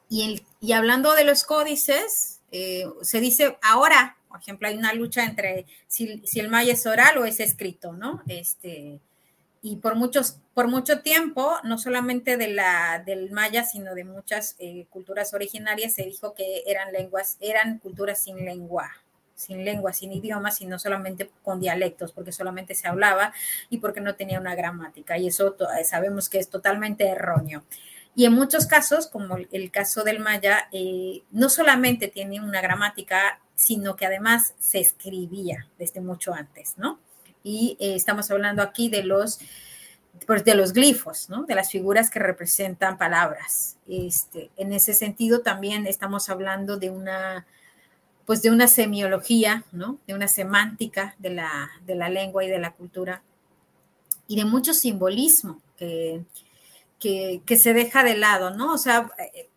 y, 0.09 0.73
hablando 0.73 1.15
de 1.15 1.25
los 1.25 1.45
códices, 1.45 2.41
eh, 2.51 2.85
se 3.03 3.21
dice 3.21 3.57
ahora, 3.63 4.17
por 4.29 4.41
ejemplo, 4.41 4.67
hay 4.67 4.77
una 4.77 4.93
lucha 4.93 5.25
entre 5.25 5.67
si, 5.87 6.21
el 6.35 6.49
maya 6.49 6.73
es 6.73 6.87
oral 6.87 7.19
o 7.19 7.25
es 7.25 7.39
escrito, 7.39 7.93
¿no? 7.93 8.23
Este, 8.27 8.99
y 9.63 9.77
por, 9.77 9.95
muchos, 9.95 10.39
por 10.53 10.67
mucho 10.67 11.01
tiempo, 11.03 11.55
no 11.63 11.79
solamente 11.79 12.37
de 12.37 12.49
la, 12.49 13.03
del 13.07 13.31
maya, 13.31 13.65
sino 13.65 13.95
de 13.95 14.05
muchas 14.05 14.57
eh, 14.59 14.87
culturas 14.91 15.33
originarias, 15.35 15.95
se 15.95 16.03
dijo 16.03 16.35
que 16.35 16.65
eran 16.67 16.93
lenguas, 16.93 17.37
eran 17.39 17.79
culturas 17.79 18.25
sin 18.25 18.45
lengua, 18.45 18.91
sin 19.35 19.65
lengua, 19.65 19.93
sin 19.93 20.13
idioma, 20.13 20.51
sino 20.51 20.79
solamente 20.79 21.31
con 21.43 21.61
dialectos, 21.61 22.13
porque 22.13 22.33
solamente 22.33 22.75
se 22.75 22.89
hablaba 22.89 23.33
y 23.71 23.79
porque 23.79 24.01
no 24.01 24.15
tenía 24.15 24.41
una 24.41 24.55
gramática. 24.55 25.19
Y 25.19 25.29
eso 25.29 25.57
sabemos 25.85 26.29
que 26.29 26.39
es 26.39 26.49
totalmente 26.49 27.09
erróneo. 27.09 27.65
Y 28.17 28.27
en 28.27 28.33
muchos 28.33 28.67
casos, 28.67 29.09
como 29.09 29.37
el 29.37 29.71
caso 29.71 30.05
del 30.05 30.21
maya, 30.21 30.69
eh, 30.73 31.23
no 31.33 31.49
solamente 31.49 32.09
tiene 32.09 32.41
una 32.41 32.61
gramática, 32.61 33.41
sino 33.57 33.97
que 33.97 34.07
además 34.07 34.55
se 34.59 34.79
escribía 34.79 35.69
desde 35.79 36.01
mucho 36.01 36.33
antes, 36.33 36.75
¿no? 36.77 37.01
Y 37.43 37.77
eh, 37.81 37.95
estamos 37.97 38.31
hablando 38.31 38.63
aquí 38.63 38.89
de 38.89 39.03
los, 39.03 39.41
pues, 40.27 40.45
de 40.45 40.55
los 40.55 40.73
glifos, 40.73 41.29
¿no? 41.29 41.43
De 41.45 41.57
las 41.57 41.73
figuras 41.73 42.09
que 42.09 42.21
representan 42.21 42.99
palabras. 42.99 43.79
Este, 43.89 44.51
en 44.57 44.73
ese 44.73 44.95
sentido, 44.95 45.41
también 45.41 45.87
estamos 45.87 46.29
hablando 46.31 46.77
de 46.77 46.91
una 46.91 47.47
pues 48.27 48.43
de 48.43 48.51
una 48.51 48.69
semiología, 48.69 49.65
¿no? 49.73 49.99
De 50.07 50.15
una 50.15 50.29
semántica 50.29 51.15
de 51.19 51.31
la, 51.31 51.71
de 51.87 51.95
la 51.95 52.09
lengua 52.09 52.45
y 52.45 52.49
de 52.49 52.59
la 52.59 52.73
cultura 52.73 53.23
y 54.27 54.37
de 54.37 54.45
mucho 54.45 54.73
simbolismo 54.73 55.61
que, 55.77 56.23
que, 56.99 57.57
se 57.57 57.75
deja 57.75 58.03
de 58.03 58.17
lado, 58.17 58.51
¿no? 58.51 58.73
O 58.73 58.79
sea, 58.79 59.11
eh, 59.19 59.49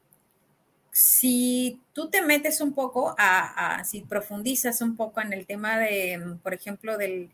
si 0.92 1.80
tú 1.94 2.10
te 2.10 2.22
metes 2.22 2.60
un 2.60 2.74
poco 2.74 3.16
a, 3.18 3.84
si 3.86 4.02
profundizas 4.02 4.82
un 4.82 4.98
poco 4.98 5.22
en 5.22 5.32
el 5.32 5.46
tema 5.46 5.78
de, 5.78 6.38
por 6.44 6.54
ejemplo, 6.54 6.98
del, 6.98 7.30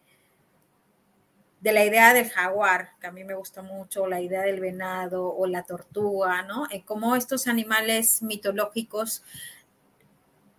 de 1.61 1.71
la 1.71 1.85
idea 1.85 2.13
del 2.13 2.29
jaguar, 2.29 2.91
que 2.99 3.07
a 3.07 3.11
mí 3.11 3.23
me 3.23 3.33
gusta 3.33 3.61
mucho, 3.61 4.05
la 4.05 4.21
idea 4.21 4.41
del 4.41 4.59
venado 4.59 5.33
o 5.33 5.47
la 5.47 5.63
tortuga, 5.63 6.43
¿no? 6.43 6.67
En 6.69 6.81
cómo 6.81 7.15
estos 7.15 7.47
animales 7.47 8.21
mitológicos 8.21 9.23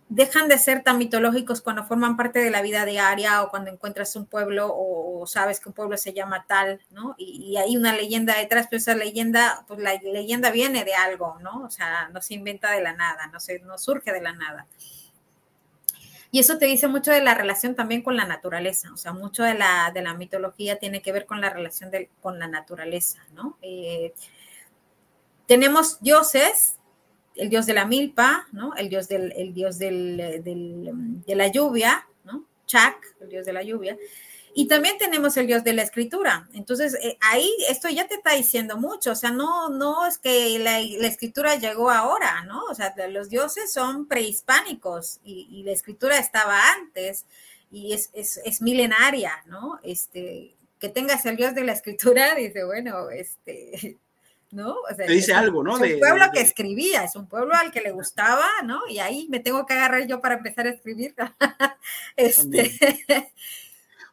dejan 0.09 0.47
de 0.47 0.57
ser 0.59 0.83
tan 0.83 0.97
mitológicos 0.97 1.61
cuando 1.61 1.83
forman 1.83 2.15
parte 2.15 2.39
de 2.39 2.51
la 2.51 2.61
vida 2.61 2.85
diaria 2.85 3.41
o 3.41 3.49
cuando 3.49 3.71
encuentras 3.71 4.15
un 4.15 4.25
pueblo 4.25 4.71
o, 4.71 5.25
sabes 5.25 5.59
que 5.59 5.69
un 5.69 5.73
pueblo 5.73 5.97
se 5.97 6.13
llama 6.13 6.45
tal, 6.47 6.79
¿no? 6.91 7.15
Y, 7.17 7.57
hay 7.57 7.75
una 7.75 7.95
leyenda 7.95 8.37
detrás, 8.37 8.67
pero 8.69 8.77
esa 8.77 8.93
leyenda, 8.93 9.65
pues 9.67 9.79
la 9.79 9.95
leyenda 9.95 10.51
viene 10.51 10.85
de 10.85 10.93
algo, 10.93 11.37
¿no? 11.41 11.63
O 11.63 11.71
sea, 11.71 12.09
no 12.09 12.21
se 12.21 12.35
inventa 12.35 12.71
de 12.71 12.81
la 12.81 12.93
nada, 12.93 13.27
no, 13.27 13.39
se, 13.39 13.59
no 13.59 13.77
surge 13.79 14.11
de 14.11 14.21
la 14.21 14.33
nada. 14.33 14.67
Y 16.29 16.39
eso 16.39 16.57
te 16.59 16.65
dice 16.65 16.87
mucho 16.87 17.11
de 17.11 17.21
la 17.21 17.33
relación 17.33 17.75
también 17.75 18.03
con 18.03 18.15
la 18.15 18.25
naturaleza, 18.25 18.91
o 18.93 18.97
sea, 18.97 19.13
mucho 19.13 19.41
de 19.43 19.55
la, 19.55 19.89
de 19.93 20.01
la 20.01 20.13
mitología 20.13 20.77
tiene 20.77 21.01
que 21.01 21.11
ver 21.11 21.25
con 21.25 21.41
la 21.41 21.49
relación 21.49 21.89
con 22.21 22.37
la 22.37 22.47
naturaleza, 22.47 23.25
¿no? 23.33 23.57
Eh, 23.61 24.13
tenemos 25.47 25.99
dioses 26.01 26.74
el 27.35 27.49
dios 27.49 27.65
de 27.65 27.73
la 27.73 27.85
milpa, 27.85 28.47
¿no? 28.51 28.75
El 28.75 28.89
dios, 28.89 29.07
del, 29.07 29.31
el 29.33 29.53
dios 29.53 29.77
del, 29.77 30.43
de 31.25 31.35
la 31.35 31.47
lluvia, 31.47 32.07
¿no? 32.23 32.45
Chak, 32.65 33.15
el 33.21 33.29
dios 33.29 33.45
de 33.45 33.53
la 33.53 33.63
lluvia. 33.63 33.97
Y 34.57 34.69
también 34.69 34.97
tenemos 34.97 35.35
el 35.35 35.47
dios 35.47 35.65
de 35.65 35.73
la 35.73 35.81
escritura. 35.81 36.47
Entonces, 36.53 36.97
eh, 37.03 37.17
ahí 37.19 37.51
esto 37.69 37.89
ya 37.89 38.07
te 38.07 38.15
está 38.15 38.35
diciendo 38.35 38.77
mucho. 38.77 39.11
O 39.11 39.15
sea, 39.15 39.31
no, 39.31 39.67
no 39.67 40.07
es 40.07 40.17
que 40.17 40.57
la, 40.59 40.79
escritura 40.79 41.55
llegó 41.55 41.91
ahora, 41.91 42.45
¿no? 42.45 42.63
O 42.63 42.73
sea, 42.73 42.95
los 43.09 43.29
dioses 43.29 43.73
son 43.73 44.07
prehispánicos 44.07 45.19
y, 45.25 45.63
la 45.63 45.73
escritura 45.73 46.17
estaba 46.19 46.71
antes 46.71 47.25
y 47.69 47.91
es, 47.91 48.09
es, 48.13 48.39
es, 48.45 48.61
milenaria, 48.61 49.43
¿no? 49.45 49.81
Este, 49.83 50.55
que 50.79 50.87
tengas 50.87 51.25
el 51.25 51.35
dios 51.35 51.53
de 51.53 51.65
la 51.65 51.73
escritura, 51.73 52.33
dice, 52.35 52.63
bueno, 52.63 53.09
este, 53.09 53.97
¿no? 54.55 54.77
Te 54.95 55.11
dice 55.11 55.33
algo, 55.33 55.61
¿no? 55.63 55.77
Es 55.83 55.93
un 55.93 55.99
pueblo 55.99 56.25
que 56.33 56.41
escribía, 56.41 57.03
es 57.03 57.15
un 57.15 57.27
pueblo 57.27 57.53
al 57.53 57.71
que 57.71 57.81
le 57.81 57.91
gustaba, 57.91 58.47
¿no? 58.63 58.87
Y 58.87 58.99
ahí 58.99 59.27
me 59.29 59.39
tengo 59.39 59.65
que 59.65 59.73
agarrar 59.73 60.07
yo 60.07 60.21
para 60.21 60.35
empezar 60.35 60.65
a 60.65 60.69
escribir. 60.69 61.13
este... 62.15 63.31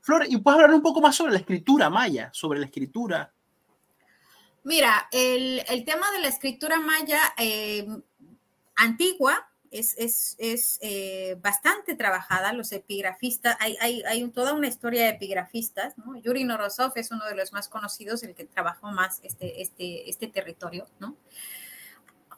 Flor, 0.00 0.26
¿y 0.28 0.36
puedes 0.38 0.60
hablar 0.60 0.74
un 0.74 0.82
poco 0.82 1.00
más 1.00 1.14
sobre 1.14 1.32
la 1.32 1.38
escritura 1.38 1.88
maya, 1.88 2.28
sobre 2.32 2.58
la 2.58 2.66
escritura? 2.66 3.32
Mira, 4.64 5.08
el, 5.12 5.62
tema 5.84 6.10
de 6.10 6.20
la 6.20 6.28
escritura 6.28 6.80
maya 6.80 7.20
eh, 7.38 7.86
antigua, 8.74 9.48
es, 9.72 10.36
eh, 10.80 11.36
bastante 11.40 11.94
trabajada, 11.94 12.52
los 12.52 12.72
epigrafistas, 12.72 13.56
hay, 13.58 13.76
hay, 13.80 14.28
toda 14.28 14.52
una 14.52 14.68
historia 14.68 15.04
de 15.04 15.10
epigrafistas, 15.10 15.96
¿no? 15.98 16.16
Yuri 16.16 16.44
Norosov 16.44 16.92
es 16.96 17.10
uno 17.10 17.24
de 17.26 17.34
los 17.34 17.52
más 17.52 17.68
conocidos, 17.68 18.22
el 18.22 18.34
que 18.34 18.44
trabajó 18.44 18.92
más 18.92 19.20
este, 19.22 19.62
este, 19.62 20.08
este 20.08 20.28
territorio, 20.28 20.86
¿no? 21.00 21.16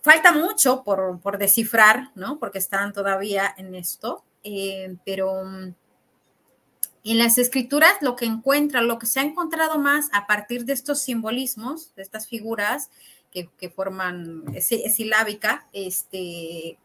Falta 0.03 0.33
mucho 0.33 0.85
por, 0.85 1.39
descifrar, 1.39 2.11
¿no? 2.15 2.39
Porque 2.39 2.59
están 2.59 2.93
todavía 2.93 3.53
en 3.57 3.75
esto, 3.75 4.25
eh, 4.45 4.97
pero 5.05 5.45
mm, 5.45 5.75
en 7.05 7.19
las 7.19 7.39
escrituras 7.39 7.95
lo 8.01 8.15
que 8.15 8.27
encuentra, 8.27 8.81
lo 8.81 8.99
que 8.99 9.07
se 9.07 9.21
ha 9.21 9.25
encontrado 9.25 9.79
más 9.79 10.09
a 10.13 10.27
partir 10.27 10.67
de 10.67 10.73
estos 10.73 11.01
simbolismos, 11.01 11.95
de 11.97 12.03
estas 12.03 12.29
figuras 12.29 12.91
que, 13.33 13.49
que 13.59 13.71
forman 13.71 14.45
silábica, 14.61 15.67
este, 15.73 16.79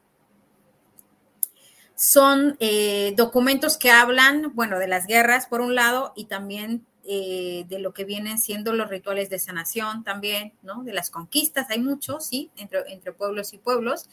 son 2.00 2.56
eh, 2.62 3.14
documentos 3.18 3.78
que 3.78 3.92
hablan, 3.92 4.54
bueno, 4.56 4.80
de 4.80 4.88
las 4.88 5.06
guerras 5.06 5.48
por 5.48 5.60
un 5.60 5.76
lado 5.76 6.14
y 6.16 6.26
también 6.26 6.86
eh, 7.04 7.66
de 7.68 7.80
lo 7.80 7.94
que 7.94 8.06
vienen 8.06 8.40
siendo 8.40 8.72
los 8.72 8.90
rituales 8.90 9.30
de 9.30 9.38
sanación 9.38 10.06
también, 10.06 10.54
¿no? 10.64 10.82
De 10.84 10.94
las 10.94 11.10
conquistas, 11.10 11.70
hay 11.70 11.80
muchos, 11.80 12.26
sí, 12.26 12.52
entre, 12.56 12.90
entre 12.94 13.12
pueblos 13.12 13.52
y 13.54 13.58
pueblos. 13.58 14.06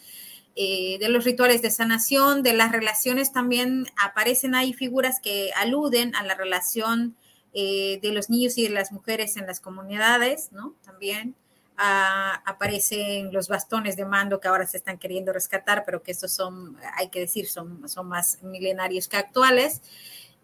Eh, 0.56 0.98
de 0.98 1.08
los 1.10 1.24
rituales 1.24 1.62
de 1.62 1.70
sanación, 1.70 2.42
de 2.42 2.54
las 2.54 2.72
relaciones 2.72 3.32
también 3.32 3.86
aparecen 4.02 4.56
ahí 4.56 4.72
figuras 4.72 5.20
que 5.22 5.52
aluden 5.54 6.16
a 6.16 6.24
la 6.24 6.34
relación 6.34 7.14
de 7.54 8.10
los 8.12 8.28
niños 8.28 8.58
y 8.58 8.64
de 8.64 8.68
las 8.68 8.92
mujeres 8.92 9.38
en 9.38 9.46
las 9.46 9.60
comunidades, 9.60 10.52
¿no? 10.52 10.74
También 10.84 11.34
aparecen 11.78 13.32
los 13.32 13.48
bastones 13.48 13.96
de 13.96 14.04
mando 14.04 14.40
que 14.40 14.48
ahora 14.48 14.66
se 14.66 14.78
están 14.78 14.98
queriendo 14.98 15.32
rescatar, 15.32 15.84
pero 15.84 16.02
que 16.02 16.12
estos 16.12 16.32
son, 16.32 16.76
hay 16.96 17.08
que 17.10 17.20
decir, 17.20 17.48
son, 17.48 17.88
son 17.88 18.08
más 18.08 18.42
milenarios 18.42 19.08
que 19.08 19.16
actuales. 19.18 19.82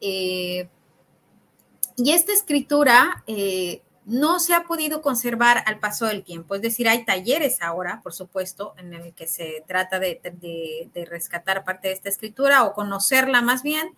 Eh, 0.00 0.68
y 1.96 2.12
esta 2.12 2.32
escritura 2.32 3.22
eh, 3.26 3.82
no 4.04 4.40
se 4.40 4.54
ha 4.54 4.64
podido 4.64 5.00
conservar 5.00 5.62
al 5.66 5.78
paso 5.78 6.06
del 6.06 6.24
tiempo, 6.24 6.54
es 6.54 6.62
decir, 6.62 6.88
hay 6.88 7.04
talleres 7.04 7.62
ahora, 7.62 8.00
por 8.02 8.12
supuesto, 8.12 8.74
en 8.78 8.92
el 8.94 9.14
que 9.14 9.26
se 9.26 9.64
trata 9.66 9.98
de, 9.98 10.20
de 10.92 11.04
rescatar 11.04 11.64
parte 11.64 11.88
de 11.88 11.94
esta 11.94 12.08
escritura 12.08 12.64
o 12.64 12.74
conocerla 12.74 13.42
más 13.42 13.62
bien, 13.62 13.94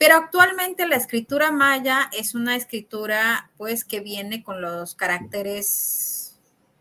Pero 0.00 0.16
actualmente 0.16 0.88
la 0.88 0.96
escritura 0.96 1.52
maya 1.52 2.08
es 2.12 2.34
una 2.34 2.56
escritura 2.56 3.50
pues 3.58 3.84
que 3.84 4.00
viene 4.00 4.42
con 4.42 4.62
los 4.62 4.94
caracteres 4.94 6.19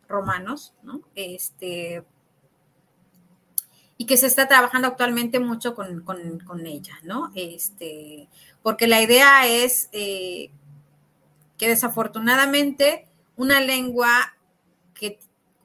romanos, 0.10 0.74
¿no? 0.84 1.02
Este, 1.16 2.04
y 3.98 4.06
que 4.06 4.18
se 4.18 4.28
está 4.28 4.48
trabajando 4.48 4.88
actualmente 4.88 5.40
mucho 5.40 5.76
con, 5.76 6.66
ella, 6.66 7.00
¿no? 7.04 7.32
Este, 7.36 8.28
porque 8.64 8.88
la 8.88 9.02
idea 9.02 9.48
es 9.48 9.90
eh, 9.92 10.50
que 11.58 11.70
desafortunadamente 11.70 13.08
una 13.36 13.62
lengua 13.62 14.36
que 14.94 15.20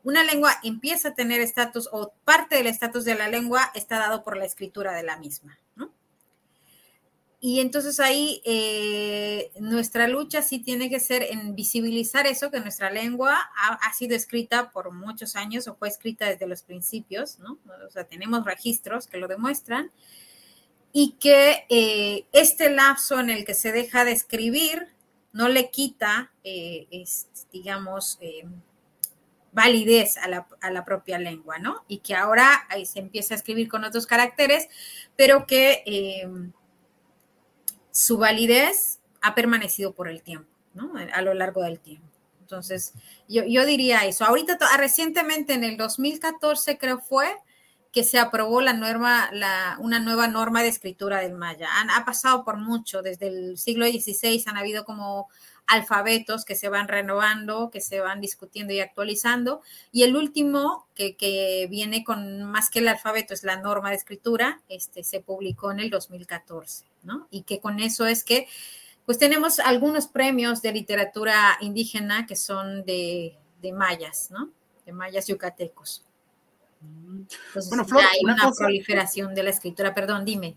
una 0.04 0.22
lengua 0.22 0.52
empieza 0.62 1.08
a 1.08 1.14
tener 1.14 1.40
estatus 1.40 1.88
o 1.90 2.12
parte 2.24 2.56
del 2.56 2.66
estatus 2.66 3.04
de 3.04 3.14
la 3.14 3.28
lengua 3.28 3.70
está 3.74 3.98
dado 3.98 4.22
por 4.22 4.36
la 4.36 4.44
escritura 4.44 4.92
de 4.92 5.02
la 5.02 5.16
misma. 5.16 5.58
Y 7.46 7.60
entonces 7.60 8.00
ahí 8.00 8.40
eh, 8.46 9.52
nuestra 9.60 10.08
lucha 10.08 10.40
sí 10.40 10.60
tiene 10.60 10.88
que 10.88 10.98
ser 10.98 11.24
en 11.24 11.54
visibilizar 11.54 12.26
eso, 12.26 12.50
que 12.50 12.58
nuestra 12.58 12.90
lengua 12.90 13.38
ha, 13.54 13.92
sido 13.92 14.16
escrita 14.16 14.70
por 14.70 14.92
muchos 14.92 15.36
años 15.36 15.68
o 15.68 15.74
fue 15.74 15.88
escrita 15.88 16.24
desde 16.24 16.46
los 16.46 16.62
principios, 16.62 17.38
¿no? 17.40 17.58
O 17.86 17.90
sea, 17.90 18.04
tenemos 18.04 18.46
registros 18.46 19.06
que 19.06 19.18
lo 19.18 19.28
demuestran 19.28 19.92
y 20.90 21.16
que 21.20 21.66
eh, 21.68 22.24
este 22.32 22.70
lapso 22.70 23.20
en 23.20 23.28
el 23.28 23.44
que 23.44 23.52
se 23.52 23.72
deja 23.72 24.06
de 24.06 24.12
escribir 24.12 24.88
no 25.34 25.48
le 25.50 25.70
quita, 25.70 26.32
eh, 26.44 27.04
digamos, 27.52 28.20
validez 29.52 30.16
a 30.16 30.28
la, 30.28 30.46
a 30.62 30.70
la, 30.70 30.86
propia 30.86 31.18
lengua, 31.18 31.58
¿no? 31.58 31.84
Y 31.88 31.98
que 31.98 32.14
ahora 32.14 32.64
ahí 32.70 32.86
se 32.86 33.00
empieza 33.00 33.34
a 33.34 33.36
escribir 33.36 33.68
con 33.68 33.84
otros 33.84 34.06
caracteres, 34.06 34.66
pero 35.14 35.46
que 35.46 35.84
su 37.94 38.18
validez 38.18 38.98
ha 39.22 39.36
permanecido 39.36 39.92
por 39.92 40.08
el 40.08 40.20
tiempo, 40.20 40.50
¿no? 40.74 40.92
A 41.12 41.22
lo 41.22 41.32
largo 41.32 41.62
del 41.62 41.78
tiempo. 41.78 42.08
Entonces, 42.40 42.92
yo, 43.28 43.44
yo 43.44 43.64
diría 43.64 44.04
eso. 44.04 44.24
Ahorita, 44.24 44.58
recientemente, 44.76 45.54
en 45.54 45.62
el 45.62 45.76
2014, 45.76 46.76
creo 46.76 46.98
fue, 46.98 47.28
que 47.92 48.02
se 48.02 48.18
aprobó 48.18 48.60
la 48.60 48.72
norma, 48.72 49.30
la, 49.32 49.76
una 49.78 50.00
nueva 50.00 50.26
norma 50.26 50.62
de 50.62 50.68
escritura 50.68 51.20
del 51.20 51.34
maya. 51.34 51.68
Han, 51.76 51.90
ha 51.90 52.04
pasado 52.04 52.44
por 52.44 52.56
mucho, 52.56 53.00
desde 53.00 53.28
el 53.28 53.58
siglo 53.58 53.86
XVI 53.86 54.42
han 54.46 54.56
habido 54.56 54.84
como 54.84 55.28
alfabetos 55.68 56.44
que 56.44 56.56
se 56.56 56.68
van 56.68 56.88
renovando, 56.88 57.70
que 57.70 57.80
se 57.80 58.00
van 58.00 58.20
discutiendo 58.20 58.72
y 58.72 58.80
actualizando. 58.80 59.62
Y 59.92 60.02
el 60.02 60.16
último, 60.16 60.88
que, 60.96 61.16
que, 61.16 61.68
viene 61.70 62.02
con 62.02 62.42
más 62.42 62.70
que 62.70 62.80
el 62.80 62.88
alfabeto, 62.88 63.32
es 63.32 63.44
la 63.44 63.60
norma 63.60 63.90
de 63.90 63.96
escritura, 63.96 64.60
este, 64.68 65.04
se 65.04 65.20
publicó 65.20 65.70
en 65.70 65.78
el 65.78 65.90
2014. 65.90 66.93
Y 67.30 67.42
que 67.42 67.60
con 67.60 67.80
eso 67.80 68.06
es 68.06 68.24
que, 68.24 68.48
pues 69.06 69.18
tenemos 69.18 69.58
algunos 69.58 70.06
premios 70.06 70.62
de 70.62 70.72
literatura 70.72 71.58
indígena 71.60 72.26
que 72.26 72.36
son 72.36 72.84
de, 72.84 73.36
mayas, 73.74 74.30
¿no? 74.30 74.50
De 74.84 74.92
mayas 74.92 75.26
yucatecos. 75.26 76.04
bueno, 77.68 77.84
Flor, 77.84 78.02
hay 78.02 78.24
una, 78.24 78.50
proliferación 78.52 79.34
de 79.34 79.42
la 79.42 79.50
escritura, 79.50 79.94
perdón, 79.94 80.24
dime. 80.24 80.56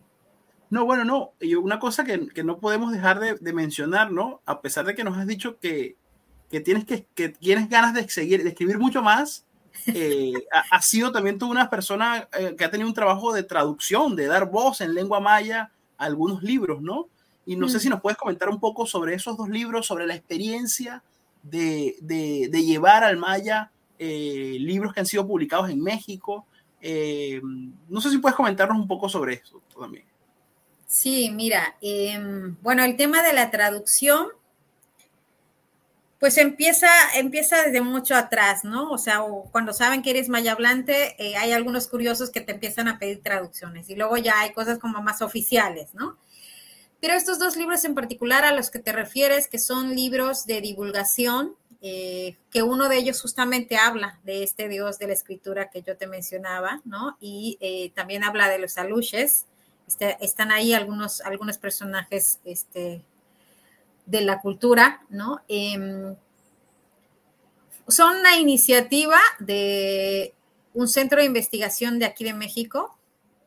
No, 0.70 0.86
bueno, 0.86 1.06
no, 1.06 1.34
una 1.62 1.80
cosa 1.80 2.04
que, 2.04 2.44
no 2.44 2.60
podemos 2.60 2.92
dejar 2.92 3.20
de, 3.20 3.54
mencionar, 3.54 4.12
¿no? 4.12 4.42
A 4.46 4.62
pesar 4.62 4.86
de 4.86 4.96
que 4.96 5.04
nos 5.04 5.18
has 5.18 5.28
dicho 5.28 5.60
que, 5.60 5.96
tienes 6.50 6.86
que, 6.86 7.30
tienes 7.30 7.70
ganas 7.70 7.94
de 7.94 8.08
seguir, 8.10 8.44
de 8.44 8.50
escribir 8.50 8.78
mucho 8.78 9.02
más, 9.02 9.46
eh, 9.88 10.34
ha, 10.72 10.82
sido 10.82 11.12
también 11.12 11.38
tú 11.38 11.50
una 11.50 11.70
persona 11.70 12.28
eh, 12.38 12.56
que 12.58 12.66
ha 12.66 12.72
tenido 12.72 12.90
un 12.90 12.96
trabajo 12.96 13.34
de 13.34 13.44
traducción, 13.44 14.16
de 14.16 14.26
dar 14.26 14.50
voz 14.50 14.82
en 14.82 14.94
lengua 14.94 15.22
maya 15.22 15.72
algunos 15.98 16.44
libros, 16.44 16.82
¿no? 16.82 17.08
Y 17.46 17.56
no 17.56 17.70
sé 17.70 17.80
si 17.80 17.88
nos 17.88 18.02
puedes 18.02 18.18
comentar 18.18 18.50
un 18.50 18.60
poco 18.60 18.86
sobre 18.86 19.16
esos 19.16 19.38
dos 19.38 19.48
libros, 19.48 19.88
sobre 19.88 20.06
la 20.06 20.16
experiencia 20.16 21.02
de, 21.44 21.96
llevar 22.52 23.04
al 23.04 23.18
Maya 23.18 23.72
eh, 23.98 24.58
libros 24.60 24.94
que 24.94 25.00
han 25.00 25.06
sido 25.06 25.26
publicados 25.26 25.70
en 25.70 25.82
México. 25.82 26.46
Eh, 26.82 27.42
no 27.88 28.02
sé 28.02 28.10
si 28.10 28.18
puedes 28.18 28.36
comentarnos 28.36 28.78
un 28.78 28.88
poco 28.88 29.08
sobre 29.08 29.36
eso 29.36 29.62
también. 29.80 30.04
Sí, 30.88 31.32
mira, 31.32 31.76
em, 31.82 32.56
bueno, 32.62 32.84
el 32.84 32.96
tema 32.96 33.22
de 33.22 33.34
la 33.34 33.52
traducción, 33.52 34.28
pues 36.20 36.38
empieza, 36.38 36.90
empieza 37.16 37.62
desde 37.64 37.82
mucho 37.82 38.16
atrás, 38.16 38.64
¿no? 38.64 38.90
O 38.90 38.98
sea, 38.98 39.22
cuando 39.52 39.72
saben 39.72 40.02
que 40.02 40.10
eres 40.10 40.30
maya 40.30 40.54
hablante, 40.54 41.16
eh, 41.20 41.36
hay 41.38 41.52
algunos 41.52 41.88
curiosos 41.88 42.32
que 42.32 42.42
te 42.42 42.54
empiezan 42.54 42.88
a 42.88 42.98
pedir 42.98 43.22
traducciones 43.22 43.90
y 43.90 43.96
luego 43.96 44.18
ya 44.18 44.40
hay 44.40 44.52
cosas 44.52 44.80
como 44.80 45.02
más 45.04 45.22
oficiales, 45.22 45.94
¿no? 45.94 46.18
Pero 47.00 47.14
estos 47.14 47.38
dos 47.38 47.56
libros 47.56 47.86
en 47.86 47.94
particular 47.94 48.46
a 48.46 48.54
los 48.54 48.72
que 48.72 48.80
te 48.80 48.92
refieres, 48.92 49.48
que 49.48 49.60
son 49.60 49.96
libros 49.96 50.48
de 50.48 50.62
divulgación, 50.62 51.56
eh, 51.82 52.38
que 52.52 52.64
uno 52.64 52.90
de 52.90 52.98
ellos 52.98 53.22
justamente 53.22 53.78
habla 53.78 54.20
de 54.24 54.42
este 54.42 54.68
dios 54.68 54.98
de 54.98 55.08
la 55.08 55.14
escritura 55.14 55.70
que 55.70 55.84
yo 55.84 55.96
te 55.96 56.08
mencionaba, 56.08 56.82
¿no? 56.86 57.16
Y 57.20 57.60
eh, 57.62 57.92
también 57.94 58.24
habla 58.24 58.50
de 58.50 58.58
los 58.58 58.80
aluches. 58.80 59.46
Este, 59.88 60.18
están 60.22 60.52
ahí 60.52 60.74
algunos, 60.74 61.22
algunos 61.22 61.60
personajes 61.60 62.40
este, 62.44 63.06
de 64.08 64.22
la 64.22 64.42
cultura, 64.42 65.02
¿no? 65.10 65.42
Em, 65.48 66.16
son 67.88 68.18
una 68.18 68.38
iniciativa 68.38 69.20
de 69.40 70.34
un 70.74 70.88
centro 70.88 71.20
de 71.20 71.26
investigación 71.26 72.00
de 72.00 72.06
aquí 72.06 72.24
de 72.24 72.34
México, 72.34 72.98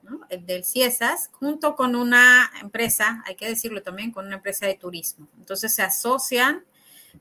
¿no? 0.02 0.20
el 0.28 0.46
del 0.46 0.64
CIESAS, 0.64 1.30
junto 1.32 1.76
con 1.76 1.96
una 1.96 2.50
empresa, 2.60 3.22
hay 3.26 3.36
que 3.36 3.48
decirlo 3.48 3.82
también, 3.82 4.12
con 4.12 4.26
una 4.26 4.36
empresa 4.36 4.66
de 4.66 4.74
turismo. 4.74 5.28
Entonces 5.38 5.74
se 5.74 5.82
asocian 5.82 6.64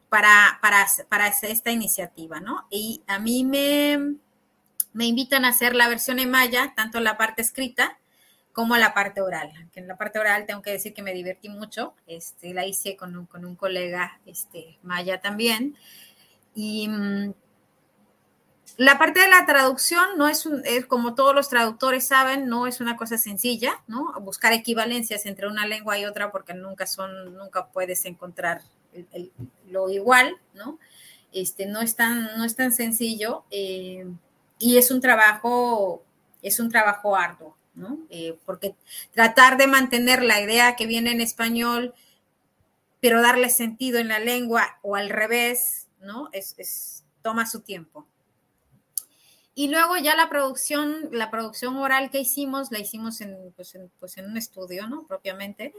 para, 0.10 0.60
para, 0.62 0.86
para 1.08 1.28
esta 1.28 1.72
iniciativa, 1.72 2.40
¿no? 2.40 2.68
Y 2.70 3.02
a 3.08 3.20
mí 3.20 3.44
me, 3.44 4.16
me 4.94 5.06
invitan 5.06 5.46
a 5.46 5.50
hacer 5.50 5.76
la 5.76 5.88
versión 5.88 6.20
en 6.20 6.32
maya, 6.32 6.74
tanto 6.76 7.00
la 7.00 7.18
parte 7.18 7.42
escrita 7.42 8.00
como 8.54 8.78
la 8.78 8.94
parte 8.94 9.22
oral. 9.22 9.52
Que 9.72 9.80
en 9.80 9.88
la 9.88 9.98
parte 9.98 10.20
oral 10.20 10.46
tengo 10.46 10.62
que 10.62 10.72
decir 10.72 10.94
que 10.94 11.02
me 11.02 11.14
divertí 11.14 11.50
mucho. 11.50 11.94
Este, 12.08 12.54
la 12.54 12.66
hice 12.66 12.96
con 12.96 13.16
un, 13.16 13.26
con 13.26 13.46
un 13.46 13.56
colega 13.56 14.20
este, 14.26 14.78
maya 14.84 15.22
también. 15.22 15.76
Y 16.56 16.88
mm, 16.88 17.34
la 18.78 18.98
parte 18.98 19.20
de 19.20 19.28
la 19.28 19.46
traducción 19.46 20.18
no 20.18 20.30
es, 20.30 20.46
un, 20.46 20.62
es, 20.66 20.86
como 20.86 21.14
todos 21.14 21.36
los 21.36 21.50
traductores 21.50 22.08
saben, 22.08 22.48
no 22.48 22.66
es 22.66 22.80
una 22.80 22.96
cosa 22.96 23.18
sencilla, 23.18 23.74
¿no? 23.88 24.14
Buscar 24.22 24.54
equivalencias 24.54 25.26
entre 25.26 25.48
una 25.48 25.68
lengua 25.68 26.00
y 26.00 26.06
otra 26.06 26.32
porque 26.32 26.54
nunca 26.54 26.88
son, 26.88 27.36
nunca 27.36 27.68
puedes 27.68 28.06
encontrar 28.06 28.62
lo 29.70 29.90
igual, 29.90 30.38
¿no? 30.54 30.80
Este, 31.34 31.66
no 31.66 31.82
es 31.82 31.96
tan, 31.96 32.38
no 32.38 32.46
es 32.46 32.56
tan 32.56 32.72
sencillo 32.72 33.44
eh, 33.52 34.08
y 34.58 34.78
es 34.78 34.92
un 34.92 35.02
trabajo, 35.02 36.04
es 36.42 36.60
un 36.62 36.70
trabajo 36.70 37.16
arduo. 37.16 37.59
Eh, 38.10 38.38
porque 38.46 38.76
tratar 39.14 39.58
de 39.58 39.68
mantener 39.68 40.24
la 40.24 40.42
idea 40.42 40.76
que 40.76 40.88
viene 40.88 41.12
en 41.12 41.22
español, 41.22 41.94
pero 43.00 43.22
darle 43.22 43.50
sentido 43.50 44.00
en 44.00 44.10
la 44.10 44.20
lengua 44.20 44.80
o 44.82 44.96
al 44.96 45.10
revés, 45.10 45.88
¿no? 46.02 46.30
Es, 46.34 47.04
toma 47.22 47.46
su 47.46 47.62
tiempo. 47.62 48.06
Y 49.56 49.68
luego 49.68 49.98
ya 49.98 50.16
la 50.16 50.30
producción, 50.30 51.10
la 51.12 51.30
producción 51.32 51.76
oral 51.78 52.10
que 52.12 52.20
hicimos, 52.20 52.72
la 52.72 52.80
hicimos 52.80 53.20
en, 53.22 53.36
pues, 53.56 53.78
pues 54.00 54.18
un 54.18 54.38
estudio, 54.38 54.88
¿no? 54.88 55.06
Propiamente. 55.06 55.74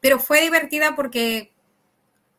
pero 0.00 0.18
fue 0.18 0.42
divertida 0.42 0.94
porque, 0.94 1.52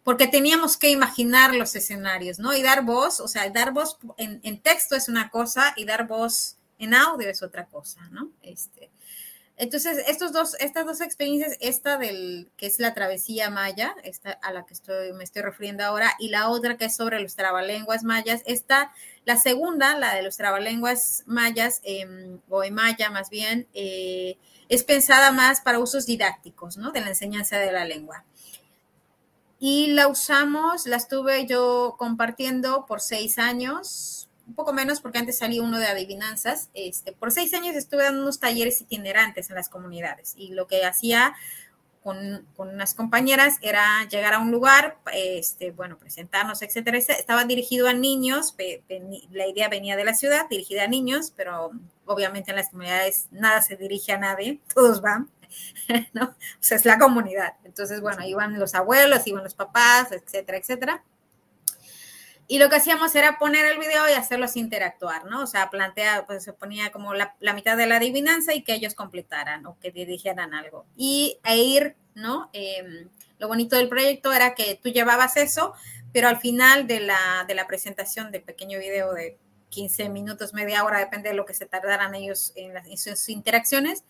porque 0.03 0.27
teníamos 0.27 0.77
que 0.77 0.89
imaginar 0.89 1.55
los 1.55 1.75
escenarios, 1.75 2.37
¿no? 2.39 2.53
Y 2.53 2.61
dar 2.61 2.83
voz, 2.83 3.19
o 3.19 3.27
sea, 3.27 3.49
dar 3.49 3.73
voz 3.73 3.97
en, 4.17 4.39
en 4.43 4.59
texto 4.59 4.95
es 4.95 5.07
una 5.07 5.29
cosa 5.29 5.73
y 5.77 5.85
dar 5.85 6.07
voz 6.07 6.57
en 6.79 6.93
audio 6.93 7.29
es 7.29 7.43
otra 7.43 7.65
cosa, 7.65 8.07
¿no? 8.11 8.31
Este, 8.41 8.91
entonces, 9.55 10.03
estos 10.07 10.33
dos, 10.33 10.55
estas 10.59 10.85
dos 10.85 10.99
experiencias, 10.99 11.57
esta 11.61 11.97
del 11.97 12.49
que 12.57 12.65
es 12.65 12.79
la 12.79 12.95
travesía 12.95 13.51
maya, 13.51 13.95
esta 14.03 14.31
a 14.31 14.51
la 14.51 14.65
que 14.65 14.73
estoy, 14.73 15.13
me 15.13 15.23
estoy 15.23 15.43
refiriendo 15.43 15.83
ahora, 15.83 16.15
y 16.17 16.29
la 16.29 16.49
otra 16.49 16.75
que 16.75 16.85
es 16.85 16.95
sobre 16.95 17.19
los 17.19 17.35
trabalenguas 17.35 18.03
mayas, 18.03 18.41
esta, 18.45 18.91
la 19.25 19.37
segunda, 19.37 19.95
la 19.97 20.15
de 20.15 20.23
los 20.23 20.37
trabalenguas 20.37 21.23
mayas, 21.27 21.81
eh, 21.83 22.39
o 22.49 22.63
en 22.63 22.73
maya 22.73 23.11
más 23.11 23.29
bien, 23.29 23.67
eh, 23.75 24.37
es 24.69 24.83
pensada 24.83 25.31
más 25.31 25.61
para 25.61 25.79
usos 25.79 26.07
didácticos, 26.07 26.77
¿no? 26.77 26.91
De 26.91 27.01
la 27.01 27.09
enseñanza 27.09 27.59
de 27.59 27.71
la 27.71 27.85
lengua. 27.85 28.25
Y 29.59 29.87
la 29.87 30.07
usamos, 30.07 30.87
la 30.87 30.97
estuve 30.97 31.45
yo 31.45 31.95
compartiendo 31.97 32.85
por 32.87 33.01
seis 33.01 33.37
años, 33.37 34.22
un 34.47 34.55
poco 34.55 34.73
menos 34.73 35.01
porque 35.01 35.19
antes 35.19 35.37
salí 35.37 35.59
uno 35.59 35.79
de 35.79 35.87
adivinanzas. 35.87 36.69
Este, 36.73 37.13
por 37.13 37.31
seis 37.31 37.53
años 37.53 37.75
estuve 37.75 38.03
dando 38.03 38.21
unos 38.21 38.39
talleres 38.39 38.81
itinerantes 38.81 39.49
en 39.49 39.55
las 39.55 39.69
comunidades 39.69 40.33
y 40.35 40.53
lo 40.53 40.67
que 40.67 40.85
hacía 40.85 41.33
con, 42.03 42.45
con, 42.55 42.69
unas 42.69 42.93
compañeras 42.93 43.57
era 43.61 44.05
llegar 44.09 44.33
a 44.33 44.39
un 44.39 44.51
lugar, 44.51 44.97
este, 45.13 45.71
bueno, 45.71 45.97
presentarnos, 45.97 46.61
etcétera. 46.61 46.97
Estaba 46.97 47.45
dirigido 47.45 47.87
a 47.87 47.93
niños, 47.93 48.55
la 49.31 49.47
idea 49.47 49.69
venía 49.69 49.95
de 49.95 50.03
la 50.03 50.13
ciudad, 50.13 50.49
dirigida 50.49 50.83
a 50.83 50.87
niños, 50.87 51.31
pero 51.35 51.71
obviamente 52.05 52.51
en 52.51 52.57
las 52.57 52.69
comunidades 52.69 53.27
nada 53.31 53.61
se 53.61 53.77
dirige 53.77 54.11
a 54.11 54.17
nadie, 54.17 54.59
todos 54.73 55.01
van. 55.01 55.29
¿no? 56.13 56.23
O 56.25 56.35
sea, 56.59 56.77
es 56.77 56.85
la 56.85 56.97
comunidad. 56.97 57.53
Entonces, 57.63 58.01
bueno, 58.01 58.25
iban 58.25 58.59
los 58.59 58.73
abuelos, 58.75 59.25
iban 59.27 59.43
los 59.43 59.53
papás, 59.53 60.11
etcétera, 60.11 60.57
etcétera. 60.57 61.03
Y 62.47 62.59
lo 62.59 62.69
que 62.69 62.75
hacíamos 62.75 63.15
era 63.15 63.39
poner 63.39 63.65
el 63.65 63.79
video 63.79 64.07
y 64.09 64.13
hacerlos 64.13 64.57
interactuar, 64.57 65.25
¿no? 65.25 65.43
O 65.43 65.47
sea, 65.47 65.69
plantea, 65.69 66.25
pues 66.25 66.43
se 66.43 66.53
ponía 66.53 66.91
como 66.91 67.13
la, 67.13 67.35
mitad 67.53 67.77
de 67.77 67.87
la 67.87 67.97
adivinanza 67.97 68.53
y 68.53 68.63
que 68.63 68.73
ellos 68.73 68.95
completaran 68.95 69.65
o 69.65 69.77
que 69.79 69.91
dijeran 69.91 70.53
algo. 70.53 70.85
Y 70.97 71.39
e 71.45 71.57
ir, 71.57 71.95
¿no? 72.15 72.49
Em, 72.53 73.09
lo 73.39 73.47
bonito 73.47 73.77
del 73.77 73.89
proyecto 73.89 74.33
era 74.33 74.55
que 74.55 74.79
tú 74.81 74.89
llevabas 74.89 75.37
eso, 75.37 75.73
pero 76.11 76.27
al 76.27 76.37
final 76.37 76.85
de 76.85 76.99
la, 76.99 77.45
de 77.47 77.55
la 77.55 77.65
presentación 77.65 78.31
del 78.31 78.43
pequeño 78.43 78.77
video 78.77 79.13
de 79.13 79.37
15 79.69 80.09
minutos, 80.09 80.53
media 80.53 80.83
hora, 80.83 80.99
depende 80.99 81.29
de 81.29 81.35
lo 81.35 81.45
que 81.45 81.53
se 81.53 81.65
tardaran 81.65 82.13
ellos 82.13 82.51
en, 82.55 82.77
en 82.77 82.97
sus 82.97 83.29
interacciones, 83.29 84.03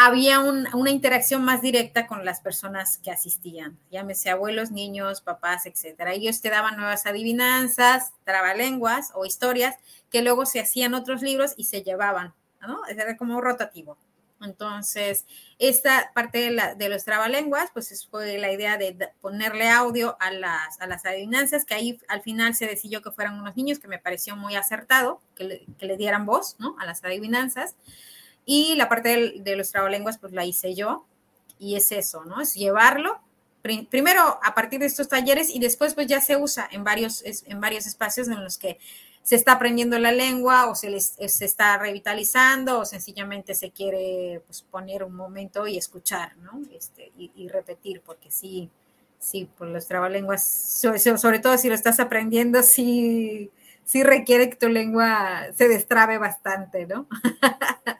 había 0.00 0.38
una 0.38 0.90
interacción 0.90 1.44
más 1.44 1.60
directa 1.60 2.06
con 2.06 2.24
las 2.24 2.40
personas 2.40 2.98
que 2.98 3.10
asistían, 3.10 3.76
llámese 3.90 4.30
abuelos, 4.30 4.70
niños, 4.70 5.22
papás, 5.22 5.66
etcétera. 5.66 6.12
Ellos 6.12 6.40
te 6.40 6.50
daban 6.50 6.76
nuevas 6.76 7.04
adivinanzas, 7.04 8.12
trabalenguas 8.22 9.10
o 9.16 9.26
historias 9.26 9.74
que 10.08 10.22
luego 10.22 10.46
se 10.46 10.60
hacían 10.60 10.94
otros 10.94 11.20
libros 11.20 11.54
y 11.56 11.64
se 11.64 11.82
llevaban, 11.82 12.32
¿no? 12.60 12.86
Era 12.86 13.16
como 13.16 13.40
rotativo. 13.40 13.98
Entonces, 14.40 15.26
esta 15.58 16.12
parte 16.14 16.52
de, 16.76 16.88
los 16.88 17.04
trabalenguas, 17.04 17.70
pues 17.72 18.06
fue 18.08 18.38
la 18.38 18.52
idea 18.52 18.76
de 18.76 19.10
ponerle 19.20 19.68
audio 19.68 20.16
a 20.20 20.30
las, 20.30 20.80
a 20.80 20.86
las 20.86 21.04
adivinanzas, 21.06 21.64
que 21.64 21.74
ahí 21.74 22.00
al 22.06 22.22
final 22.22 22.54
se 22.54 22.68
decidió 22.68 23.02
que 23.02 23.10
fueran 23.10 23.36
unos 23.36 23.56
niños, 23.56 23.80
que 23.80 23.88
me 23.88 23.98
pareció 23.98 24.36
muy 24.36 24.54
acertado, 24.54 25.20
que 25.34 25.42
le, 25.42 25.66
que 25.76 25.86
le 25.86 25.96
dieran 25.96 26.24
voz, 26.24 26.54
¿no? 26.60 26.76
A 26.78 26.86
las 26.86 27.02
adivinanzas. 27.02 27.74
Y 28.50 28.76
la 28.76 28.88
parte 28.88 29.34
de, 29.40 29.56
los 29.56 29.70
trabalenguas, 29.70 30.16
pues 30.16 30.32
la 30.32 30.46
hice 30.46 30.74
yo. 30.74 31.04
Y 31.58 31.76
es 31.76 31.92
eso, 31.92 32.24
¿no? 32.24 32.40
Es 32.40 32.54
llevarlo 32.54 33.20
primero 33.90 34.22
a 34.42 34.54
partir 34.54 34.80
de 34.80 34.86
estos 34.86 35.08
talleres 35.08 35.50
y 35.54 35.58
después 35.58 35.92
pues 35.92 36.06
ya 36.06 36.22
se 36.22 36.38
usa 36.38 36.66
en 36.72 36.84
varios, 36.84 37.22
en 37.44 37.60
varios 37.60 37.86
espacios 37.86 38.28
en 38.28 38.42
los 38.42 38.56
que 38.56 38.78
se 39.22 39.36
está 39.36 39.52
aprendiendo 39.52 39.98
la 39.98 40.12
lengua 40.12 40.70
o 40.70 40.74
se, 40.74 40.88
les, 40.88 41.16
se 41.26 41.44
está 41.44 41.76
revitalizando 41.76 42.78
o 42.78 42.84
sencillamente 42.86 43.54
se 43.54 43.70
quiere 43.70 44.40
pues, 44.46 44.62
poner 44.62 45.04
un 45.04 45.14
momento 45.14 45.66
y 45.66 45.76
escuchar, 45.76 46.34
¿no? 46.38 46.62
Este, 46.72 47.12
y, 47.18 47.48
repetir, 47.48 48.00
porque 48.00 48.30
sí, 48.30 48.70
sí, 49.18 49.46
por 49.58 49.66
los 49.66 49.86
trabalenguas, 49.86 50.80
sobre 50.80 51.40
todo 51.40 51.58
si 51.58 51.68
lo 51.68 51.74
estás 51.74 52.00
aprendiendo, 52.00 52.62
sí, 52.62 53.50
sí 53.84 54.02
requiere 54.02 54.48
que 54.48 54.56
tu 54.56 54.68
lengua 54.68 55.48
se 55.54 55.68
destrabe 55.68 56.16
bastante, 56.16 56.86
¿no? 56.86 57.06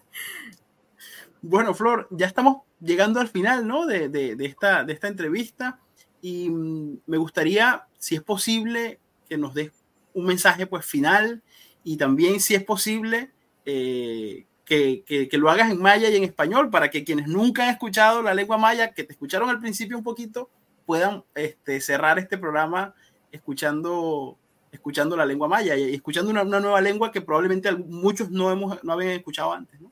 Bueno, 1.43 1.75
Flor, 1.75 2.09
ya 2.11 2.27
estamos 2.27 2.63
llegando 2.81 3.21
al 3.21 3.29
final 3.29 3.67
¿no? 3.67 3.87
de, 3.87 4.37
esta, 4.41 4.85
de 4.85 4.93
esta 4.93 5.09
entrevista 5.09 5.79
y 6.21 6.51
mm, 6.51 7.01
me 7.07 7.17
gustaría, 7.17 7.87
si 7.99 8.17
es 8.17 8.23
posible, 8.23 8.99
que 9.29 9.39
nos 9.39 9.55
des 9.55 9.73
un 10.15 10.27
mensaje 10.27 10.67
pues 10.67 10.85
final 10.85 11.43
y 11.85 11.97
también, 11.97 12.41
si 12.41 12.55
es 12.55 12.65
posible, 12.65 13.31
eh, 13.65 14.47
que, 14.65 15.05
que, 15.07 15.39
lo 15.39 15.49
hagas 15.49 15.71
en 15.71 15.81
maya 15.81 16.11
y 16.11 16.17
en 16.17 16.25
español 16.25 16.69
para 16.69 16.91
que 16.91 17.05
quienes 17.05 17.27
nunca 17.27 17.63
han 17.63 17.71
escuchado 17.71 18.23
la 18.23 18.35
lengua 18.35 18.59
maya, 18.59 18.93
que 18.93 19.05
te 19.05 19.13
escucharon 19.13 19.49
al 19.49 19.61
principio 19.61 19.97
un 19.97 20.05
poquito, 20.05 20.51
puedan 20.85 21.25
este, 21.35 21.81
cerrar 21.81 22.19
este 22.19 22.37
programa 22.37 22.95
escuchando, 23.33 24.37
escuchando 24.71 25.17
la 25.17 25.25
lengua 25.25 25.49
maya 25.49 25.77
y 25.77 25.95
escuchando 25.95 26.31
una, 26.31 26.43
una 26.43 26.61
nueva 26.61 26.81
lengua 26.81 27.11
que 27.11 27.23
probablemente 27.23 27.73
muchos 27.73 28.31
no, 28.31 28.51
hemos, 28.51 28.83
no 28.85 28.93
habían 28.93 29.13
escuchado 29.13 29.53
antes. 29.53 29.81
¿no? 29.81 29.91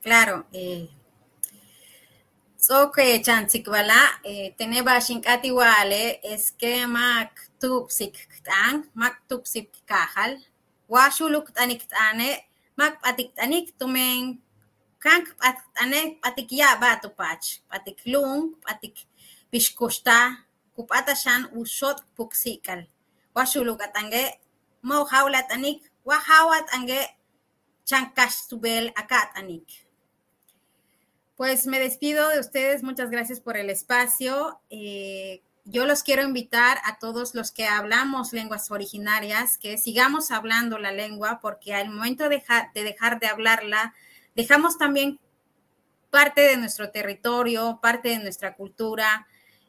Claro. 0.00 0.48
Eh, 0.52 0.88
chansik 3.20 3.68
wala 3.68 4.00
eh, 4.24 4.56
tene 4.56 4.80
bashin 4.82 5.20
kati 5.20 5.52
wale 5.52 6.20
es 6.24 6.52
que 6.56 6.86
mak 6.86 7.36
tupsik 7.60 8.16
tang 8.44 8.88
mak 8.94 9.20
tupsik 9.28 9.68
kahal 9.84 10.40
washuluk 10.88 11.52
tanik 11.52 11.84
tane 11.84 12.48
mak 12.78 12.96
patik 13.02 13.36
tanik 13.36 13.76
tumen 13.78 14.40
kank 15.04 15.36
patane 15.36 16.16
patik 16.22 16.48
ya 16.52 16.80
batu 16.80 17.08
pach 17.12 17.60
patik 17.68 18.00
lung 18.12 18.56
patik 18.64 18.96
pishkusta 19.52 20.48
kupata 20.74 21.12
shan 21.12 21.42
ushot 21.60 22.00
puksikal 22.16 22.80
washuluk 23.36 23.80
atange 23.84 24.24
mo 24.80 25.04
haulat 25.04 25.48
anik 25.52 25.84
wahawat 26.08 26.64
ange 26.72 27.00
chankash 27.84 28.48
tubel 28.48 28.88
akat 28.96 29.28
anik 29.36 29.89
pues 31.40 31.66
me 31.66 31.80
despido 31.80 32.28
de 32.28 32.38
ustedes. 32.38 32.82
Muchas 32.82 33.08
gracias 33.08 33.40
por 33.40 33.56
el 33.56 33.70
espacio. 33.70 34.60
Eh, 34.68 35.40
yo 35.64 35.86
los 35.86 36.02
quiero 36.02 36.22
invitar 36.22 36.76
a 36.84 36.98
todos 36.98 37.34
los 37.34 37.50
que 37.50 37.66
hablamos 37.66 38.34
lenguas 38.34 38.70
originarias 38.70 39.56
que 39.56 39.78
sigamos 39.78 40.32
hablando 40.32 40.76
la 40.76 40.92
lengua 40.92 41.38
porque 41.40 41.72
al 41.72 41.88
momento 41.88 42.24
de 42.24 42.42
dejar, 42.74 43.20
de 43.20 43.26
hablarla, 43.26 43.94
dejamos 44.36 44.76
también 44.76 45.18
parte 46.10 46.42
de 46.42 46.58
nuestro 46.58 46.90
territorio, 46.90 47.78
parte 47.80 48.10
de 48.10 48.18
nuestra 48.18 48.54
cultura 48.54 49.26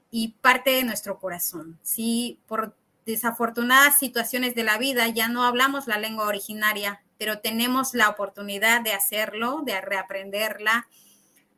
y 0.10 0.36
parte 0.42 0.72
de 0.72 0.84
nuestro 0.84 1.20
corazón. 1.20 1.80
Si 1.84 2.38
por 2.48 2.76
desafortunadas 3.06 3.98
situaciones 3.98 4.56
de 4.56 4.66
la 4.66 4.78
vida 4.78 5.08
ya 5.08 5.30
no 5.30 5.46
hablamos 5.46 5.88
la 5.88 6.00
lengua 6.00 6.28
originaria, 6.28 7.02
pero 7.18 7.40
tenemos 7.40 7.94
la 7.94 8.10
oportunidad 8.10 8.82
de 8.82 8.92
hacerlo, 8.92 9.62
de 9.64 9.80
reaprenderla 9.80 10.90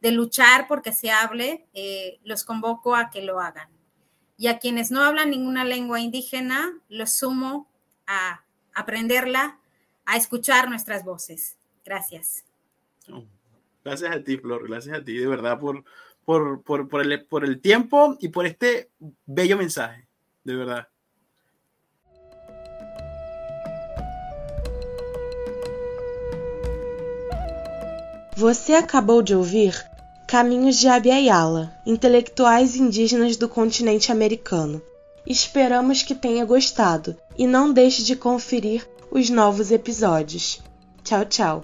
de 0.03 0.11
luchar 0.11 0.67
porque 0.67 0.91
se 0.91 1.11
hable, 1.11 1.65
eh, 1.73 2.19
los 2.25 2.43
convoco 2.43 2.93
a 2.93 3.09
que 3.09 3.21
lo 3.21 3.39
hagan. 3.39 3.69
Y 4.37 4.47
a 4.47 4.59
quienes 4.59 4.91
no 4.91 5.01
hablan 5.01 5.29
ninguna 5.29 5.63
lengua 5.63 6.01
indígena, 6.01 6.77
los 6.89 7.13
sumo 7.13 7.71
a 8.05 8.43
aprenderla, 8.73 9.59
a 10.05 10.17
escuchar 10.17 10.69
nuestras 10.69 11.05
voces. 11.05 11.57
Gracias. 11.85 12.43
gracias 13.81 14.13
a 14.13 14.21
ti, 14.21 14.35
Flor, 14.37 14.67
gracias 14.67 14.99
a 14.99 15.03
ti, 15.03 15.17
de 15.17 15.27
verdad, 15.27 15.57
por, 15.57 15.85
por, 16.25 16.61
por, 16.63 16.89
por, 16.89 17.01
el, 17.01 17.25
por 17.25 17.45
el 17.45 17.61
tiempo 17.61 18.17
y 18.19 18.27
por 18.27 18.45
este 18.45 18.91
bello 19.25 19.57
mensaje, 19.57 20.05
de 20.43 20.55
verdad. 20.57 20.87
Você 28.35 28.73
acabou 28.73 29.21
de 29.21 29.35
ouvir 29.35 29.92
Caminhos 30.34 30.77
de 30.77 30.88
Abiayala, 30.88 31.71
intelectuais 31.86 32.75
indígenas 32.75 33.38
do 33.38 33.47
continente 33.47 34.11
americano. 34.11 34.81
Esperamos 35.27 36.01
que 36.01 36.15
tenha 36.15 36.43
gostado 36.43 37.15
e 37.38 37.45
não 37.45 37.71
deixe 37.71 38.01
de 38.01 38.15
conferir 38.15 38.84
os 39.11 39.29
novos 39.29 39.69
episódios. 39.69 40.59
Tchau, 41.03 41.23
tchau. 41.25 41.63